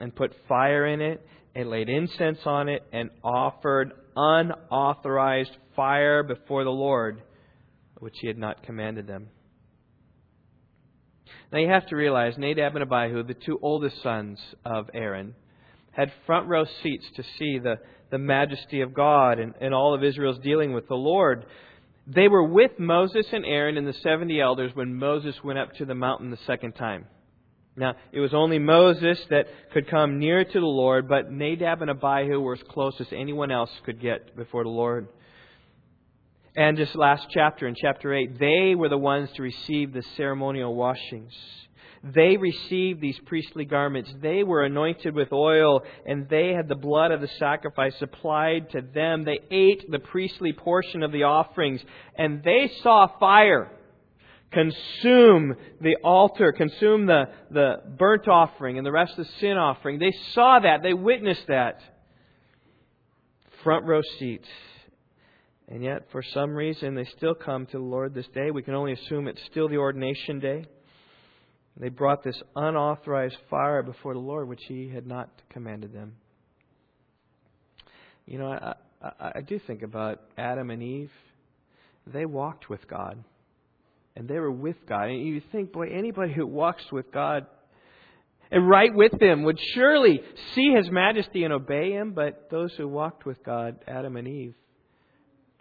and 0.00 0.14
put 0.14 0.32
fire 0.48 0.86
in 0.86 1.00
it 1.00 1.26
and 1.54 1.68
laid 1.68 1.88
incense 1.88 2.38
on 2.46 2.68
it 2.68 2.82
and 2.92 3.10
offered 3.22 3.92
unauthorized 4.16 5.56
fire 5.76 6.22
before 6.22 6.64
the 6.64 6.70
Lord, 6.70 7.22
which 7.98 8.14
he 8.20 8.26
had 8.26 8.38
not 8.38 8.62
commanded 8.62 9.06
them. 9.06 9.28
Now 11.52 11.58
you 11.58 11.68
have 11.68 11.86
to 11.88 11.96
realize 11.96 12.38
Nadab 12.38 12.76
and 12.76 12.82
Abihu, 12.82 13.22
the 13.22 13.34
two 13.34 13.58
oldest 13.60 14.02
sons 14.02 14.38
of 14.64 14.88
Aaron, 14.94 15.34
had 15.90 16.10
front 16.24 16.48
row 16.48 16.64
seats 16.82 17.04
to 17.16 17.22
see 17.38 17.58
the, 17.58 17.76
the 18.10 18.18
majesty 18.18 18.80
of 18.80 18.94
God 18.94 19.38
and, 19.38 19.54
and 19.60 19.74
all 19.74 19.94
of 19.94 20.02
Israel's 20.02 20.38
dealing 20.38 20.72
with 20.72 20.88
the 20.88 20.94
Lord. 20.94 21.44
They 22.06 22.28
were 22.28 22.42
with 22.42 22.78
Moses 22.78 23.26
and 23.32 23.44
Aaron 23.44 23.76
and 23.76 23.86
the 23.86 23.92
70 23.92 24.40
elders 24.40 24.72
when 24.74 24.94
Moses 24.94 25.34
went 25.44 25.58
up 25.58 25.74
to 25.74 25.84
the 25.84 25.94
mountain 25.94 26.30
the 26.30 26.38
second 26.46 26.72
time. 26.72 27.06
Now, 27.74 27.94
it 28.12 28.20
was 28.20 28.34
only 28.34 28.58
Moses 28.58 29.18
that 29.30 29.46
could 29.72 29.88
come 29.88 30.18
near 30.18 30.44
to 30.44 30.60
the 30.60 30.66
Lord, 30.66 31.08
but 31.08 31.32
Nadab 31.32 31.80
and 31.80 31.90
Abihu 31.90 32.40
were 32.40 32.54
as 32.54 32.62
close 32.68 33.00
as 33.00 33.06
anyone 33.12 33.50
else 33.50 33.70
could 33.84 34.00
get 34.00 34.36
before 34.36 34.64
the 34.64 34.70
Lord. 34.70 35.08
And 36.54 36.76
this 36.76 36.94
last 36.94 37.28
chapter, 37.30 37.66
in 37.66 37.74
chapter 37.74 38.12
8, 38.12 38.38
they 38.38 38.74
were 38.74 38.90
the 38.90 38.98
ones 38.98 39.30
to 39.36 39.42
receive 39.42 39.94
the 39.94 40.02
ceremonial 40.18 40.74
washings. 40.74 41.32
They 42.04 42.36
received 42.36 43.00
these 43.00 43.18
priestly 43.24 43.64
garments. 43.64 44.12
They 44.20 44.42
were 44.42 44.64
anointed 44.64 45.14
with 45.14 45.32
oil, 45.32 45.82
and 46.04 46.28
they 46.28 46.48
had 46.48 46.68
the 46.68 46.74
blood 46.74 47.10
of 47.10 47.22
the 47.22 47.30
sacrifice 47.38 47.94
applied 48.02 48.70
to 48.70 48.82
them. 48.82 49.24
They 49.24 49.38
ate 49.50 49.90
the 49.90 50.00
priestly 50.00 50.52
portion 50.52 51.02
of 51.02 51.12
the 51.12 51.22
offerings, 51.22 51.80
and 52.16 52.42
they 52.42 52.70
saw 52.82 53.06
fire 53.18 53.70
consume 54.52 55.56
the 55.80 55.96
altar, 56.04 56.52
consume 56.52 57.06
the, 57.06 57.24
the 57.50 57.76
burnt 57.98 58.28
offering 58.28 58.78
and 58.78 58.86
the 58.86 58.92
rest 58.92 59.12
of 59.18 59.26
the 59.26 59.32
sin 59.40 59.56
offering. 59.56 59.98
They 59.98 60.14
saw 60.34 60.58
that. 60.60 60.82
They 60.82 60.94
witnessed 60.94 61.46
that. 61.48 61.80
Front 63.64 63.86
row 63.86 64.02
seats. 64.18 64.48
And 65.68 65.82
yet, 65.82 66.08
for 66.12 66.22
some 66.22 66.50
reason, 66.50 66.94
they 66.94 67.06
still 67.16 67.34
come 67.34 67.66
to 67.66 67.78
the 67.78 67.84
Lord 67.84 68.14
this 68.14 68.26
day. 68.34 68.50
We 68.50 68.62
can 68.62 68.74
only 68.74 68.92
assume 68.92 69.26
it's 69.26 69.40
still 69.50 69.68
the 69.68 69.78
ordination 69.78 70.38
day. 70.38 70.66
They 71.76 71.88
brought 71.88 72.22
this 72.22 72.40
unauthorized 72.54 73.38
fire 73.48 73.82
before 73.82 74.12
the 74.12 74.20
Lord, 74.20 74.48
which 74.48 74.62
He 74.68 74.88
had 74.88 75.06
not 75.06 75.30
commanded 75.48 75.94
them. 75.94 76.16
You 78.26 78.38
know, 78.38 78.52
I, 78.52 78.74
I, 79.02 79.32
I 79.36 79.40
do 79.40 79.58
think 79.66 79.82
about 79.82 80.20
Adam 80.36 80.70
and 80.70 80.82
Eve. 80.82 81.10
They 82.06 82.26
walked 82.26 82.68
with 82.68 82.86
God, 82.88 83.24
and 84.16 84.28
they 84.28 84.38
were 84.38 84.52
with 84.52 84.76
God. 84.86 85.08
And 85.08 85.26
you 85.26 85.42
think, 85.52 85.72
boy, 85.72 85.88
anybody 85.88 86.32
who 86.32 86.46
walks 86.46 86.84
with 86.92 87.10
God 87.12 87.46
and 88.50 88.68
right 88.68 88.94
with 88.94 89.20
Him 89.20 89.44
would 89.44 89.58
surely 89.74 90.20
see 90.54 90.72
His 90.72 90.90
majesty 90.90 91.44
and 91.44 91.52
obey 91.52 91.92
Him. 91.92 92.12
But 92.12 92.48
those 92.50 92.72
who 92.74 92.86
walked 92.86 93.24
with 93.24 93.42
God, 93.42 93.76
Adam 93.88 94.16
and 94.16 94.28
Eve, 94.28 94.54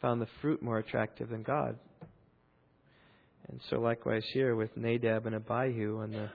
found 0.02 0.22
the 0.22 0.28
fruit 0.42 0.62
more 0.62 0.80
attractive 0.80 1.30
than 1.30 1.44
God. 1.44 1.78
And 3.50 3.62
so, 3.70 3.80
likewise, 3.80 4.24
here 4.34 4.56
with 4.56 4.76
Nadab 4.76 5.26
and 5.26 5.36
Abihu, 5.36 6.02
on 6.02 6.12
the 6.12 6.30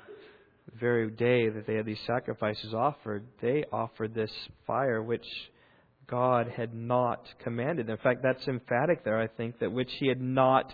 very 0.78 1.10
day 1.10 1.48
that 1.48 1.66
they 1.66 1.74
had 1.74 1.86
these 1.86 2.00
sacrifices 2.06 2.74
offered, 2.74 3.24
they 3.40 3.64
offered 3.72 4.14
this 4.14 4.32
fire 4.66 5.02
which 5.02 5.26
God 6.06 6.48
had 6.48 6.74
not 6.74 7.26
commanded. 7.42 7.88
In 7.88 7.96
fact, 7.98 8.22
that's 8.22 8.46
emphatic 8.46 9.04
there, 9.04 9.20
I 9.20 9.26
think, 9.26 9.58
that 9.58 9.72
which 9.72 9.90
He 9.98 10.08
had 10.08 10.20
not 10.20 10.72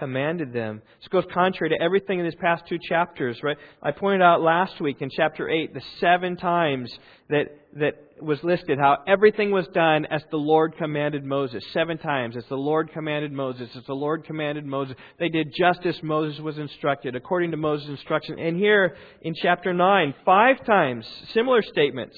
them. 0.00 0.82
This 1.00 1.08
goes 1.08 1.24
contrary 1.32 1.76
to 1.76 1.82
everything 1.82 2.18
in 2.18 2.24
these 2.24 2.34
past 2.36 2.64
two 2.66 2.78
chapters, 2.88 3.38
right? 3.42 3.56
I 3.82 3.90
pointed 3.90 4.22
out 4.22 4.40
last 4.40 4.80
week 4.80 5.02
in 5.02 5.10
chapter 5.10 5.48
8 5.48 5.74
the 5.74 5.82
seven 6.00 6.36
times 6.36 6.90
that, 7.28 7.46
that 7.74 7.94
was 8.20 8.42
listed 8.42 8.78
how 8.78 8.98
everything 9.06 9.50
was 9.50 9.66
done 9.74 10.06
as 10.06 10.22
the 10.30 10.36
Lord 10.36 10.76
commanded 10.76 11.24
Moses. 11.24 11.62
Seven 11.72 11.98
times. 11.98 12.36
As 12.36 12.44
the 12.48 12.56
Lord 12.56 12.92
commanded 12.92 13.32
Moses. 13.32 13.68
As 13.76 13.84
the 13.84 13.94
Lord 13.94 14.24
commanded 14.24 14.64
Moses. 14.64 14.96
They 15.18 15.28
did 15.28 15.52
just 15.56 15.84
as 15.84 16.02
Moses 16.02 16.40
was 16.40 16.58
instructed, 16.58 17.14
according 17.14 17.50
to 17.50 17.56
Moses' 17.56 17.90
instruction. 17.90 18.38
And 18.38 18.56
here 18.56 18.96
in 19.22 19.34
chapter 19.34 19.74
9, 19.74 20.14
five 20.24 20.64
times, 20.64 21.06
similar 21.34 21.62
statements. 21.62 22.16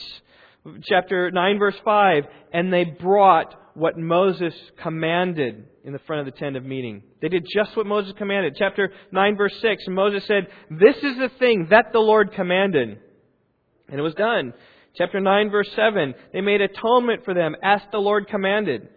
Chapter 0.84 1.30
9, 1.32 1.58
verse 1.58 1.74
5, 1.84 2.24
and 2.52 2.72
they 2.72 2.84
brought 2.84 3.54
what 3.74 3.98
Moses 3.98 4.54
commanded 4.80 5.66
in 5.84 5.92
the 5.92 5.98
front 6.00 6.26
of 6.26 6.32
the 6.32 6.38
tent 6.38 6.56
of 6.56 6.64
meeting. 6.64 7.02
They 7.20 7.28
did 7.28 7.46
just 7.52 7.76
what 7.76 7.86
Moses 7.86 8.14
commanded. 8.16 8.54
Chapter 8.56 8.92
9, 9.10 9.36
verse 9.36 9.54
6, 9.60 9.84
Moses 9.88 10.24
said, 10.26 10.46
This 10.70 10.96
is 10.96 11.16
the 11.18 11.30
thing 11.38 11.68
that 11.70 11.92
the 11.92 11.98
Lord 11.98 12.32
commanded. 12.32 12.98
And 13.88 13.98
it 13.98 14.02
was 14.02 14.14
done. 14.14 14.54
Chapter 14.94 15.20
9, 15.20 15.50
verse 15.50 15.68
7, 15.74 16.14
they 16.32 16.40
made 16.40 16.60
atonement 16.60 17.24
for 17.24 17.34
them 17.34 17.56
as 17.62 17.80
the 17.90 17.98
Lord 17.98 18.28
commanded. 18.28 18.88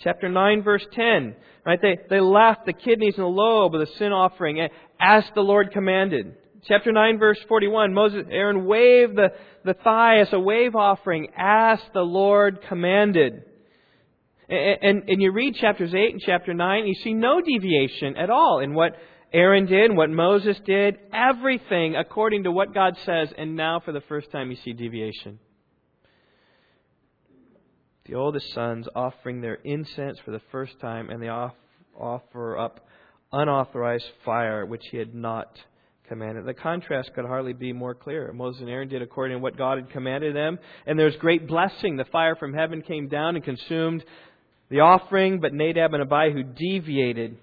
Chapter 0.00 0.28
9, 0.28 0.62
verse 0.62 0.84
10, 0.92 1.36
right? 1.64 1.80
They, 1.80 1.98
they 2.10 2.20
left 2.20 2.66
the 2.66 2.72
kidneys 2.72 3.14
and 3.16 3.24
the 3.24 3.28
lobe 3.28 3.74
of 3.74 3.80
the 3.80 3.94
sin 3.96 4.12
offering 4.12 4.68
as 5.00 5.24
the 5.34 5.40
Lord 5.40 5.70
commanded. 5.72 6.36
Chapter 6.64 6.92
9, 6.92 7.18
verse 7.18 7.38
41, 7.48 7.94
Moses, 7.94 8.24
Aaron 8.30 8.66
waved 8.66 9.16
the, 9.16 9.28
the 9.64 9.74
thigh 9.74 10.18
as 10.18 10.32
a 10.32 10.40
wave 10.40 10.74
offering 10.74 11.28
as 11.36 11.78
the 11.94 12.02
Lord 12.02 12.60
commanded. 12.68 13.44
And, 14.48 15.02
and, 15.08 15.20
you 15.20 15.32
read 15.32 15.56
chapters 15.56 15.92
8 15.92 16.12
and 16.12 16.22
chapter 16.24 16.54
9, 16.54 16.86
you 16.86 16.94
see 17.02 17.14
no 17.14 17.40
deviation 17.40 18.16
at 18.16 18.30
all 18.30 18.60
in 18.60 18.74
what 18.74 18.92
Aaron 19.32 19.66
did, 19.66 19.94
what 19.94 20.08
Moses 20.08 20.56
did, 20.64 20.98
everything 21.12 21.96
according 21.96 22.44
to 22.44 22.52
what 22.52 22.72
God 22.72 22.96
says, 23.04 23.28
and 23.36 23.56
now 23.56 23.80
for 23.80 23.90
the 23.90 24.02
first 24.02 24.30
time 24.30 24.50
you 24.50 24.56
see 24.64 24.72
deviation. 24.72 25.40
The 28.06 28.14
oldest 28.14 28.52
sons 28.54 28.86
offering 28.94 29.40
their 29.40 29.56
incense 29.56 30.18
for 30.24 30.30
the 30.30 30.42
first 30.52 30.78
time, 30.80 31.10
and 31.10 31.20
they 31.20 31.28
offer 31.28 32.56
up 32.56 32.86
unauthorized 33.32 34.06
fire, 34.24 34.64
which 34.64 34.84
he 34.92 34.96
had 34.96 35.12
not 35.12 35.58
commanded. 36.08 36.46
The 36.46 36.54
contrast 36.54 37.10
could 37.14 37.24
hardly 37.24 37.52
be 37.52 37.72
more 37.72 37.94
clear. 37.94 38.32
Moses 38.32 38.60
and 38.60 38.70
Aaron 38.70 38.88
did 38.88 39.02
according 39.02 39.38
to 39.38 39.42
what 39.42 39.58
God 39.58 39.78
had 39.78 39.90
commanded 39.90 40.36
them, 40.36 40.58
and 40.86 40.98
there 40.98 41.06
was 41.06 41.16
great 41.16 41.48
blessing. 41.48 41.96
The 41.96 42.04
fire 42.06 42.36
from 42.36 42.54
heaven 42.54 42.82
came 42.82 43.08
down 43.08 43.34
and 43.34 43.44
consumed 43.44 44.04
the 44.68 44.80
offering, 44.80 45.40
but 45.40 45.52
Nadab 45.52 45.94
and 45.94 46.02
Abihu 46.02 46.42
deviated 46.42 47.38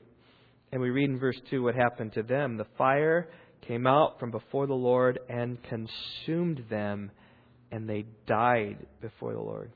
and 0.74 0.82
we 0.82 0.90
read 0.90 1.08
in 1.08 1.20
verse 1.20 1.40
2 1.52 1.62
what 1.62 1.76
happened 1.76 2.14
to 2.14 2.24
them. 2.24 2.58
The 2.58 2.66
fire 2.80 3.30
came 3.68 3.86
out 3.86 4.20
from 4.20 4.32
before 4.32 4.66
the 4.66 4.74
Lord 4.74 5.20
and 5.30 5.60
consumed 5.62 6.66
them, 6.68 7.12
and 7.72 7.88
they 7.88 8.06
died 8.26 8.80
before 9.00 9.34
the 9.34 9.40
Lord. 9.40 9.72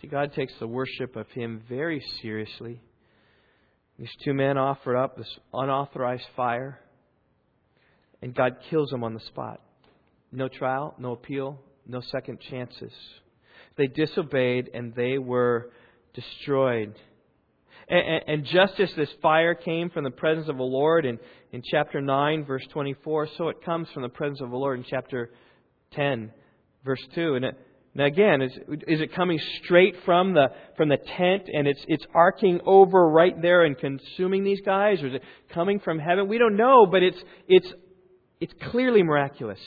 See, 0.00 0.06
God 0.06 0.32
takes 0.34 0.52
the 0.60 0.68
worship 0.68 1.16
of 1.16 1.26
Him 1.30 1.64
very 1.68 2.00
seriously. 2.22 2.80
These 3.98 4.14
two 4.24 4.34
men 4.34 4.56
offer 4.56 4.96
up 4.96 5.16
this 5.16 5.36
unauthorized 5.52 6.26
fire, 6.36 6.78
and 8.22 8.36
God 8.36 8.58
kills 8.70 8.90
them 8.90 9.02
on 9.02 9.14
the 9.14 9.20
spot. 9.26 9.60
No 10.30 10.46
trial, 10.46 10.94
no 10.96 11.10
appeal, 11.10 11.58
no 11.88 12.00
second 12.12 12.38
chances. 12.38 12.92
They 13.76 13.86
disobeyed, 13.86 14.70
and 14.72 14.94
they 14.94 15.18
were 15.18 15.70
destroyed. 16.14 16.94
And, 17.88 18.22
and, 18.26 18.44
just 18.46 18.80
as 18.80 18.90
this 18.94 19.10
fire 19.20 19.54
came 19.54 19.90
from 19.90 20.04
the 20.04 20.10
presence 20.10 20.48
of 20.48 20.56
the 20.56 20.62
Lord 20.62 21.04
in, 21.04 21.18
in 21.52 21.62
chapter 21.62 22.00
9, 22.00 22.46
verse 22.46 22.64
24, 22.72 23.28
so 23.36 23.48
it 23.48 23.62
comes 23.62 23.88
from 23.92 24.02
the 24.02 24.08
presence 24.08 24.40
of 24.40 24.50
the 24.50 24.56
Lord 24.56 24.78
in 24.78 24.86
chapter 24.88 25.30
10, 25.92 26.32
verse 26.84 27.02
2. 27.14 27.34
And 27.34 27.44
uh, 27.44 27.48
it, 27.48 27.58
now 27.94 28.06
again, 28.06 28.42
is, 28.42 28.52
is 28.88 29.00
it 29.00 29.14
coming 29.14 29.38
straight 29.62 29.96
from 30.04 30.34
the, 30.34 30.48
from 30.76 30.88
the 30.88 30.96
tent 30.96 31.48
and 31.52 31.68
it's, 31.68 31.84
it's 31.86 32.04
arcing 32.14 32.60
over 32.66 33.08
right 33.08 33.40
there 33.40 33.64
and 33.64 33.78
consuming 33.78 34.42
these 34.44 34.60
guys? 34.62 35.00
Or 35.02 35.08
is 35.08 35.14
it 35.14 35.22
coming 35.50 35.78
from 35.78 35.98
heaven? 35.98 36.26
We 36.26 36.38
don't 36.38 36.56
know, 36.56 36.86
but 36.86 37.02
it's, 37.02 37.18
it's, 37.46 37.72
it's 38.40 38.54
clearly 38.70 39.02
miraculous. 39.02 39.60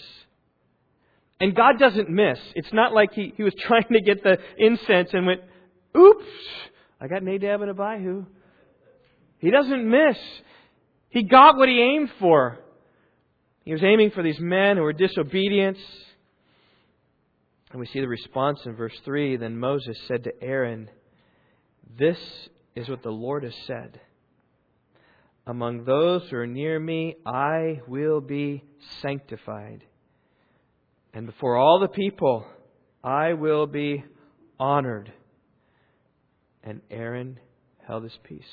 And 1.40 1.56
God 1.56 1.78
doesn't 1.80 2.10
miss. 2.10 2.40
It's 2.56 2.74
not 2.74 2.94
like 2.94 3.14
he, 3.14 3.34
he 3.36 3.44
was 3.44 3.54
trying 3.60 3.88
to 3.92 4.02
get 4.02 4.24
the 4.24 4.38
incense 4.58 5.10
and 5.14 5.26
went, 5.26 5.42
oops, 5.96 6.26
I 7.00 7.08
got 7.08 7.24
Nadab 7.24 7.62
and 7.62 7.72
Abihu. 7.72 8.26
He 9.40 9.52
doesn't 9.52 9.90
miss. 9.90 10.18
He 11.10 11.24
got 11.24 11.58
what 11.58 11.70
he 11.70 11.80
aimed 11.80 12.10
for. 12.20 12.60
He 13.64 13.74
was 13.74 13.84
aiming 13.84 14.12
for 14.12 14.24
these 14.24 14.40
men 14.40 14.78
who 14.78 14.84
were 14.84 14.94
disobedient. 14.94 15.78
And 17.72 17.80
we 17.80 17.86
see 17.88 18.00
the 18.00 18.08
response 18.08 18.60
in 18.66 18.76
verse 18.76 18.98
3. 19.06 19.38
Then 19.38 19.60
Moses 19.60 19.98
said 20.08 20.24
to 20.24 20.32
Aaron, 20.42 20.90
This 21.98 22.18
is 22.76 22.88
what 22.90 23.04
the 23.04 23.12
Lord 23.12 23.44
has 23.44 23.56
said. 23.68 24.00
Among 25.46 25.86
those 25.86 26.24
who 26.30 26.38
are 26.38 26.48
near 26.48 26.80
me, 26.80 27.16
I 27.26 27.82
will 27.88 28.22
be 28.22 28.64
sanctified. 29.02 29.84
And 31.18 31.26
before 31.26 31.58
all 31.58 31.80
the 31.80 31.88
people, 31.88 32.46
I 33.04 33.34
will 33.34 33.66
be 33.66 34.04
honored 34.60 35.12
and 36.64 36.80
Aaron 36.92 37.40
held 37.88 38.04
his 38.04 38.16
peace. 38.22 38.44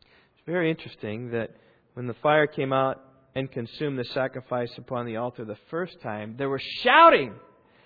It's 0.00 0.44
very 0.44 0.72
interesting 0.72 1.30
that 1.30 1.50
when 1.94 2.08
the 2.08 2.14
fire 2.14 2.48
came 2.48 2.72
out 2.72 3.00
and 3.36 3.48
consumed 3.48 3.96
the 3.96 4.04
sacrifice 4.06 4.72
upon 4.76 5.06
the 5.06 5.18
altar 5.18 5.44
the 5.44 5.56
first 5.70 6.00
time, 6.02 6.34
there 6.36 6.50
was 6.50 6.62
shouting 6.80 7.32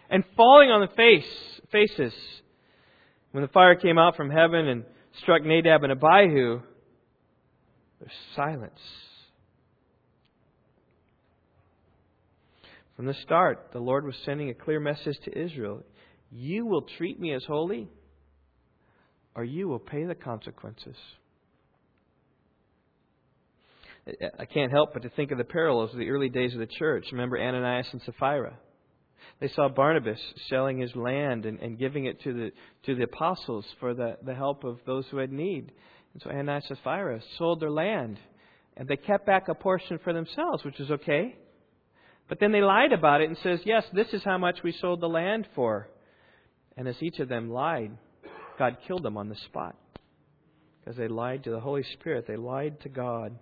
and 0.08 0.24
falling 0.34 0.70
on 0.70 0.80
the 0.80 0.94
face, 0.96 1.60
faces. 1.70 2.14
When 3.32 3.42
the 3.42 3.48
fire 3.48 3.74
came 3.74 3.98
out 3.98 4.16
from 4.16 4.30
heaven 4.30 4.68
and 4.68 4.84
struck 5.20 5.42
Nadab 5.42 5.82
and 5.82 5.92
Abihu, 5.92 6.62
there's 8.00 8.12
silence. 8.34 8.80
From 12.96 13.06
the 13.06 13.14
start, 13.14 13.68
the 13.72 13.78
Lord 13.78 14.06
was 14.06 14.16
sending 14.24 14.48
a 14.48 14.54
clear 14.54 14.80
message 14.80 15.16
to 15.24 15.38
Israel. 15.38 15.84
You 16.30 16.64
will 16.66 16.82
treat 16.96 17.20
me 17.20 17.32
as 17.34 17.44
holy, 17.44 17.88
or 19.34 19.44
you 19.44 19.68
will 19.68 19.78
pay 19.78 20.04
the 20.04 20.14
consequences. 20.14 20.96
I 24.38 24.44
can't 24.46 24.70
help 24.70 24.92
but 24.94 25.02
to 25.02 25.10
think 25.10 25.30
of 25.30 25.38
the 25.38 25.44
parallels 25.44 25.92
of 25.92 25.98
the 25.98 26.08
early 26.10 26.28
days 26.28 26.54
of 26.54 26.60
the 26.60 26.66
church. 26.66 27.06
Remember 27.12 27.38
Ananias 27.38 27.88
and 27.92 28.00
Sapphira? 28.02 28.56
They 29.40 29.48
saw 29.48 29.68
Barnabas 29.68 30.20
selling 30.48 30.78
his 30.78 30.94
land 30.94 31.44
and, 31.44 31.58
and 31.58 31.78
giving 31.78 32.06
it 32.06 32.22
to 32.22 32.32
the, 32.32 32.50
to 32.84 32.94
the 32.94 33.02
apostles 33.02 33.66
for 33.80 33.92
the, 33.94 34.16
the 34.24 34.34
help 34.34 34.64
of 34.64 34.78
those 34.86 35.04
who 35.10 35.18
had 35.18 35.32
need. 35.32 35.72
And 36.14 36.22
so 36.22 36.30
Ananias 36.30 36.64
and 36.68 36.78
Sapphira 36.78 37.20
sold 37.36 37.60
their 37.60 37.70
land 37.70 38.18
And 38.76 38.88
they 38.88 38.96
kept 38.96 39.26
back 39.26 39.48
a 39.48 39.54
portion 39.54 39.98
for 40.02 40.12
themselves, 40.12 40.64
which 40.64 40.78
is 40.80 40.90
okay. 40.90 41.36
But 42.28 42.40
then 42.40 42.52
they 42.52 42.62
lied 42.62 42.92
about 42.92 43.20
it 43.20 43.28
and 43.28 43.38
says, 43.38 43.60
"Yes, 43.64 43.88
this 43.92 44.12
is 44.12 44.24
how 44.24 44.38
much 44.38 44.62
we 44.62 44.72
sold 44.72 45.00
the 45.00 45.08
land 45.08 45.46
for." 45.54 45.88
And 46.76 46.88
as 46.88 47.02
each 47.02 47.20
of 47.20 47.28
them 47.28 47.50
lied, 47.50 47.96
God 48.58 48.78
killed 48.86 49.02
them 49.02 49.16
on 49.16 49.28
the 49.28 49.36
spot. 49.36 49.76
Because 50.80 50.96
they 50.96 51.08
lied 51.08 51.44
to 51.44 51.50
the 51.50 51.60
Holy 51.60 51.82
Spirit, 51.82 52.26
they 52.26 52.36
lied 52.36 52.80
to 52.80 52.88
God. 52.88 53.38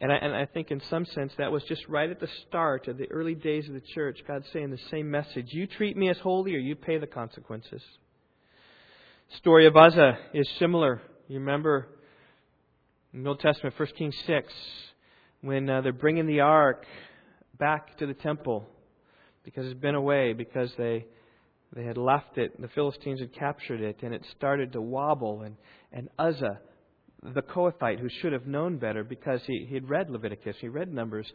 And 0.00 0.12
I, 0.12 0.16
and 0.16 0.34
I 0.34 0.46
think 0.46 0.70
in 0.70 0.80
some 0.80 1.04
sense 1.06 1.32
that 1.36 1.52
was 1.52 1.62
just 1.64 1.86
right 1.88 2.10
at 2.10 2.20
the 2.20 2.28
start 2.46 2.88
of 2.88 2.98
the 2.98 3.10
early 3.10 3.34
days 3.34 3.68
of 3.68 3.74
the 3.74 3.80
church, 3.80 4.18
God 4.26 4.44
saying 4.52 4.70
the 4.70 4.78
same 4.90 5.10
message. 5.10 5.52
You 5.52 5.66
treat 5.66 5.96
me 5.96 6.10
as 6.10 6.18
holy 6.18 6.54
or 6.54 6.58
you 6.58 6.74
pay 6.74 6.98
the 6.98 7.06
consequences. 7.06 7.82
Story 9.36 9.66
of 9.66 9.76
Uzzah 9.76 10.18
is 10.34 10.48
similar. 10.58 11.00
You 11.28 11.38
remember 11.38 11.88
in 13.12 13.22
the 13.22 13.28
Old 13.30 13.40
Testament, 13.40 13.78
1 13.78 13.88
Kings 13.96 14.16
6, 14.26 14.52
when 15.44 15.68
uh, 15.68 15.82
they're 15.82 15.92
bringing 15.92 16.26
the 16.26 16.40
ark 16.40 16.86
back 17.58 17.98
to 17.98 18.06
the 18.06 18.14
temple 18.14 18.66
because 19.44 19.66
it's 19.66 19.78
been 19.78 19.94
away, 19.94 20.32
because 20.32 20.72
they 20.78 21.04
they 21.74 21.84
had 21.84 21.98
left 21.98 22.38
it, 22.38 22.60
the 22.60 22.68
Philistines 22.68 23.20
had 23.20 23.34
captured 23.34 23.80
it, 23.80 23.98
and 24.02 24.14
it 24.14 24.24
started 24.36 24.72
to 24.72 24.80
wobble. 24.80 25.42
And, 25.42 25.56
and 25.92 26.08
Uzzah, 26.18 26.60
the 27.22 27.42
Kohathite, 27.42 27.98
who 27.98 28.08
should 28.08 28.32
have 28.32 28.46
known 28.46 28.78
better 28.78 29.02
because 29.02 29.40
he, 29.44 29.66
he 29.68 29.74
had 29.74 29.90
read 29.90 30.08
Leviticus, 30.08 30.56
he 30.60 30.68
read 30.68 30.92
Numbers, 30.92 31.26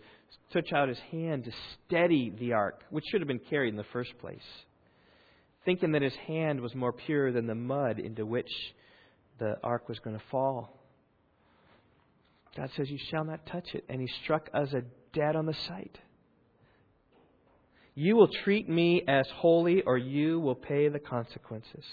took 0.51 0.71
out 0.73 0.87
his 0.87 0.97
hand 1.11 1.43
to 1.43 1.51
steady 1.85 2.33
the 2.39 2.53
ark, 2.53 2.83
which 2.89 3.03
should 3.11 3.19
have 3.19 3.27
been 3.27 3.41
carried 3.49 3.69
in 3.69 3.75
the 3.75 3.83
first 3.91 4.17
place, 4.19 4.39
thinking 5.65 5.91
that 5.91 6.01
his 6.01 6.15
hand 6.25 6.61
was 6.61 6.73
more 6.73 6.93
pure 6.93 7.33
than 7.33 7.45
the 7.45 7.55
mud 7.55 7.99
into 7.99 8.25
which 8.25 8.49
the 9.39 9.55
ark 9.61 9.89
was 9.89 9.99
going 9.99 10.17
to 10.17 10.23
fall. 10.31 10.78
God 12.55 12.69
says, 12.75 12.89
You 12.89 12.99
shall 13.09 13.23
not 13.23 13.45
touch 13.45 13.67
it. 13.73 13.85
And 13.89 14.01
he 14.01 14.07
struck 14.23 14.49
Uzzah 14.53 14.83
dead 15.13 15.35
on 15.35 15.45
the 15.45 15.55
sight. 15.67 15.97
You 17.95 18.15
will 18.15 18.29
treat 18.43 18.69
me 18.69 19.03
as 19.07 19.27
holy, 19.35 19.81
or 19.81 19.97
you 19.97 20.39
will 20.39 20.55
pay 20.55 20.87
the 20.87 20.99
consequences. 20.99 21.83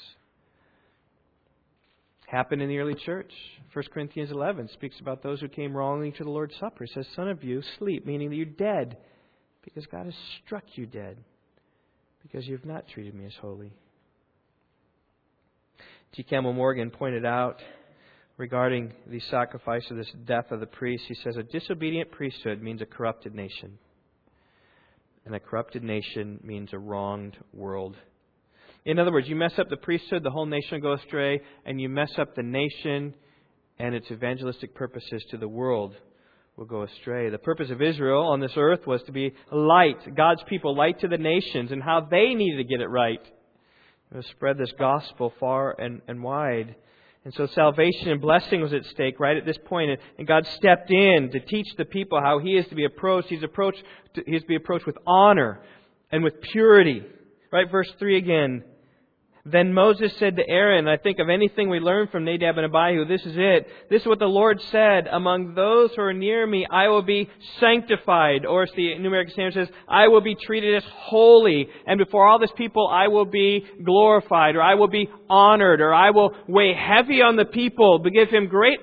Happened 2.26 2.62
in 2.62 2.68
the 2.68 2.78
early 2.78 2.94
church. 2.94 3.32
1 3.72 3.84
Corinthians 3.92 4.30
11 4.30 4.68
speaks 4.72 4.98
about 5.00 5.22
those 5.22 5.40
who 5.40 5.48
came 5.48 5.76
wrongly 5.76 6.12
to 6.12 6.24
the 6.24 6.30
Lord's 6.30 6.54
Supper. 6.58 6.84
It 6.84 6.90
says, 6.92 7.06
Son 7.14 7.28
of 7.28 7.44
you, 7.44 7.62
sleep, 7.78 8.06
meaning 8.06 8.30
that 8.30 8.36
you're 8.36 8.46
dead, 8.46 8.96
because 9.62 9.86
God 9.86 10.06
has 10.06 10.14
struck 10.44 10.64
you 10.74 10.86
dead, 10.86 11.18
because 12.22 12.46
you 12.46 12.56
have 12.56 12.64
not 12.64 12.88
treated 12.88 13.14
me 13.14 13.26
as 13.26 13.34
holy. 13.40 13.72
G. 16.12 16.22
Campbell 16.22 16.52
Morgan 16.52 16.90
pointed 16.90 17.24
out 17.24 17.60
regarding 18.36 18.92
the 19.06 19.20
sacrifice 19.20 19.84
of 19.90 19.96
this 19.96 20.12
death 20.26 20.50
of 20.50 20.60
the 20.60 20.66
priest, 20.66 21.04
he 21.08 21.14
says, 21.14 21.36
A 21.36 21.42
disobedient 21.42 22.10
priesthood 22.10 22.62
means 22.62 22.82
a 22.82 22.86
corrupted 22.86 23.34
nation. 23.34 23.78
And 25.24 25.34
a 25.34 25.40
corrupted 25.40 25.82
nation 25.82 26.38
means 26.42 26.70
a 26.72 26.78
wronged 26.78 27.36
world. 27.52 27.96
In 28.84 28.98
other 28.98 29.10
words, 29.10 29.28
you 29.28 29.34
mess 29.34 29.58
up 29.58 29.68
the 29.68 29.76
priesthood, 29.76 30.22
the 30.22 30.30
whole 30.30 30.46
nation 30.46 30.80
will 30.80 30.96
go 30.96 31.02
astray, 31.02 31.40
and 31.64 31.80
you 31.80 31.88
mess 31.88 32.12
up 32.18 32.36
the 32.36 32.42
nation 32.42 33.14
and 33.78 33.94
its 33.94 34.10
evangelistic 34.10 34.74
purposes 34.74 35.24
to 35.30 35.36
the 35.36 35.48
world 35.48 35.94
will 36.56 36.64
go 36.64 36.82
astray. 36.82 37.28
The 37.28 37.38
purpose 37.38 37.70
of 37.70 37.82
Israel 37.82 38.22
on 38.22 38.40
this 38.40 38.52
earth 38.56 38.86
was 38.86 39.02
to 39.04 39.12
be 39.12 39.34
light, 39.52 40.14
God's 40.14 40.42
people, 40.48 40.74
light 40.74 41.00
to 41.00 41.08
the 41.08 41.18
nations, 41.18 41.70
and 41.70 41.82
how 41.82 42.06
they 42.10 42.34
needed 42.34 42.56
to 42.56 42.64
get 42.64 42.80
it 42.80 42.88
right. 42.88 43.20
To 44.14 44.22
spread 44.30 44.56
this 44.56 44.72
gospel 44.78 45.32
far 45.38 45.78
and, 45.78 46.00
and 46.08 46.22
wide. 46.22 46.76
And 47.26 47.34
so 47.34 47.48
salvation 47.56 48.10
and 48.10 48.20
blessing 48.20 48.60
was 48.60 48.72
at 48.72 48.84
stake 48.84 49.18
right 49.18 49.36
at 49.36 49.44
this 49.44 49.58
point, 49.64 49.98
and 50.16 50.28
God 50.28 50.46
stepped 50.58 50.92
in 50.92 51.28
to 51.32 51.40
teach 51.40 51.66
the 51.76 51.84
people 51.84 52.20
how 52.20 52.38
He 52.38 52.56
is 52.56 52.68
to 52.68 52.76
be 52.76 52.84
approached. 52.84 53.26
He's 53.26 53.42
approached. 53.42 53.82
He 54.14 54.36
is 54.36 54.42
to 54.42 54.46
be 54.46 54.54
approached 54.54 54.86
with 54.86 54.96
honor 55.08 55.60
and 56.12 56.22
with 56.22 56.40
purity. 56.40 57.02
Right, 57.50 57.68
verse 57.68 57.92
three 57.98 58.16
again. 58.16 58.62
Then 59.48 59.72
Moses 59.72 60.12
said 60.18 60.34
to 60.36 60.48
Aaron, 60.48 60.88
I 60.88 60.96
think 60.96 61.20
of 61.20 61.28
anything 61.28 61.68
we 61.68 61.78
learn 61.78 62.08
from 62.08 62.24
Nadab 62.24 62.58
and 62.58 62.66
Abihu, 62.66 63.04
this 63.04 63.24
is 63.24 63.36
it. 63.36 63.68
This 63.88 64.02
is 64.02 64.08
what 64.08 64.18
the 64.18 64.26
Lord 64.26 64.60
said, 64.72 65.06
among 65.06 65.54
those 65.54 65.92
who 65.94 66.02
are 66.02 66.12
near 66.12 66.44
me, 66.44 66.66
I 66.68 66.88
will 66.88 67.02
be 67.02 67.30
sanctified. 67.60 68.44
Or 68.44 68.64
as 68.64 68.72
the 68.74 68.98
New 68.98 69.06
American 69.06 69.34
Standard 69.34 69.54
says, 69.54 69.68
I 69.88 70.08
will 70.08 70.20
be 70.20 70.34
treated 70.34 70.74
as 70.74 70.82
holy. 70.90 71.68
And 71.86 71.96
before 71.96 72.26
all 72.26 72.40
this 72.40 72.50
people, 72.56 72.88
I 72.88 73.06
will 73.06 73.24
be 73.24 73.64
glorified, 73.84 74.56
or 74.56 74.62
I 74.62 74.74
will 74.74 74.88
be 74.88 75.08
honored, 75.30 75.80
or 75.80 75.94
I 75.94 76.10
will 76.10 76.34
weigh 76.48 76.74
heavy 76.74 77.22
on 77.22 77.36
the 77.36 77.44
people, 77.44 78.00
but 78.00 78.12
give 78.12 78.30
him 78.30 78.48
great 78.48 78.80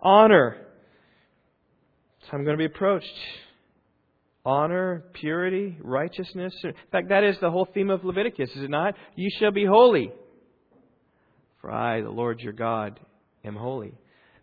honor. 0.00 0.64
So 2.22 2.28
I'm 2.36 2.44
going 2.44 2.56
to 2.56 2.58
be 2.58 2.72
approached 2.72 3.12
honor, 4.48 5.04
purity, 5.12 5.76
righteousness. 5.82 6.54
In 6.64 6.72
fact, 6.90 7.10
that 7.10 7.22
is 7.22 7.36
the 7.38 7.50
whole 7.50 7.68
theme 7.74 7.90
of 7.90 8.02
Leviticus, 8.02 8.48
is 8.56 8.62
it 8.62 8.70
not? 8.70 8.94
You 9.14 9.28
shall 9.38 9.50
be 9.50 9.66
holy. 9.66 10.10
For 11.60 11.70
I, 11.70 12.00
the 12.00 12.08
Lord 12.08 12.40
your 12.40 12.54
God, 12.54 12.98
am 13.44 13.56
holy. 13.56 13.92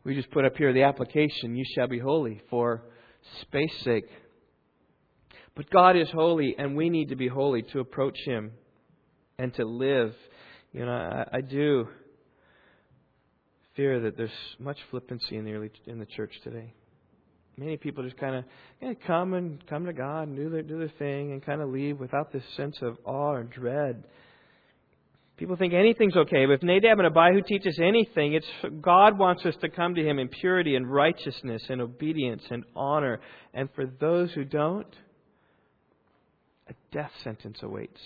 We 0.04 0.14
just 0.14 0.30
put 0.30 0.46
up 0.46 0.56
here 0.58 0.72
the 0.74 0.84
application, 0.84 1.56
you 1.56 1.66
shall 1.74 1.88
be 1.88 1.98
holy, 1.98 2.40
for 2.52 2.84
space 3.42 3.74
sake. 3.84 4.06
But 5.56 5.72
God 5.72 5.98
is 5.98 6.08
holy, 6.12 6.56
and 6.56 6.76
we 6.76 6.92
need 6.92 7.10
to 7.10 7.16
be 7.16 7.28
holy 7.28 7.64
to 7.74 7.80
approach 7.80 8.20
Him 8.26 8.52
and 9.40 9.56
to 9.56 9.66
live. 9.66 10.14
You 10.72 10.86
know, 10.86 10.92
I, 10.92 11.38
I 11.38 11.42
do 11.42 11.88
fear 13.76 14.02
that 14.02 14.18
there's 14.18 14.30
much 14.60 14.78
flippancy 14.92 15.36
in 15.36 15.46
the 15.46 15.54
early, 15.54 15.72
in 15.88 15.98
the 15.98 16.06
church 16.06 16.34
today 16.44 16.76
many 17.58 17.78
people 17.78 18.04
just 18.04 18.18
kind 18.18 18.36
of 18.36 18.46
kind 18.82 18.96
of 18.96 19.04
come 19.06 19.34
and 19.34 19.66
come 19.68 19.86
to 19.86 19.94
God 19.94 20.28
and 20.28 20.36
do 20.36 20.50
their 20.50 20.62
do 20.62 20.80
their 20.80 20.92
thing 21.00 21.32
and 21.32 21.46
kind 21.46 21.62
of 21.62 21.70
leave 21.70 22.00
without 22.00 22.32
this 22.32 22.44
sense 22.56 22.78
of 22.82 22.98
awe 23.06 23.34
or 23.34 23.44
dread. 23.44 24.04
People 25.38 25.58
think 25.58 25.74
anything's 25.74 26.16
okay, 26.16 26.46
but 26.46 26.54
if 26.54 26.64
Nadab 26.64 26.98
and 27.00 27.08
Abihu 27.08 27.42
teach 27.46 27.68
us 27.68 27.78
anything, 27.78 28.34
it's 28.34 28.48
God 28.82 29.18
wants 29.18 29.46
us 29.46 29.56
to 29.62 29.70
come 29.70 29.96
to 29.96 30.02
Him 30.02 30.18
in 30.18 30.30
purity 30.30 30.76
and 30.76 30.90
righteousness 30.90 31.62
and 31.68 31.82
obedience 31.82 32.44
and 32.50 32.64
honor. 32.76 33.20
And 33.54 33.70
for 33.76 33.86
those 33.86 34.32
who 34.32 34.46
don't, 34.46 34.88
a 36.70 36.74
death 36.94 37.12
sentence 37.24 37.58
awaits. 37.62 38.00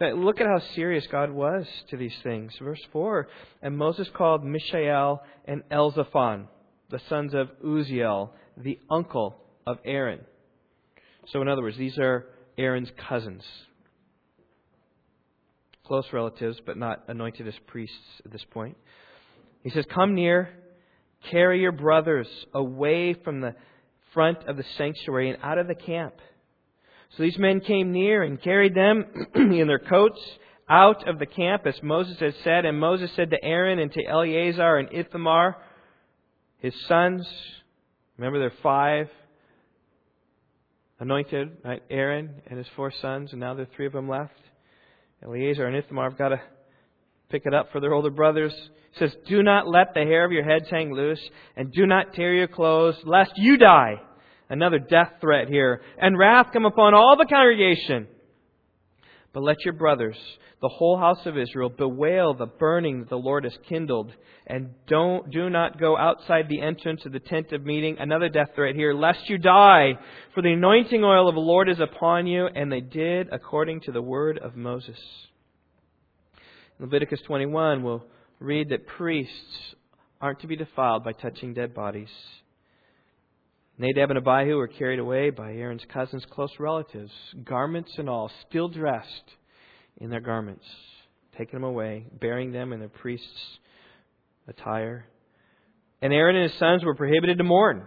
Look 0.00 0.40
at 0.40 0.46
how 0.46 0.60
serious 0.74 1.06
God 1.10 1.30
was 1.30 1.66
to 1.90 1.96
these 1.96 2.16
things. 2.22 2.52
Verse 2.60 2.80
4 2.92 3.28
And 3.62 3.76
Moses 3.76 4.08
called 4.14 4.44
Mishael 4.44 5.22
and 5.46 5.62
Elzaphan 5.70 6.48
the 6.90 7.00
sons 7.08 7.34
of 7.34 7.48
Uzziel, 7.64 8.30
the 8.56 8.78
uncle 8.90 9.36
of 9.66 9.78
Aaron. 9.84 10.20
So, 11.32 11.42
in 11.42 11.48
other 11.48 11.62
words, 11.62 11.76
these 11.76 11.98
are 11.98 12.26
Aaron's 12.56 12.90
cousins. 13.08 13.42
Close 15.86 16.06
relatives, 16.12 16.58
but 16.64 16.76
not 16.76 17.04
anointed 17.08 17.46
as 17.46 17.54
priests 17.66 17.96
at 18.24 18.32
this 18.32 18.44
point. 18.50 18.76
He 19.62 19.70
says, 19.70 19.84
Come 19.92 20.14
near, 20.14 20.50
carry 21.30 21.60
your 21.60 21.72
brothers 21.72 22.28
away 22.54 23.14
from 23.14 23.40
the 23.40 23.54
front 24.14 24.38
of 24.48 24.56
the 24.56 24.64
sanctuary 24.78 25.30
and 25.30 25.38
out 25.42 25.58
of 25.58 25.68
the 25.68 25.74
camp. 25.74 26.14
So 27.16 27.22
these 27.22 27.38
men 27.38 27.60
came 27.60 27.92
near 27.92 28.22
and 28.22 28.40
carried 28.42 28.74
them 28.74 29.04
in 29.34 29.66
their 29.66 29.78
coats 29.78 30.20
out 30.68 31.08
of 31.08 31.18
the 31.18 31.26
camp, 31.26 31.66
as 31.66 31.80
Moses 31.82 32.18
had 32.18 32.34
said. 32.42 32.64
And 32.64 32.78
Moses 32.78 33.10
said 33.14 33.30
to 33.30 33.44
Aaron 33.44 33.78
and 33.78 33.92
to 33.92 34.04
Eleazar 34.04 34.76
and 34.76 34.88
Ithamar, 34.92 35.56
his 36.58 36.74
sons, 36.88 37.26
remember 38.16 38.38
there 38.38 38.48
are 38.48 38.62
five 38.62 39.08
anointed, 40.98 41.58
right? 41.64 41.82
Aaron 41.90 42.42
and 42.46 42.58
his 42.58 42.66
four 42.74 42.92
sons, 43.02 43.32
and 43.32 43.40
now 43.40 43.54
there 43.54 43.64
are 43.64 43.76
three 43.76 43.86
of 43.86 43.92
them 43.92 44.08
left. 44.08 44.32
Eleazar 45.22 45.66
and 45.66 45.76
Ithamar 45.76 46.10
have 46.10 46.18
got 46.18 46.30
to 46.30 46.40
pick 47.30 47.42
it 47.44 47.54
up 47.54 47.72
for 47.72 47.80
their 47.80 47.92
older 47.92 48.10
brothers. 48.10 48.54
He 48.92 48.98
says, 48.98 49.14
Do 49.28 49.42
not 49.42 49.68
let 49.68 49.94
the 49.94 50.00
hair 50.00 50.24
of 50.24 50.32
your 50.32 50.44
heads 50.44 50.66
hang 50.70 50.92
loose, 50.92 51.20
and 51.56 51.72
do 51.72 51.86
not 51.86 52.14
tear 52.14 52.34
your 52.34 52.48
clothes, 52.48 52.96
lest 53.04 53.32
you 53.36 53.56
die. 53.56 54.00
Another 54.48 54.78
death 54.78 55.14
threat 55.20 55.48
here. 55.48 55.82
And 55.98 56.16
wrath 56.16 56.46
come 56.52 56.64
upon 56.64 56.94
all 56.94 57.16
the 57.18 57.26
congregation. 57.26 58.06
But 59.36 59.42
let 59.42 59.66
your 59.66 59.74
brothers, 59.74 60.16
the 60.62 60.68
whole 60.70 60.96
house 60.96 61.26
of 61.26 61.36
Israel, 61.36 61.68
bewail 61.68 62.32
the 62.32 62.46
burning 62.46 63.00
that 63.00 63.10
the 63.10 63.18
Lord 63.18 63.44
has 63.44 63.52
kindled, 63.68 64.10
and 64.46 64.70
don't, 64.86 65.30
do 65.30 65.50
not 65.50 65.78
go 65.78 65.94
outside 65.94 66.48
the 66.48 66.62
entrance 66.62 67.04
of 67.04 67.12
the 67.12 67.20
tent 67.20 67.52
of 67.52 67.62
meeting. 67.62 67.98
Another 67.98 68.30
death 68.30 68.52
threat 68.54 68.74
here, 68.74 68.94
lest 68.94 69.28
you 69.28 69.36
die, 69.36 69.98
for 70.32 70.40
the 70.40 70.54
anointing 70.54 71.04
oil 71.04 71.28
of 71.28 71.34
the 71.34 71.40
Lord 71.42 71.68
is 71.68 71.80
upon 71.80 72.26
you. 72.26 72.46
And 72.46 72.72
they 72.72 72.80
did 72.80 73.28
according 73.30 73.82
to 73.82 73.92
the 73.92 74.00
word 74.00 74.38
of 74.38 74.56
Moses. 74.56 74.96
Leviticus 76.78 77.20
21, 77.26 77.82
we'll 77.82 78.06
read 78.40 78.70
that 78.70 78.86
priests 78.86 79.74
aren't 80.18 80.40
to 80.40 80.46
be 80.46 80.56
defiled 80.56 81.04
by 81.04 81.12
touching 81.12 81.52
dead 81.52 81.74
bodies. 81.74 82.08
Nadab 83.78 84.10
and 84.10 84.18
Abihu 84.18 84.56
were 84.56 84.68
carried 84.68 84.98
away 84.98 85.30
by 85.30 85.52
Aaron's 85.52 85.84
cousins, 85.92 86.24
close 86.30 86.52
relatives, 86.58 87.12
garments 87.44 87.92
and 87.98 88.08
all, 88.08 88.30
still 88.48 88.68
dressed 88.68 89.30
in 89.98 90.08
their 90.08 90.20
garments, 90.20 90.64
taking 91.36 91.60
them 91.60 91.68
away, 91.68 92.06
burying 92.18 92.52
them 92.52 92.72
in 92.72 92.80
their 92.80 92.88
priest's 92.88 93.58
attire. 94.48 95.06
And 96.00 96.12
Aaron 96.12 96.36
and 96.36 96.50
his 96.50 96.58
sons 96.58 96.84
were 96.84 96.94
prohibited 96.94 97.38
to 97.38 97.44
mourn. 97.44 97.84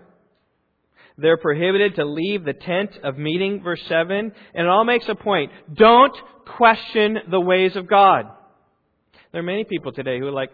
They're 1.17 1.37
prohibited 1.37 1.95
to 1.95 2.05
leave 2.05 2.45
the 2.45 2.53
tent 2.53 2.91
of 3.03 3.17
meeting, 3.17 3.61
verse 3.63 3.81
7. 3.87 4.15
And 4.17 4.33
it 4.53 4.67
all 4.67 4.85
makes 4.85 5.09
a 5.09 5.15
point. 5.15 5.51
Don't 5.73 6.15
question 6.57 7.17
the 7.29 7.41
ways 7.41 7.75
of 7.75 7.89
God. 7.89 8.25
There 9.31 9.41
are 9.41 9.43
many 9.43 9.63
people 9.63 9.91
today 9.91 10.19
who 10.19 10.27
are 10.27 10.31
like, 10.31 10.51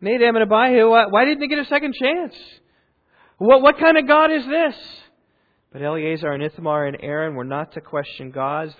Nadab 0.00 0.36
and 0.36 0.52
Abihu, 0.52 0.88
why 0.88 1.24
didn't 1.24 1.40
they 1.40 1.48
get 1.48 1.58
a 1.58 1.64
second 1.66 1.94
chance? 2.00 2.34
What, 3.38 3.62
what 3.62 3.78
kind 3.78 3.96
of 3.96 4.06
God 4.06 4.32
is 4.32 4.44
this? 4.46 4.74
But 5.70 5.82
Eleazar 5.82 6.32
and 6.32 6.42
Ithamar 6.42 6.86
and 6.86 6.96
Aaron 7.02 7.34
were 7.34 7.44
not 7.44 7.72
to 7.72 7.82
question 7.82 8.30
God's. 8.30 8.74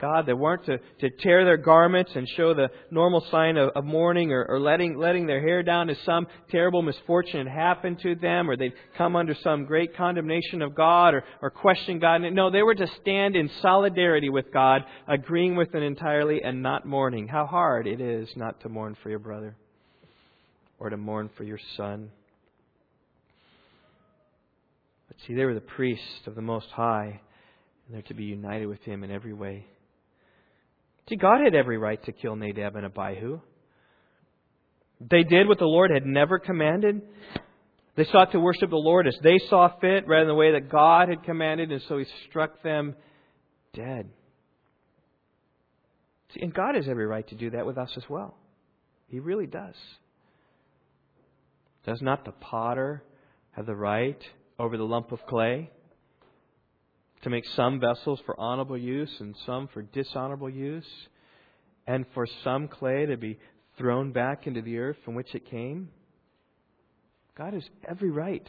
God. 0.00 0.26
They 0.26 0.32
weren't 0.32 0.64
to, 0.66 0.78
to 0.78 1.10
tear 1.20 1.44
their 1.44 1.56
garments 1.56 2.10
and 2.16 2.28
show 2.28 2.52
the 2.52 2.68
normal 2.90 3.24
sign 3.30 3.56
of, 3.56 3.70
of 3.76 3.84
mourning 3.84 4.32
or, 4.32 4.44
or 4.46 4.58
letting, 4.58 4.98
letting 4.98 5.26
their 5.26 5.40
hair 5.40 5.62
down 5.62 5.88
as 5.88 5.96
some 6.04 6.26
terrible 6.50 6.82
misfortune 6.82 7.46
had 7.46 7.56
happened 7.56 8.00
to 8.00 8.16
them 8.16 8.50
or 8.50 8.56
they'd 8.56 8.72
come 8.98 9.14
under 9.14 9.36
some 9.36 9.66
great 9.66 9.96
condemnation 9.96 10.62
of 10.62 10.74
God 10.74 11.14
or, 11.14 11.22
or 11.40 11.50
question 11.50 12.00
God. 12.00 12.22
No, 12.32 12.50
they 12.50 12.62
were 12.62 12.74
to 12.74 12.88
stand 13.00 13.36
in 13.36 13.48
solidarity 13.60 14.28
with 14.28 14.52
God, 14.52 14.82
agreeing 15.06 15.54
with 15.54 15.72
it 15.76 15.82
entirely 15.84 16.42
and 16.42 16.60
not 16.60 16.84
mourning. 16.84 17.28
How 17.28 17.46
hard 17.46 17.86
it 17.86 18.00
is 18.00 18.28
not 18.34 18.60
to 18.62 18.68
mourn 18.68 18.96
for 19.00 19.10
your 19.10 19.20
brother 19.20 19.54
or 20.80 20.90
to 20.90 20.96
mourn 20.96 21.30
for 21.36 21.44
your 21.44 21.60
son. 21.76 22.10
But 25.12 25.26
see, 25.26 25.34
they 25.34 25.44
were 25.44 25.52
the 25.52 25.60
priests 25.60 26.26
of 26.26 26.34
the 26.34 26.40
Most 26.40 26.68
High, 26.70 27.20
and 27.86 27.94
they're 27.94 28.02
to 28.02 28.14
be 28.14 28.24
united 28.24 28.64
with 28.64 28.80
Him 28.80 29.04
in 29.04 29.10
every 29.10 29.34
way. 29.34 29.66
See, 31.06 31.16
God 31.16 31.42
had 31.44 31.54
every 31.54 31.76
right 31.76 32.02
to 32.04 32.12
kill 32.12 32.34
Nadab 32.34 32.76
and 32.76 32.86
Abihu. 32.86 33.40
They 35.02 35.22
did 35.22 35.48
what 35.48 35.58
the 35.58 35.66
Lord 35.66 35.90
had 35.90 36.06
never 36.06 36.38
commanded. 36.38 37.02
They 37.94 38.06
sought 38.06 38.32
to 38.32 38.40
worship 38.40 38.70
the 38.70 38.76
Lord 38.76 39.06
as 39.06 39.16
they 39.22 39.38
saw 39.50 39.68
fit 39.80 40.08
rather 40.08 40.24
than 40.24 40.28
the 40.28 40.34
way 40.34 40.52
that 40.52 40.70
God 40.70 41.10
had 41.10 41.24
commanded, 41.24 41.70
and 41.72 41.82
so 41.88 41.98
He 41.98 42.06
struck 42.30 42.62
them 42.62 42.94
dead. 43.74 44.08
See, 46.32 46.40
and 46.40 46.54
God 46.54 46.74
has 46.74 46.88
every 46.88 47.06
right 47.06 47.28
to 47.28 47.34
do 47.34 47.50
that 47.50 47.66
with 47.66 47.76
us 47.76 47.90
as 47.98 48.04
well. 48.08 48.38
He 49.08 49.20
really 49.20 49.46
does. 49.46 49.74
Does 51.84 52.00
not 52.00 52.24
the 52.24 52.32
potter 52.32 53.02
have 53.50 53.66
the 53.66 53.76
right 53.76 54.18
over 54.58 54.76
the 54.76 54.84
lump 54.84 55.12
of 55.12 55.24
clay, 55.26 55.70
to 57.22 57.30
make 57.30 57.44
some 57.54 57.80
vessels 57.80 58.20
for 58.26 58.38
honorable 58.38 58.76
use 58.76 59.14
and 59.20 59.36
some 59.46 59.68
for 59.68 59.82
dishonorable 59.82 60.50
use, 60.50 60.88
and 61.86 62.04
for 62.14 62.26
some 62.44 62.68
clay 62.68 63.06
to 63.06 63.16
be 63.16 63.38
thrown 63.78 64.12
back 64.12 64.46
into 64.46 64.62
the 64.62 64.78
earth 64.78 64.96
from 65.04 65.14
which 65.14 65.34
it 65.34 65.48
came. 65.48 65.88
God 67.36 67.54
has 67.54 67.64
every 67.88 68.10
right 68.10 68.46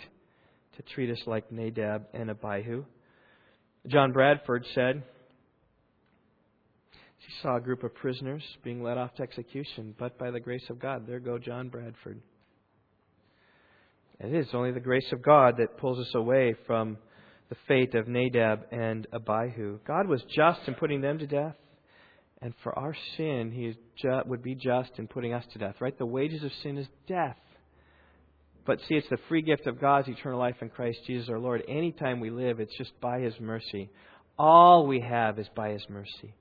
to 0.76 0.82
treat 0.94 1.10
us 1.10 1.22
like 1.26 1.52
Nadab 1.52 2.08
and 2.14 2.30
Abihu. 2.30 2.84
John 3.88 4.12
Bradford 4.12 4.66
said, 4.74 5.04
he 7.26 7.34
saw 7.42 7.56
a 7.56 7.62
group 7.62 7.84
of 7.84 7.96
prisoners 7.96 8.44
being 8.64 8.84
led 8.84 8.98
off 8.98 9.14
to 9.16 9.24
execution, 9.24 9.96
but 9.98 10.18
by 10.18 10.30
the 10.30 10.42
grace 10.42 10.70
of 10.70 10.80
God, 10.80 11.08
there 11.08 11.20
go 11.20 11.38
John 11.38 11.70
Bradford. 11.70 12.22
It 14.20 14.34
is 14.34 14.48
only 14.54 14.72
the 14.72 14.80
grace 14.80 15.12
of 15.12 15.22
God 15.22 15.56
that 15.58 15.78
pulls 15.78 16.00
us 16.00 16.14
away 16.16 16.56
from 16.66 16.98
the 17.50 17.56
fate 17.68 17.94
of 17.96 18.08
Nadab 18.08 18.62
and 18.72 19.06
Abihu. 19.14 19.80
God 19.86 20.08
was 20.08 20.24
just 20.36 20.62
in 20.68 20.76
putting 20.76 21.02
them 21.02 21.20
to 21.20 21.28
death, 21.28 21.56
and 22.42 22.54
for 22.64 22.78
our 22.78 22.96
sin, 23.18 23.52
He 23.52 23.76
would 24.26 24.44
be 24.44 24.56
just 24.56 24.92
in 24.98 25.08
putting 25.08 25.34
us 25.34 25.46
to 25.54 25.60
death. 25.60 25.76
Right? 25.80 25.98
The 25.98 26.06
wages 26.06 26.44
of 26.44 26.52
sin 26.62 26.78
is 26.78 26.88
death. 27.08 27.38
But 28.66 28.80
see, 28.88 28.96
it's 28.96 29.10
the 29.10 29.18
free 29.28 29.42
gift 29.42 29.68
of 29.68 29.82
God's 29.82 30.08
eternal 30.08 30.40
life 30.40 30.56
in 30.62 30.70
Christ 30.70 31.00
Jesus 31.06 31.28
our 31.30 31.40
Lord. 31.40 31.64
Anytime 31.68 32.22
we 32.22 32.30
live, 32.30 32.60
it's 32.60 32.78
just 32.78 32.98
by 33.02 33.20
His 33.20 33.34
mercy. 33.40 33.90
All 34.38 34.88
we 34.88 35.02
have 35.02 35.38
is 35.38 35.48
by 35.56 35.72
His 35.72 35.86
mercy. 35.90 36.34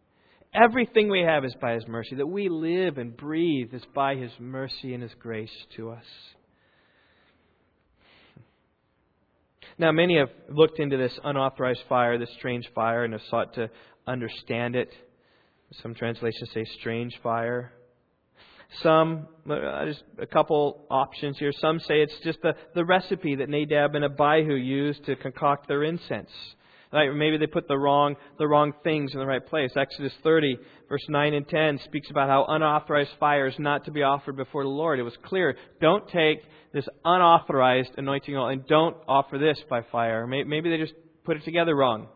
Everything 0.54 1.10
we 1.10 1.22
have 1.22 1.44
is 1.44 1.54
by 1.60 1.72
His 1.74 1.86
mercy. 1.88 2.14
That 2.14 2.26
we 2.26 2.48
live 2.48 2.98
and 2.98 3.16
breathe 3.16 3.74
is 3.74 3.82
by 3.94 4.14
His 4.14 4.30
mercy 4.38 4.94
and 4.94 5.02
His 5.02 5.14
grace 5.18 5.50
to 5.76 5.90
us. 5.90 6.04
Now, 9.78 9.92
many 9.92 10.18
have 10.18 10.30
looked 10.48 10.78
into 10.78 10.96
this 10.96 11.18
unauthorized 11.24 11.82
fire, 11.88 12.18
this 12.18 12.32
strange 12.38 12.68
fire, 12.74 13.04
and 13.04 13.12
have 13.12 13.22
sought 13.30 13.54
to 13.54 13.70
understand 14.06 14.76
it. 14.76 14.90
Some 15.82 15.94
translations 15.94 16.50
say 16.52 16.64
strange 16.80 17.18
fire. 17.22 17.72
Some, 18.82 19.28
uh, 19.50 19.86
just 19.86 20.02
a 20.18 20.26
couple 20.26 20.86
options 20.90 21.38
here. 21.38 21.52
Some 21.52 21.78
say 21.80 22.02
it's 22.02 22.18
just 22.24 22.40
the, 22.42 22.54
the 22.74 22.84
recipe 22.84 23.36
that 23.36 23.48
Nadab 23.48 23.94
and 23.94 24.04
Abihu 24.04 24.54
used 24.54 25.04
to 25.06 25.16
concoct 25.16 25.68
their 25.68 25.82
incense. 25.82 26.30
Right? 26.93 27.11
Maybe 27.14 27.38
they 27.38 27.47
put 27.47 27.68
the 27.68 27.78
wrong, 27.78 28.16
the 28.38 28.47
wrong 28.47 28.74
things 28.84 29.12
in 29.14 29.18
the 29.18 29.26
right 29.26 29.45
place. 29.45 29.70
Exodus 29.76 30.12
30, 30.22 30.59
verse 30.90 31.05
9 31.09 31.32
and 31.32 31.49
10 31.49 31.80
speaks 31.84 32.11
about 32.11 32.28
how 32.28 32.45
unauthorized 32.47 33.12
fire 33.18 33.47
is 33.47 33.55
not 33.59 33.86
to 33.86 33.90
be 33.90 34.03
offered 34.03 34.36
before 34.36 34.62
the 34.62 34.68
Lord. 34.68 34.99
It 34.99 35.05
was 35.05 35.16
clear. 35.24 35.57
Don't 35.80 36.07
take 36.09 36.43
this 36.74 36.86
unauthorized 37.03 37.93
anointing 37.97 38.36
oil 38.36 38.49
and 38.49 38.66
don't 38.66 38.97
offer 39.09 39.38
this 39.38 39.59
by 39.70 39.80
fire. 39.90 40.26
Maybe 40.26 40.68
they 40.68 40.76
just 40.76 40.93
put 41.24 41.38
it 41.38 41.45
together 41.45 41.74
wrong. 41.74 42.09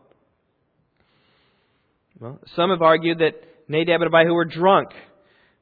Well, 2.19 2.39
some 2.55 2.69
have 2.69 2.81
argued 2.81 3.19
that 3.19 3.33
Nadab 3.67 4.01
and 4.01 4.13
Abihu 4.13 4.33
were 4.33 4.45
drunk 4.45 4.89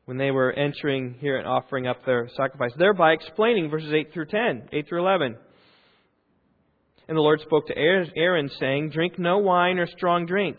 when 0.05 0.17
they 0.17 0.31
were 0.31 0.51
entering 0.51 1.15
here 1.19 1.37
and 1.37 1.47
offering 1.47 1.87
up 1.87 2.05
their 2.05 2.29
sacrifice, 2.35 2.71
thereby 2.77 3.13
explaining 3.13 3.69
verses 3.69 3.93
8 3.93 4.13
through 4.13 4.25
10, 4.25 4.69
8 4.73 4.87
through 4.87 4.99
11. 4.99 5.37
And 7.07 7.15
the 7.15 7.21
Lord 7.21 7.41
spoke 7.41 7.67
to 7.67 7.77
Aaron, 7.77 8.49
saying, 8.59 8.89
Drink 8.89 9.19
no 9.19 9.37
wine 9.37 9.77
or 9.77 9.87
strong 9.87 10.25
drink, 10.25 10.57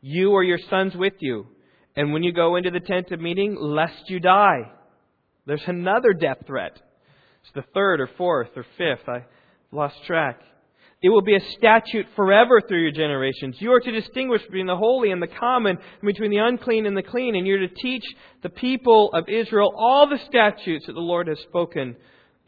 you 0.00 0.32
or 0.32 0.42
your 0.42 0.58
sons 0.68 0.94
with 0.94 1.14
you. 1.20 1.46
And 1.96 2.12
when 2.12 2.22
you 2.22 2.32
go 2.32 2.56
into 2.56 2.70
the 2.70 2.80
tent 2.80 3.10
of 3.10 3.20
meeting, 3.20 3.56
lest 3.58 4.08
you 4.08 4.20
die. 4.20 4.70
There's 5.46 5.62
another 5.66 6.12
death 6.12 6.38
threat. 6.46 6.78
It's 7.42 7.52
the 7.54 7.64
third 7.72 8.00
or 8.00 8.10
fourth 8.18 8.50
or 8.54 8.66
fifth. 8.76 9.08
I 9.08 9.24
lost 9.72 9.96
track. 10.06 10.40
It 11.00 11.08
will 11.10 11.22
be 11.22 11.36
a 11.36 11.50
statute 11.56 12.06
forever 12.16 12.60
through 12.60 12.82
your 12.82 12.92
generations. 12.92 13.56
You 13.60 13.72
are 13.72 13.80
to 13.80 13.90
distinguish 13.92 14.42
between 14.42 14.66
the 14.66 14.76
holy 14.76 15.12
and 15.12 15.22
the 15.22 15.28
common, 15.28 15.76
and 15.76 16.06
between 16.06 16.30
the 16.30 16.38
unclean 16.38 16.86
and 16.86 16.96
the 16.96 17.04
clean, 17.04 17.36
and 17.36 17.46
you're 17.46 17.66
to 17.66 17.68
teach 17.68 18.04
the 18.42 18.48
people 18.48 19.10
of 19.12 19.28
Israel 19.28 19.72
all 19.76 20.08
the 20.08 20.18
statutes 20.26 20.86
that 20.86 20.94
the 20.94 21.00
Lord 21.00 21.28
has 21.28 21.38
spoken 21.40 21.96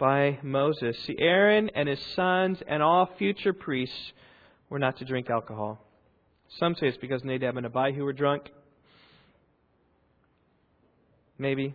by 0.01 0.38
Moses. 0.42 0.96
See, 1.07 1.16
Aaron 1.18 1.70
and 1.74 1.88
his 1.88 2.01
sons 2.16 2.61
and 2.66 2.82
all 2.82 3.09
future 3.18 3.53
priests 3.53 4.12
were 4.70 4.78
not 4.80 4.96
to 4.96 5.05
drink 5.05 5.30
alcohol. 5.30 5.78
Some 6.59 6.74
say 6.74 6.88
it's 6.88 6.96
because 6.96 7.22
Nadab 7.22 7.57
and 7.57 7.66
Abihu 7.66 8.03
were 8.03 8.12
drunk. 8.12 8.48
Maybe. 11.38 11.74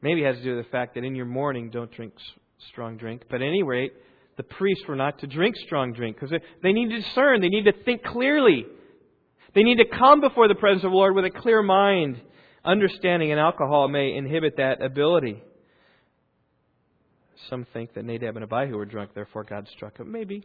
Maybe 0.00 0.22
it 0.22 0.26
has 0.26 0.36
to 0.36 0.42
do 0.42 0.56
with 0.56 0.64
the 0.64 0.70
fact 0.70 0.94
that 0.94 1.04
in 1.04 1.14
your 1.14 1.26
mourning, 1.26 1.70
don't 1.70 1.90
drink 1.90 2.14
strong 2.70 2.96
drink. 2.96 3.24
But 3.28 3.42
at 3.42 3.46
any 3.46 3.62
rate, 3.62 3.92
the 4.36 4.42
priests 4.42 4.84
were 4.88 4.96
not 4.96 5.18
to 5.18 5.26
drink 5.26 5.56
strong 5.66 5.92
drink 5.92 6.18
because 6.18 6.34
they 6.62 6.72
need 6.72 6.88
to 6.90 7.00
discern. 7.00 7.40
They 7.42 7.48
need 7.48 7.64
to 7.64 7.74
think 7.84 8.02
clearly. 8.04 8.64
They 9.54 9.62
need 9.62 9.76
to 9.76 9.84
come 9.84 10.20
before 10.20 10.48
the 10.48 10.54
presence 10.54 10.84
of 10.84 10.92
the 10.92 10.96
Lord 10.96 11.14
with 11.14 11.24
a 11.26 11.30
clear 11.30 11.62
mind. 11.62 12.20
Understanding 12.64 13.32
and 13.32 13.40
alcohol 13.40 13.88
may 13.88 14.14
inhibit 14.14 14.56
that 14.56 14.82
ability. 14.82 15.42
Some 17.48 17.66
think 17.72 17.94
that 17.94 18.04
Nadab 18.04 18.36
and 18.36 18.44
Abihu 18.44 18.76
were 18.76 18.84
drunk, 18.84 19.14
therefore 19.14 19.44
God 19.44 19.66
struck 19.74 19.98
them. 19.98 20.12
Maybe. 20.12 20.44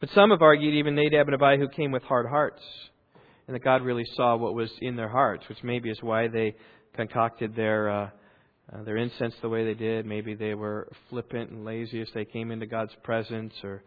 But 0.00 0.10
some 0.10 0.30
have 0.30 0.42
argued 0.42 0.74
even 0.74 0.94
Nadab 0.94 1.28
and 1.28 1.40
Abihu 1.40 1.68
came 1.68 1.92
with 1.92 2.02
hard 2.02 2.26
hearts, 2.26 2.62
and 3.46 3.54
that 3.54 3.62
God 3.62 3.82
really 3.82 4.04
saw 4.16 4.36
what 4.36 4.54
was 4.54 4.70
in 4.80 4.96
their 4.96 5.08
hearts, 5.08 5.48
which 5.48 5.62
maybe 5.62 5.90
is 5.90 5.98
why 6.02 6.28
they 6.28 6.56
concocted 6.94 7.54
their 7.54 7.88
uh, 7.88 8.10
uh, 8.72 8.82
their 8.84 8.96
incense 8.96 9.34
the 9.42 9.48
way 9.48 9.64
they 9.64 9.74
did. 9.74 10.06
Maybe 10.06 10.34
they 10.34 10.54
were 10.54 10.88
flippant 11.10 11.50
and 11.50 11.64
lazy 11.64 12.00
as 12.00 12.08
they 12.14 12.24
came 12.24 12.50
into 12.50 12.66
God's 12.66 12.94
presence, 13.02 13.52
or 13.62 13.82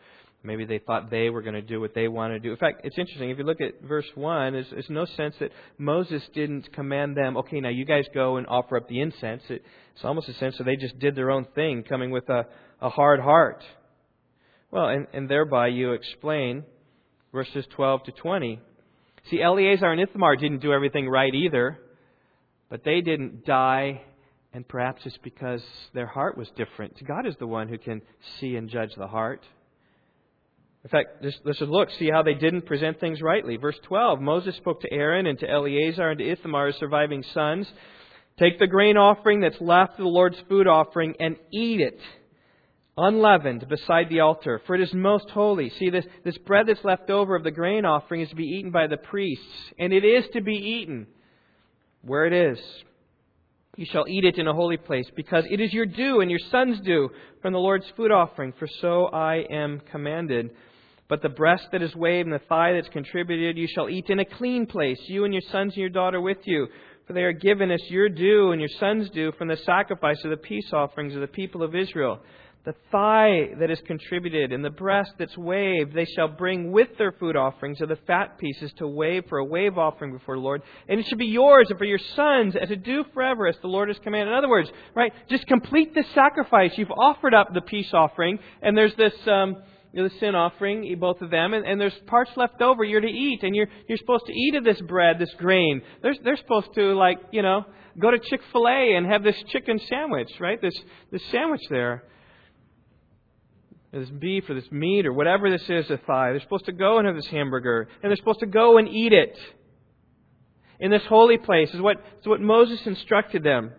maybe 0.46 0.66
they 0.66 0.80
thought 0.80 1.10
they 1.10 1.30
were 1.30 1.42
going 1.42 1.56
to 1.56 1.62
do 1.62 1.80
what 1.80 1.94
they 1.94 2.08
wanted 2.08 2.36
to 2.36 2.40
do. 2.40 2.52
In 2.52 2.58
fact, 2.58 2.82
it's 2.84 2.98
interesting. 2.98 3.30
If 3.30 3.38
you 3.38 3.44
look 3.44 3.62
at 3.62 3.82
verse 3.82 4.06
1, 4.16 4.54
there's, 4.54 4.68
there's 4.72 4.90
no 4.90 5.06
sense 5.06 5.36
that 5.40 5.52
Moses 5.78 6.22
didn't 6.34 6.72
command 6.74 7.18
them, 7.18 7.38
okay, 7.38 7.60
now 7.60 7.70
you 7.70 7.86
guys 7.86 8.06
go 8.14 8.38
and 8.38 8.48
offer 8.48 8.78
up 8.78 8.88
the 8.88 9.02
incense. 9.02 9.44
It, 9.50 9.64
it's 9.96 10.04
almost 10.04 10.30
a 10.30 10.34
sense 10.36 10.58
that 10.58 10.66
they 10.66 10.76
just 10.76 11.00
did 11.00 11.16
their 11.16 11.32
own 11.32 11.46
thing, 11.56 11.84
coming 11.84 12.12
with 12.12 12.30
a, 12.30 12.46
a 12.82 12.90
hard 12.90 13.20
heart. 13.20 13.64
Well, 14.72 14.88
and, 14.88 15.08
and 15.14 15.30
thereby 15.30 15.68
you 15.68 15.94
explain 15.94 16.64
verses 17.32 17.66
12 17.76 18.04
to 18.04 18.12
20. 18.12 18.60
See, 19.30 19.42
Eleazar 19.42 19.92
and 19.92 20.02
Ithamar 20.02 20.36
didn't 20.36 20.62
do 20.62 20.74
everything 20.74 21.10
right 21.10 21.34
either, 21.34 21.80
but 22.70 22.84
they 22.84 23.02
didn't 23.02 23.46
die 23.46 24.02
and 24.56 24.66
perhaps 24.66 25.02
it's 25.04 25.18
because 25.22 25.62
their 25.94 26.08
heart 26.08 26.38
was 26.38 26.48
different. 26.56 26.96
God 27.06 27.28
is 27.28 27.36
the 27.40 27.46
one 27.46 27.68
who 27.68 27.78
can 27.78 28.02
see 28.40 28.56
and 28.56 28.70
judge 28.70 28.92
the 28.98 29.06
heart. 29.06 29.42
In 30.86 30.90
fact, 30.90 31.24
let's 31.24 31.60
just 31.60 31.72
look, 31.72 31.90
see 31.98 32.12
how 32.12 32.22
they 32.22 32.36
didn't 32.36 32.68
present 32.68 33.00
things 33.00 33.22
rightly. 33.22 33.58
Verse 33.58 33.78
12 33.84 34.22
Moses 34.22 34.56
spoke 34.56 34.82
to 34.82 34.94
Aaron 34.94 35.26
and 35.26 35.38
to 35.40 35.50
Eleazar 35.50 36.12
and 36.12 36.20
to 36.20 36.32
Ithamar, 36.32 36.68
his 36.68 36.76
surviving 36.78 37.24
sons, 37.34 37.68
Take 38.38 38.60
the 38.60 38.68
grain 38.68 38.98
offering 38.98 39.40
that's 39.40 39.60
left 39.62 39.94
of 39.94 40.00
the 40.00 40.04
Lord's 40.06 40.38
food 40.50 40.68
offering 40.68 41.16
and 41.20 41.38
eat 41.54 41.80
it 41.80 42.00
unleavened 42.98 43.68
beside 43.68 44.10
the 44.10 44.22
altar, 44.22 44.62
for 44.66 44.76
it 44.76 44.82
is 44.82 44.94
most 44.94 45.30
holy. 45.30 45.70
See, 45.80 45.90
this, 45.90 46.06
this 46.24 46.38
bread 46.40 46.68
that's 46.68 46.84
left 46.84 47.10
over 47.10 47.36
of 47.36 47.44
the 47.44 47.52
grain 47.52 47.84
offering 47.84 48.22
is 48.22 48.30
to 48.30 48.36
be 48.36 48.44
eaten 48.44 48.72
by 48.72 48.88
the 48.88 48.98
priests, 48.98 49.44
and 49.78 49.92
it 49.92 50.06
is 50.06 50.24
to 50.34 50.42
be 50.42 50.54
eaten 50.54 51.08
where 52.02 52.26
it 52.26 52.34
is. 52.34 52.60
You 53.76 53.86
shall 53.92 54.08
eat 54.08 54.24
it 54.24 54.38
in 54.38 54.48
a 54.48 54.54
holy 54.54 54.78
place, 54.78 55.08
because 55.14 55.44
it 55.50 55.60
is 55.60 55.74
your 55.74 55.86
due 55.86 56.22
and 56.22 56.32
your 56.32 56.40
son's 56.52 56.80
due 56.82 57.10
from 57.42 57.52
the 57.52 57.60
Lord's 57.60 57.88
food 57.98 58.12
offering, 58.12 58.54
for 58.58 58.68
so 58.82 59.08
I 59.08 59.46
am 59.50 59.82
commanded. 59.92 60.52
But 61.08 61.22
the 61.22 61.30
breast 61.30 61.68
that 61.72 61.84
is 61.84 61.96
waved 61.96 62.28
and 62.28 62.34
the 62.34 62.46
thigh 62.48 62.74
that's 62.74 62.90
contributed 62.90 63.58
you 63.58 63.68
shall 63.68 63.90
eat 63.90 64.10
in 64.10 64.20
a 64.20 64.26
clean 64.26 64.66
place, 64.66 65.00
you 65.08 65.24
and 65.24 65.34
your 65.34 65.44
sons 65.52 65.74
and 65.74 65.78
your 65.78 65.90
daughter 65.90 66.20
with 66.20 66.40
you. 66.46 66.68
For 67.06 67.14
they 67.14 67.22
are 67.22 67.34
given 67.34 67.70
as 67.70 67.82
your 67.90 68.10
due 68.10 68.52
and 68.52 68.60
your 68.60 68.70
son's 68.80 69.10
due 69.12 69.32
from 69.34 69.48
the 69.48 69.58
sacrifice 69.58 70.24
of 70.24 70.32
the 70.32 70.38
peace 70.38 70.72
offerings 70.74 71.14
of 71.14 71.22
the 71.22 71.28
people 71.28 71.62
of 71.62 71.76
Israel 71.76 72.22
the 72.66 72.76
thigh 72.92 73.54
that 73.60 73.70
is 73.70 73.80
contributed 73.86 74.52
and 74.52 74.66
the 74.66 74.72
breast 74.72 75.12
that's 75.20 75.38
waved, 75.38 75.94
they 75.94 76.06
shall 76.06 76.28
bring 76.28 76.72
with 76.72 76.90
their 76.98 77.12
food 77.12 77.36
offerings 77.36 77.80
of 77.80 77.90
the 77.90 77.96
fat 78.08 78.40
pieces 78.40 78.74
to 78.78 78.88
wave 78.88 79.24
for 79.30 79.38
a 79.38 79.46
wave 79.46 79.78
offering 79.78 80.12
before 80.12 80.36
the 80.36 80.42
Lord. 80.42 80.64
And 80.90 81.00
it 81.00 81.06
should 81.06 81.20
be 81.20 81.28
yours 81.28 81.68
and 81.70 81.78
for 81.78 81.86
your 81.86 82.00
sons 82.16 82.56
and 82.60 82.68
to 82.68 82.76
do 82.76 83.06
forever 83.14 83.48
as 83.48 83.56
the 83.62 83.68
Lord 83.68 83.90
has 83.90 84.00
commanded. 84.00 84.32
In 84.32 84.38
other 84.38 84.50
words, 84.50 84.70
right, 84.96 85.14
just 85.30 85.46
complete 85.46 85.94
this 85.94 86.08
sacrifice. 86.16 86.72
You've 86.76 86.92
offered 86.92 87.36
up 87.36 87.54
the 87.54 87.62
peace 87.62 87.92
offering, 87.94 88.40
and 88.64 88.76
there's 88.76 88.96
this, 88.96 89.14
um, 89.28 89.58
the 90.04 90.12
sin 90.20 90.36
offering, 90.36 90.96
both 91.00 91.22
of 91.22 91.30
them, 91.30 91.54
and, 91.54 91.66
and 91.66 91.80
there's 91.80 91.98
parts 92.08 92.32
left 92.36 92.62
over 92.62 92.84
you're 92.84 93.02
to 93.02 93.08
eat, 93.08 93.44
and 93.44 93.56
you're, 93.56 93.68
you're 93.88 93.98
supposed 93.98 94.26
to 94.26 94.34
eat 94.34 94.56
of 94.56 94.64
this 94.64 94.82
bread, 94.82 95.18
this 95.20 95.34
grain. 95.38 95.82
They're, 96.02 96.16
they're 96.24 96.38
supposed 96.38 96.74
to, 96.76 96.94
like, 96.94 97.18
you 97.32 97.42
know, 97.42 97.66
go 97.98 98.12
to 98.12 98.20
Chick 98.20 98.42
fil 98.52 98.68
A 98.68 98.96
and 98.96 99.06
have 99.06 99.24
this 99.24 99.42
chicken 99.48 99.80
sandwich, 99.88 100.30
right? 100.40 100.62
This, 100.62 100.78
this 101.12 101.24
sandwich 101.32 101.62
there 101.70 102.04
this 104.00 104.10
beef 104.10 104.50
or 104.50 104.56
this 104.56 104.70
meat 104.72 105.06
or 105.06 105.14
whatever 105.14 105.50
this 105.50 105.64
is, 105.70 105.90
a 105.90 105.98
thigh. 105.98 106.32
They're 106.32 106.42
supposed 106.42 106.66
to 106.66 106.74
go 106.74 106.98
and 106.98 107.08
have 107.08 107.16
this 107.16 107.28
hamburger, 107.28 107.88
and 108.04 108.10
they're 108.10 108.18
supposed 108.18 108.42
to 108.42 108.46
go 108.46 108.78
and 108.78 108.90
eat 108.90 109.14
it 109.14 109.38
in 110.80 110.92
this 110.92 111.04
holy 111.06 111.38
place. 111.38 111.74
Is 111.74 111.82
what 111.82 111.98
is 112.20 112.28
what 112.28 112.42
Moses 112.42 112.86
instructed 112.86 113.44
them. 113.44 113.72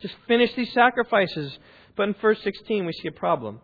Just 0.00 0.14
finish 0.28 0.54
these 0.54 0.72
sacrifices. 0.72 1.58
But 1.96 2.08
in 2.08 2.14
verse 2.20 2.38
16, 2.42 2.84
we 2.84 2.92
see 2.92 3.08
a 3.08 3.12
problem. 3.12 3.60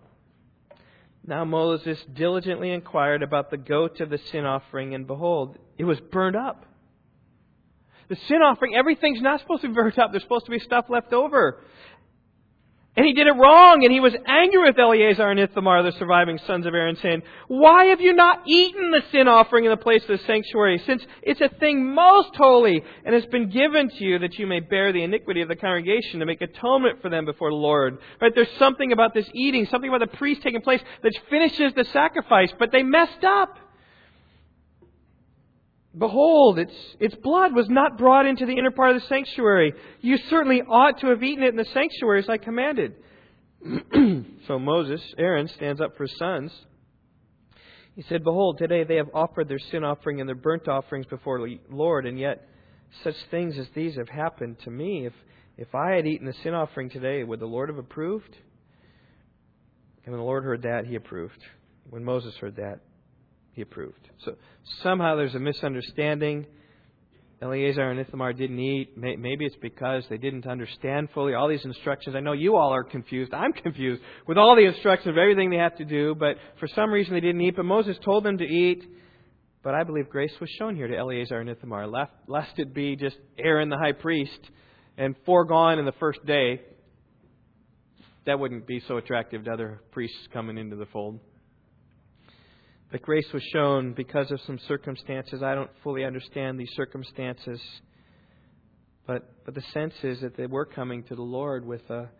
Now 1.24 1.44
Moses 1.44 1.98
diligently 2.12 2.72
inquired 2.72 3.22
about 3.22 3.50
the 3.50 3.56
goat 3.56 4.00
of 4.00 4.10
the 4.10 4.18
sin 4.30 4.44
offering, 4.44 4.94
and 4.94 5.06
behold, 5.06 5.56
it 5.78 5.84
was 5.84 6.00
burned 6.00 6.36
up. 6.36 6.66
The 8.08 8.16
sin 8.28 8.42
offering, 8.42 8.74
everything's 8.74 9.22
not 9.22 9.40
supposed 9.40 9.62
to 9.62 9.68
be 9.68 9.74
burnt 9.74 9.98
up. 9.98 10.10
There's 10.10 10.22
supposed 10.22 10.46
to 10.46 10.50
be 10.50 10.58
stuff 10.58 10.86
left 10.88 11.12
over. 11.12 11.62
And 12.94 13.06
he 13.06 13.14
did 13.14 13.26
it 13.26 13.32
wrong, 13.32 13.84
and 13.84 13.92
he 13.92 14.00
was 14.00 14.14
angry 14.26 14.68
with 14.68 14.78
Eleazar 14.78 15.30
and 15.30 15.40
Ithamar, 15.40 15.82
the 15.82 15.92
surviving 15.92 16.38
sons 16.46 16.66
of 16.66 16.74
Aaron, 16.74 16.96
saying, 16.96 17.22
Why 17.48 17.86
have 17.86 18.02
you 18.02 18.12
not 18.12 18.42
eaten 18.46 18.90
the 18.90 19.00
sin 19.10 19.28
offering 19.28 19.64
in 19.64 19.70
the 19.70 19.78
place 19.78 20.02
of 20.02 20.08
the 20.08 20.18
sanctuary, 20.26 20.78
since 20.84 21.02
it's 21.22 21.40
a 21.40 21.48
thing 21.58 21.94
most 21.94 22.36
holy, 22.36 22.84
and 23.06 23.14
has 23.14 23.24
been 23.26 23.48
given 23.48 23.88
to 23.88 24.04
you 24.04 24.18
that 24.18 24.38
you 24.38 24.46
may 24.46 24.60
bear 24.60 24.92
the 24.92 25.02
iniquity 25.02 25.40
of 25.40 25.48
the 25.48 25.56
congregation 25.56 26.20
to 26.20 26.26
make 26.26 26.42
atonement 26.42 27.00
for 27.00 27.08
them 27.08 27.24
before 27.24 27.48
the 27.48 27.56
Lord? 27.56 27.96
Right? 28.20 28.32
There's 28.34 28.52
something 28.58 28.92
about 28.92 29.14
this 29.14 29.28
eating, 29.32 29.66
something 29.70 29.88
about 29.88 30.10
the 30.10 30.18
priest 30.18 30.42
taking 30.42 30.60
place 30.60 30.82
that 31.02 31.18
finishes 31.30 31.72
the 31.72 31.84
sacrifice, 31.84 32.52
but 32.58 32.72
they 32.72 32.82
messed 32.82 33.24
up. 33.24 33.56
Behold, 35.96 36.58
its, 36.58 36.72
its 37.00 37.14
blood 37.16 37.54
was 37.54 37.68
not 37.68 37.98
brought 37.98 38.24
into 38.24 38.46
the 38.46 38.56
inner 38.56 38.70
part 38.70 38.94
of 38.96 39.02
the 39.02 39.08
sanctuary. 39.08 39.74
You 40.00 40.16
certainly 40.30 40.62
ought 40.62 41.00
to 41.00 41.08
have 41.08 41.22
eaten 41.22 41.44
it 41.44 41.50
in 41.50 41.56
the 41.56 41.66
sanctuary 41.66 42.20
as 42.20 42.28
I 42.28 42.38
commanded. 42.38 42.94
so 44.46 44.58
Moses, 44.58 45.02
Aaron, 45.18 45.48
stands 45.48 45.80
up 45.80 45.96
for 45.96 46.04
his 46.04 46.16
sons. 46.16 46.50
He 47.94 48.02
said, 48.08 48.24
Behold, 48.24 48.56
today 48.56 48.84
they 48.84 48.96
have 48.96 49.10
offered 49.12 49.48
their 49.48 49.58
sin 49.58 49.84
offering 49.84 50.20
and 50.20 50.28
their 50.28 50.34
burnt 50.34 50.66
offerings 50.66 51.04
before 51.06 51.38
the 51.38 51.58
Lord, 51.70 52.06
and 52.06 52.18
yet 52.18 52.48
such 53.04 53.16
things 53.30 53.58
as 53.58 53.66
these 53.74 53.96
have 53.96 54.08
happened 54.08 54.56
to 54.64 54.70
me. 54.70 55.04
If, 55.04 55.12
if 55.58 55.74
I 55.74 55.92
had 55.92 56.06
eaten 56.06 56.26
the 56.26 56.34
sin 56.42 56.54
offering 56.54 56.88
today, 56.88 57.22
would 57.22 57.40
the 57.40 57.46
Lord 57.46 57.68
have 57.68 57.78
approved? 57.78 58.34
And 60.04 60.12
when 60.12 60.20
the 60.20 60.26
Lord 60.26 60.44
heard 60.44 60.62
that, 60.62 60.86
he 60.86 60.94
approved. 60.94 61.38
When 61.90 62.02
Moses 62.02 62.34
heard 62.40 62.56
that, 62.56 62.80
he 63.52 63.62
approved. 63.62 64.08
So 64.24 64.36
somehow 64.82 65.16
there's 65.16 65.34
a 65.34 65.38
misunderstanding. 65.38 66.46
Eleazar 67.40 67.90
and 67.90 67.98
Ithamar 67.98 68.32
didn't 68.32 68.58
eat. 68.60 68.96
Maybe 68.96 69.44
it's 69.44 69.56
because 69.60 70.04
they 70.08 70.16
didn't 70.16 70.46
understand 70.46 71.08
fully 71.12 71.34
all 71.34 71.48
these 71.48 71.64
instructions. 71.64 72.14
I 72.14 72.20
know 72.20 72.32
you 72.32 72.56
all 72.56 72.72
are 72.72 72.84
confused. 72.84 73.34
I'm 73.34 73.52
confused 73.52 74.00
with 74.28 74.38
all 74.38 74.54
the 74.54 74.64
instructions 74.64 75.08
of 75.08 75.18
everything 75.18 75.50
they 75.50 75.56
have 75.56 75.76
to 75.78 75.84
do, 75.84 76.14
but 76.14 76.36
for 76.60 76.68
some 76.68 76.90
reason 76.90 77.14
they 77.14 77.20
didn't 77.20 77.40
eat. 77.40 77.56
But 77.56 77.64
Moses 77.64 77.96
told 78.04 78.24
them 78.24 78.38
to 78.38 78.44
eat. 78.44 78.84
But 79.64 79.74
I 79.74 79.84
believe 79.84 80.08
grace 80.08 80.32
was 80.40 80.50
shown 80.58 80.74
here 80.76 80.88
to 80.88 80.96
Eleazar 80.96 81.40
and 81.40 81.48
Ithamar, 81.48 81.86
lest 82.26 82.58
it 82.58 82.72
be 82.74 82.96
just 82.96 83.16
Aaron 83.38 83.68
the 83.68 83.76
high 83.76 83.92
priest 83.92 84.40
and 84.96 85.14
foregone 85.26 85.78
in 85.78 85.84
the 85.84 85.92
first 86.00 86.24
day. 86.26 86.60
That 88.26 88.38
wouldn't 88.38 88.66
be 88.66 88.80
so 88.86 88.96
attractive 88.96 89.44
to 89.44 89.52
other 89.52 89.80
priests 89.90 90.28
coming 90.32 90.58
into 90.58 90.76
the 90.76 90.86
fold 90.86 91.20
that 92.92 93.00
grace 93.00 93.26
was 93.32 93.42
shown 93.52 93.94
because 93.94 94.30
of 94.30 94.38
some 94.46 94.58
circumstances. 94.68 95.42
I 95.42 95.54
don't 95.54 95.70
fully 95.82 96.04
understand 96.04 96.60
these 96.60 96.70
circumstances. 96.76 97.58
But, 99.06 99.44
but 99.46 99.54
the 99.54 99.62
sense 99.72 99.94
is 100.02 100.20
that 100.20 100.36
they 100.36 100.46
were 100.46 100.66
coming 100.66 101.02
to 101.04 101.14
the 101.14 101.22
Lord 101.22 101.66
with 101.66 101.88
a, 101.88 102.10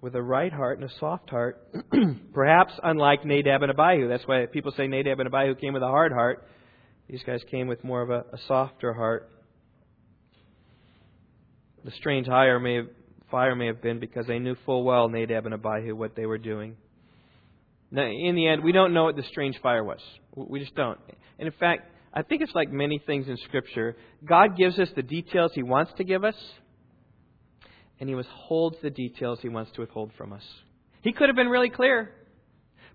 with 0.00 0.16
a 0.16 0.22
right 0.22 0.52
heart 0.52 0.80
and 0.80 0.90
a 0.90 0.92
soft 0.98 1.30
heart. 1.30 1.68
Perhaps 2.34 2.72
unlike 2.82 3.24
Nadab 3.24 3.62
and 3.62 3.70
Abihu. 3.70 4.08
That's 4.08 4.26
why 4.26 4.46
people 4.46 4.72
say 4.76 4.88
Nadab 4.88 5.20
and 5.20 5.32
Abihu 5.32 5.54
came 5.54 5.72
with 5.72 5.84
a 5.84 5.88
hard 5.88 6.10
heart. 6.12 6.46
These 7.08 7.22
guys 7.24 7.40
came 7.48 7.68
with 7.68 7.84
more 7.84 8.02
of 8.02 8.10
a, 8.10 8.24
a 8.32 8.38
softer 8.48 8.92
heart. 8.92 9.30
The 11.84 11.92
strange 11.92 12.26
fire 12.26 12.58
may, 12.58 12.74
have, 12.74 12.88
fire 13.30 13.54
may 13.54 13.66
have 13.68 13.80
been 13.80 14.00
because 14.00 14.26
they 14.26 14.40
knew 14.40 14.56
full 14.66 14.82
well, 14.82 15.08
Nadab 15.08 15.46
and 15.46 15.54
Abihu, 15.54 15.94
what 15.94 16.16
they 16.16 16.26
were 16.26 16.38
doing. 16.38 16.76
Now, 17.90 18.06
in 18.06 18.34
the 18.34 18.48
end, 18.48 18.64
we 18.64 18.72
don't 18.72 18.92
know 18.92 19.04
what 19.04 19.16
the 19.16 19.22
strange 19.24 19.58
fire 19.60 19.84
was. 19.84 20.00
We 20.34 20.60
just 20.60 20.74
don't. 20.74 20.98
And 21.38 21.46
in 21.46 21.52
fact, 21.58 21.90
I 22.12 22.22
think 22.22 22.42
it's 22.42 22.54
like 22.54 22.70
many 22.70 22.98
things 22.98 23.28
in 23.28 23.36
Scripture. 23.38 23.96
God 24.24 24.56
gives 24.56 24.78
us 24.78 24.88
the 24.96 25.02
details 25.02 25.52
He 25.54 25.62
wants 25.62 25.92
to 25.98 26.04
give 26.04 26.24
us, 26.24 26.36
and 28.00 28.08
He 28.08 28.14
withholds 28.14 28.76
the 28.82 28.90
details 28.90 29.38
He 29.40 29.48
wants 29.48 29.70
to 29.72 29.82
withhold 29.82 30.12
from 30.16 30.32
us. 30.32 30.42
He 31.02 31.12
could 31.12 31.28
have 31.28 31.36
been 31.36 31.48
really 31.48 31.70
clear. 31.70 32.12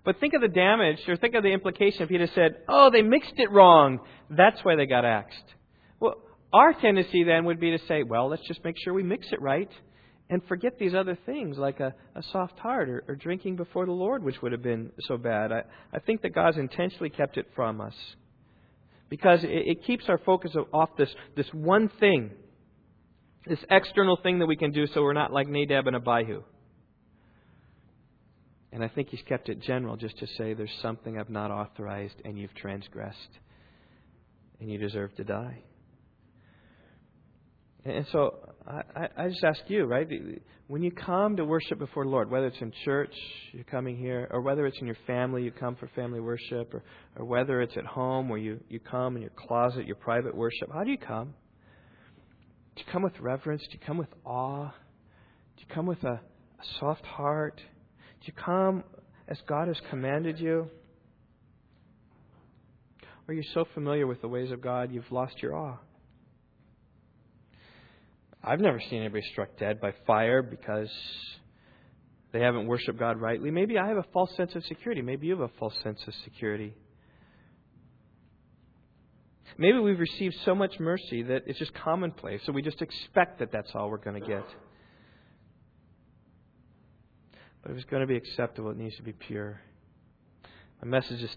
But 0.04 0.18
think 0.18 0.34
of 0.34 0.40
the 0.40 0.48
damage, 0.48 0.98
or 1.06 1.16
think 1.16 1.34
of 1.34 1.44
the 1.44 1.52
implication 1.52 2.02
if 2.02 2.08
he'd 2.08 2.20
have 2.20 2.30
said, 2.34 2.56
oh, 2.68 2.90
they 2.90 3.02
mixed 3.02 3.34
it 3.36 3.50
wrong. 3.52 4.00
That's 4.28 4.58
why 4.64 4.74
they 4.74 4.86
got 4.86 5.04
axed. 5.04 5.44
Well, 6.00 6.16
our 6.52 6.72
tendency 6.72 7.22
then 7.22 7.44
would 7.44 7.60
be 7.60 7.70
to 7.70 7.78
say, 7.86 8.02
well, 8.02 8.28
let's 8.28 8.46
just 8.46 8.64
make 8.64 8.74
sure 8.82 8.92
we 8.92 9.04
mix 9.04 9.28
it 9.30 9.40
right 9.40 9.70
and 10.32 10.42
forget 10.44 10.78
these 10.78 10.94
other 10.94 11.18
things 11.26 11.58
like 11.58 11.78
a, 11.78 11.94
a 12.14 12.22
soft 12.32 12.58
heart 12.58 12.88
or, 12.88 13.04
or, 13.06 13.14
drinking 13.14 13.54
before 13.54 13.84
the 13.84 13.92
Lord, 13.92 14.24
which 14.24 14.40
would 14.40 14.50
have 14.52 14.62
been 14.62 14.90
so 15.00 15.18
bad. 15.18 15.52
I, 15.52 15.64
I 15.92 15.98
think 15.98 16.22
that 16.22 16.34
God's 16.34 16.56
intentionally 16.56 17.10
kept 17.10 17.36
it 17.36 17.48
from 17.54 17.82
us 17.82 17.92
because 19.10 19.44
it, 19.44 19.50
it 19.50 19.84
keeps 19.84 20.04
our 20.08 20.16
focus 20.16 20.52
off 20.72 20.88
this, 20.96 21.10
this 21.36 21.44
one 21.52 21.90
thing, 22.00 22.30
this 23.46 23.58
external 23.70 24.16
thing 24.22 24.38
that 24.38 24.46
we 24.46 24.56
can 24.56 24.72
do 24.72 24.86
so 24.86 25.02
we're 25.02 25.12
not 25.12 25.34
like 25.34 25.48
Nadab 25.48 25.86
and 25.86 25.96
Abihu. 25.96 26.42
And 28.72 28.82
I 28.82 28.88
think 28.88 29.10
he's 29.10 29.20
kept 29.28 29.50
it 29.50 29.60
general 29.60 29.98
just 29.98 30.18
to 30.20 30.26
say 30.38 30.54
there's 30.54 30.70
something 30.80 31.18
I've 31.18 31.28
not 31.28 31.50
authorized 31.50 32.14
and 32.24 32.38
you've 32.38 32.54
transgressed 32.54 33.18
and 34.60 34.70
you 34.70 34.78
deserve 34.78 35.14
to 35.16 35.24
die. 35.24 35.58
And 37.84 38.06
so 38.12 38.38
I, 38.66 39.08
I 39.16 39.28
just 39.28 39.42
ask 39.42 39.60
you, 39.66 39.84
right? 39.84 40.08
When 40.68 40.82
you 40.82 40.92
come 40.92 41.36
to 41.36 41.44
worship 41.44 41.78
before 41.78 42.04
the 42.04 42.10
Lord, 42.10 42.30
whether 42.30 42.46
it's 42.46 42.60
in 42.60 42.72
church, 42.84 43.12
you're 43.52 43.64
coming 43.64 43.96
here, 43.96 44.28
or 44.30 44.40
whether 44.40 44.66
it's 44.66 44.78
in 44.80 44.86
your 44.86 44.96
family, 45.06 45.42
you 45.42 45.50
come 45.50 45.74
for 45.74 45.88
family 45.88 46.20
worship, 46.20 46.72
or, 46.72 46.84
or 47.16 47.24
whether 47.24 47.60
it's 47.60 47.76
at 47.76 47.84
home 47.84 48.28
where 48.28 48.38
you, 48.38 48.60
you 48.68 48.78
come 48.78 49.16
in 49.16 49.22
your 49.22 49.32
closet, 49.36 49.86
your 49.86 49.96
private 49.96 50.34
worship, 50.34 50.70
how 50.72 50.84
do 50.84 50.90
you 50.90 50.98
come? 50.98 51.34
Do 52.76 52.82
you 52.86 52.92
come 52.92 53.02
with 53.02 53.18
reverence? 53.18 53.62
Do 53.62 53.72
you 53.72 53.84
come 53.84 53.98
with 53.98 54.08
awe? 54.24 54.68
Do 55.56 55.62
you 55.68 55.74
come 55.74 55.86
with 55.86 56.02
a, 56.04 56.12
a 56.14 56.64
soft 56.78 57.04
heart? 57.04 57.56
Do 57.56 58.26
you 58.26 58.32
come 58.32 58.84
as 59.28 59.38
God 59.48 59.66
has 59.66 59.76
commanded 59.90 60.38
you? 60.38 60.70
Or 63.26 63.32
are 63.32 63.34
you 63.34 63.42
so 63.54 63.66
familiar 63.74 64.06
with 64.06 64.20
the 64.22 64.28
ways 64.28 64.52
of 64.52 64.60
God 64.60 64.92
you've 64.92 65.10
lost 65.10 65.42
your 65.42 65.56
awe? 65.56 65.78
I've 68.44 68.60
never 68.60 68.80
seen 68.80 69.00
anybody 69.00 69.24
struck 69.30 69.56
dead 69.58 69.80
by 69.80 69.92
fire 70.06 70.42
because 70.42 70.90
they 72.32 72.40
haven't 72.40 72.66
worshiped 72.66 72.98
God 72.98 73.20
rightly. 73.20 73.50
Maybe 73.50 73.78
I 73.78 73.86
have 73.86 73.98
a 73.98 74.06
false 74.12 74.34
sense 74.36 74.54
of 74.54 74.64
security. 74.64 75.02
Maybe 75.02 75.28
you 75.28 75.38
have 75.38 75.48
a 75.48 75.58
false 75.58 75.74
sense 75.82 76.00
of 76.06 76.14
security. 76.24 76.74
Maybe 79.58 79.78
we've 79.78 79.98
received 79.98 80.34
so 80.44 80.54
much 80.54 80.80
mercy 80.80 81.22
that 81.24 81.42
it's 81.46 81.58
just 81.58 81.74
commonplace, 81.74 82.40
so 82.44 82.52
we 82.52 82.62
just 82.62 82.80
expect 82.80 83.38
that 83.40 83.52
that's 83.52 83.70
all 83.74 83.90
we're 83.90 83.98
going 83.98 84.20
to 84.20 84.26
get. 84.26 84.46
But 87.62 87.72
if 87.72 87.76
it's 87.76 87.90
going 87.90 88.00
to 88.00 88.06
be 88.06 88.16
acceptable, 88.16 88.70
it 88.70 88.76
needs 88.76 88.96
to 88.96 89.02
be 89.02 89.12
pure. 89.12 89.60
My 90.84 90.88
message 90.88 91.22
is 91.22 91.30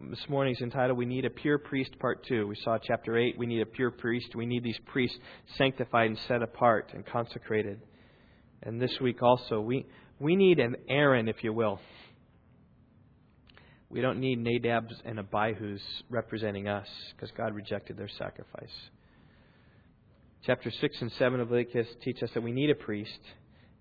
this 0.00 0.28
morning 0.30 0.54
is 0.54 0.62
entitled 0.62 0.96
"We 0.96 1.04
Need 1.04 1.26
a 1.26 1.30
Pure 1.30 1.58
Priest," 1.58 1.98
Part 1.98 2.24
Two. 2.26 2.46
We 2.46 2.56
saw 2.64 2.78
chapter 2.78 3.18
eight. 3.18 3.36
We 3.36 3.44
need 3.44 3.60
a 3.60 3.66
pure 3.66 3.90
priest. 3.90 4.34
We 4.34 4.46
need 4.46 4.64
these 4.64 4.78
priests 4.86 5.18
sanctified 5.58 6.06
and 6.06 6.18
set 6.26 6.42
apart 6.42 6.92
and 6.94 7.04
consecrated. 7.04 7.82
And 8.62 8.80
this 8.80 8.98
week 8.98 9.22
also, 9.22 9.60
we 9.60 9.84
we 10.18 10.36
need 10.36 10.58
an 10.58 10.74
Aaron, 10.88 11.28
if 11.28 11.44
you 11.44 11.52
will. 11.52 11.80
We 13.90 14.00
don't 14.00 14.20
need 14.20 14.42
Nadabs 14.42 14.94
and 15.04 15.18
Abihus 15.18 15.82
representing 16.08 16.66
us 16.66 16.88
because 17.14 17.30
God 17.36 17.54
rejected 17.54 17.98
their 17.98 18.08
sacrifice. 18.08 18.72
Chapter 20.46 20.70
6 20.70 21.02
and 21.02 21.12
7 21.18 21.40
of 21.40 21.50
Leviticus 21.50 21.88
teach 22.02 22.22
us 22.22 22.30
that 22.32 22.42
we 22.42 22.52
need 22.52 22.70
a 22.70 22.74
priest. 22.74 23.20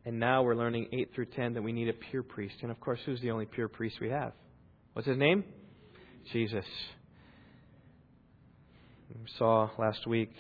And 0.04 0.20
now 0.20 0.44
we're 0.44 0.56
learning 0.56 0.90
8 0.92 1.12
through 1.16 1.28
10 1.28 1.54
that 1.54 1.62
we 1.62 1.72
need 1.72 1.88
a 1.88 1.94
pure 1.94 2.24
priest. 2.24 2.56
And 2.62 2.72
of 2.72 2.82
course, 2.82 3.00
who's 3.06 3.22
the 3.22 3.32
only 3.32 3.46
pure 3.46 3.70
priest 3.70 4.02
we 4.02 4.10
have? 4.10 4.34
What's 4.98 5.08
his 5.08 5.20
name? 5.20 5.44
Jesus. 6.34 6.66
We 9.10 9.28
saw 9.38 9.70
last 9.78 10.08
week 10.08 10.32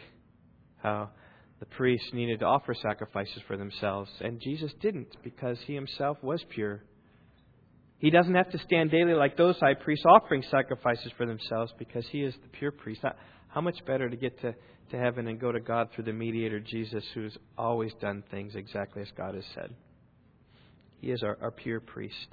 how 0.82 1.12
the 1.60 1.68
priests 1.68 2.10
needed 2.12 2.40
to 2.40 2.46
offer 2.48 2.74
sacrifices 2.74 3.44
for 3.48 3.56
themselves, 3.56 4.10
and 4.20 4.42
Jesus 4.42 4.72
didn't 4.82 5.16
because 5.24 5.60
he 5.68 5.76
himself 5.76 6.18
was 6.24 6.44
pure. 6.50 6.82
He 8.00 8.10
doesn't 8.10 8.34
have 8.34 8.50
to 8.50 8.58
stand 8.58 8.90
daily 8.90 9.14
like 9.14 9.38
those 9.38 9.60
high 9.60 9.76
priests 9.76 10.06
offering 10.08 10.44
sacrifices 10.50 11.12
for 11.18 11.28
themselves 11.28 11.72
because 11.78 12.08
he 12.12 12.24
is 12.24 12.34
the 12.42 12.50
pure 12.50 12.72
priest. 12.72 13.04
How 13.50 13.62
much 13.62 13.78
better 13.86 14.10
to 14.10 14.18
get 14.18 14.42
to, 14.42 14.56
to 14.90 14.98
heaven 14.98 15.28
and 15.28 15.40
go 15.40 15.52
to 15.52 15.60
God 15.60 15.90
through 15.94 16.06
the 16.06 16.14
mediator 16.14 16.60
Jesus 16.60 17.04
who's 17.14 17.38
always 17.60 17.92
done 18.02 18.24
things 18.32 18.56
exactly 18.56 19.04
as 19.04 19.10
God 19.16 19.36
has 19.36 19.46
said? 19.54 19.76
He 21.00 21.12
is 21.12 21.22
our, 21.22 21.38
our 21.44 21.52
pure 21.52 21.80
priest 21.80 22.30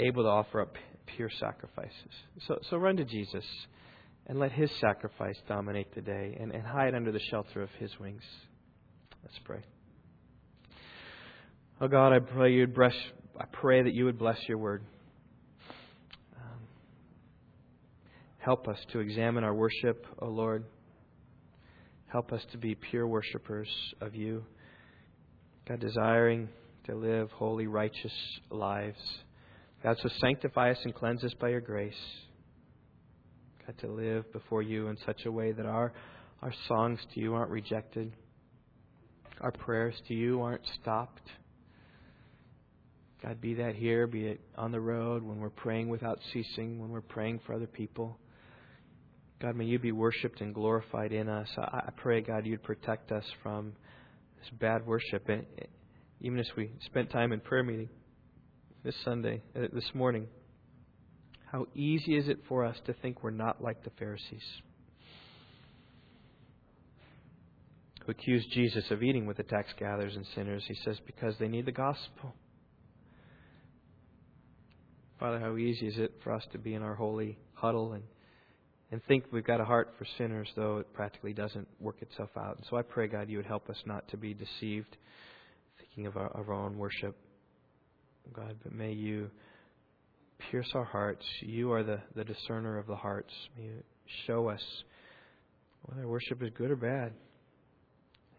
able 0.00 0.22
to 0.24 0.28
offer 0.28 0.60
up 0.60 0.74
pure 1.16 1.30
sacrifices. 1.38 2.12
So, 2.46 2.58
so 2.70 2.76
run 2.76 2.96
to 2.96 3.04
Jesus 3.04 3.44
and 4.26 4.38
let 4.38 4.52
his 4.52 4.70
sacrifice 4.80 5.36
dominate 5.48 5.94
the 5.94 6.00
day 6.00 6.36
and, 6.38 6.52
and 6.52 6.62
hide 6.64 6.94
under 6.94 7.12
the 7.12 7.20
shelter 7.30 7.62
of 7.62 7.70
his 7.78 7.90
wings. 7.98 8.22
Let's 9.22 9.38
pray. 9.44 9.60
Oh 11.80 11.88
God, 11.88 12.12
I 12.12 12.18
pray 12.18 12.52
you'd 12.52 12.74
bless, 12.74 12.94
I 13.38 13.46
pray 13.50 13.82
that 13.82 13.94
you 13.94 14.04
would 14.04 14.18
bless 14.18 14.38
your 14.46 14.58
word. 14.58 14.82
Um, 16.36 16.60
help 18.38 18.68
us 18.68 18.78
to 18.92 19.00
examine 19.00 19.44
our 19.44 19.54
worship, 19.54 20.06
O 20.20 20.26
oh 20.26 20.30
Lord. 20.30 20.64
Help 22.06 22.32
us 22.32 22.42
to 22.52 22.58
be 22.58 22.74
pure 22.74 23.06
worshippers 23.06 23.68
of 24.00 24.14
you. 24.14 24.44
God, 25.68 25.80
desiring 25.80 26.48
to 26.84 26.96
live 26.96 27.30
holy, 27.30 27.66
righteous 27.66 28.12
lives. 28.50 28.98
God, 29.82 29.96
so 30.02 30.10
sanctify 30.20 30.72
us 30.72 30.78
and 30.84 30.94
cleanse 30.94 31.24
us 31.24 31.32
by 31.40 31.48
your 31.48 31.62
grace. 31.62 31.94
God, 33.66 33.78
to 33.78 33.88
live 33.88 34.30
before 34.32 34.62
you 34.62 34.88
in 34.88 34.98
such 35.06 35.24
a 35.24 35.32
way 35.32 35.52
that 35.52 35.64
our, 35.64 35.92
our 36.42 36.52
songs 36.68 36.98
to 37.14 37.20
you 37.20 37.34
aren't 37.34 37.50
rejected, 37.50 38.12
our 39.40 39.52
prayers 39.52 39.94
to 40.08 40.14
you 40.14 40.42
aren't 40.42 40.66
stopped. 40.80 41.26
God, 43.22 43.40
be 43.40 43.54
that 43.54 43.74
here, 43.74 44.06
be 44.06 44.26
it 44.26 44.40
on 44.56 44.70
the 44.70 44.80
road, 44.80 45.22
when 45.22 45.38
we're 45.40 45.50
praying 45.50 45.88
without 45.88 46.18
ceasing, 46.32 46.78
when 46.78 46.90
we're 46.90 47.00
praying 47.00 47.40
for 47.46 47.54
other 47.54 47.66
people. 47.66 48.18
God, 49.40 49.56
may 49.56 49.64
you 49.64 49.78
be 49.78 49.92
worshiped 49.92 50.42
and 50.42 50.54
glorified 50.54 51.12
in 51.12 51.28
us. 51.28 51.48
I, 51.56 51.84
I 51.86 51.90
pray, 51.96 52.20
God, 52.20 52.44
you'd 52.44 52.62
protect 52.62 53.12
us 53.12 53.24
from 53.42 53.72
this 54.38 54.50
bad 54.58 54.86
worship. 54.86 55.28
Eh, 55.30 55.36
eh, 55.58 55.64
even 56.20 56.38
as 56.38 56.48
we 56.54 56.70
spent 56.84 57.10
time 57.10 57.32
in 57.32 57.40
prayer 57.40 57.62
meeting, 57.62 57.88
this 58.82 58.94
Sunday, 59.04 59.42
uh, 59.54 59.66
this 59.72 59.90
morning, 59.94 60.26
how 61.52 61.66
easy 61.74 62.16
is 62.16 62.28
it 62.28 62.38
for 62.48 62.64
us 62.64 62.76
to 62.86 62.94
think 62.94 63.22
we're 63.22 63.30
not 63.30 63.62
like 63.62 63.84
the 63.84 63.90
Pharisees 63.98 64.44
who 68.04 68.12
accused 68.12 68.50
Jesus 68.52 68.84
of 68.90 69.02
eating 69.02 69.26
with 69.26 69.36
the 69.36 69.42
tax 69.42 69.68
gatherers 69.78 70.16
and 70.16 70.24
sinners? 70.34 70.64
He 70.66 70.76
says, 70.84 70.96
because 71.04 71.34
they 71.38 71.48
need 71.48 71.66
the 71.66 71.72
gospel. 71.72 72.34
Father, 75.18 75.38
how 75.38 75.58
easy 75.58 75.86
is 75.86 75.98
it 75.98 76.14
for 76.24 76.32
us 76.32 76.44
to 76.52 76.58
be 76.58 76.72
in 76.72 76.82
our 76.82 76.94
holy 76.94 77.36
huddle 77.52 77.92
and, 77.92 78.04
and 78.90 79.04
think 79.04 79.24
we've 79.30 79.44
got 79.44 79.60
a 79.60 79.64
heart 79.64 79.92
for 79.98 80.06
sinners, 80.16 80.48
though 80.56 80.78
it 80.78 80.90
practically 80.94 81.34
doesn't 81.34 81.68
work 81.78 82.00
itself 82.00 82.30
out. 82.38 82.56
And 82.56 82.66
so 82.70 82.78
I 82.78 82.82
pray, 82.82 83.08
God, 83.08 83.28
you 83.28 83.36
would 83.36 83.46
help 83.46 83.68
us 83.68 83.76
not 83.84 84.08
to 84.08 84.16
be 84.16 84.32
deceived, 84.32 84.96
thinking 85.78 86.06
of 86.06 86.16
our, 86.16 86.28
of 86.28 86.48
our 86.48 86.54
own 86.54 86.78
worship. 86.78 87.14
God, 88.34 88.56
but 88.62 88.72
may 88.72 88.92
you 88.92 89.30
pierce 90.50 90.70
our 90.74 90.84
hearts. 90.84 91.24
You 91.40 91.72
are 91.72 91.82
the, 91.82 92.00
the 92.14 92.24
discerner 92.24 92.78
of 92.78 92.86
the 92.86 92.96
hearts. 92.96 93.32
May 93.56 93.64
you 93.64 93.82
show 94.26 94.48
us 94.48 94.62
whether 95.82 96.06
worship 96.06 96.42
is 96.42 96.50
good 96.56 96.70
or 96.70 96.76
bad. 96.76 97.12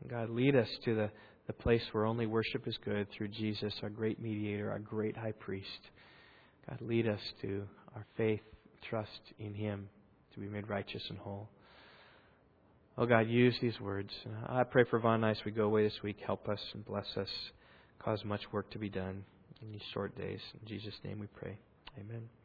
And 0.01 0.09
God, 0.09 0.29
lead 0.29 0.55
us 0.55 0.67
to 0.85 0.95
the, 0.95 1.11
the 1.47 1.53
place 1.53 1.81
where 1.91 2.05
only 2.05 2.25
worship 2.25 2.67
is 2.67 2.77
good 2.83 3.07
through 3.15 3.29
Jesus, 3.29 3.73
our 3.83 3.89
great 3.89 4.21
mediator, 4.21 4.71
our 4.71 4.79
great 4.79 5.15
high 5.15 5.33
priest. 5.33 5.67
God, 6.69 6.81
lead 6.81 7.07
us 7.07 7.19
to 7.41 7.63
our 7.95 8.05
faith, 8.17 8.41
trust 8.89 9.21
in 9.39 9.53
Him 9.53 9.89
to 10.33 10.39
be 10.39 10.47
made 10.47 10.69
righteous 10.69 11.03
and 11.09 11.17
whole. 11.17 11.49
Oh 12.97 13.05
God, 13.05 13.27
use 13.27 13.55
these 13.61 13.79
words. 13.79 14.11
I 14.47 14.63
pray 14.63 14.83
for 14.89 14.99
Von 14.99 15.21
Nice 15.21 15.37
we 15.45 15.51
go 15.51 15.63
away 15.63 15.83
this 15.83 16.03
week. 16.03 16.17
Help 16.25 16.49
us 16.49 16.59
and 16.73 16.85
bless 16.85 17.07
us. 17.17 17.29
Cause 17.99 18.23
much 18.25 18.41
work 18.51 18.69
to 18.71 18.79
be 18.79 18.89
done 18.89 19.23
in 19.61 19.71
these 19.71 19.81
short 19.93 20.15
days. 20.17 20.39
In 20.61 20.67
Jesus' 20.67 20.95
name 21.03 21.19
we 21.19 21.27
pray. 21.27 21.57
Amen. 21.99 22.40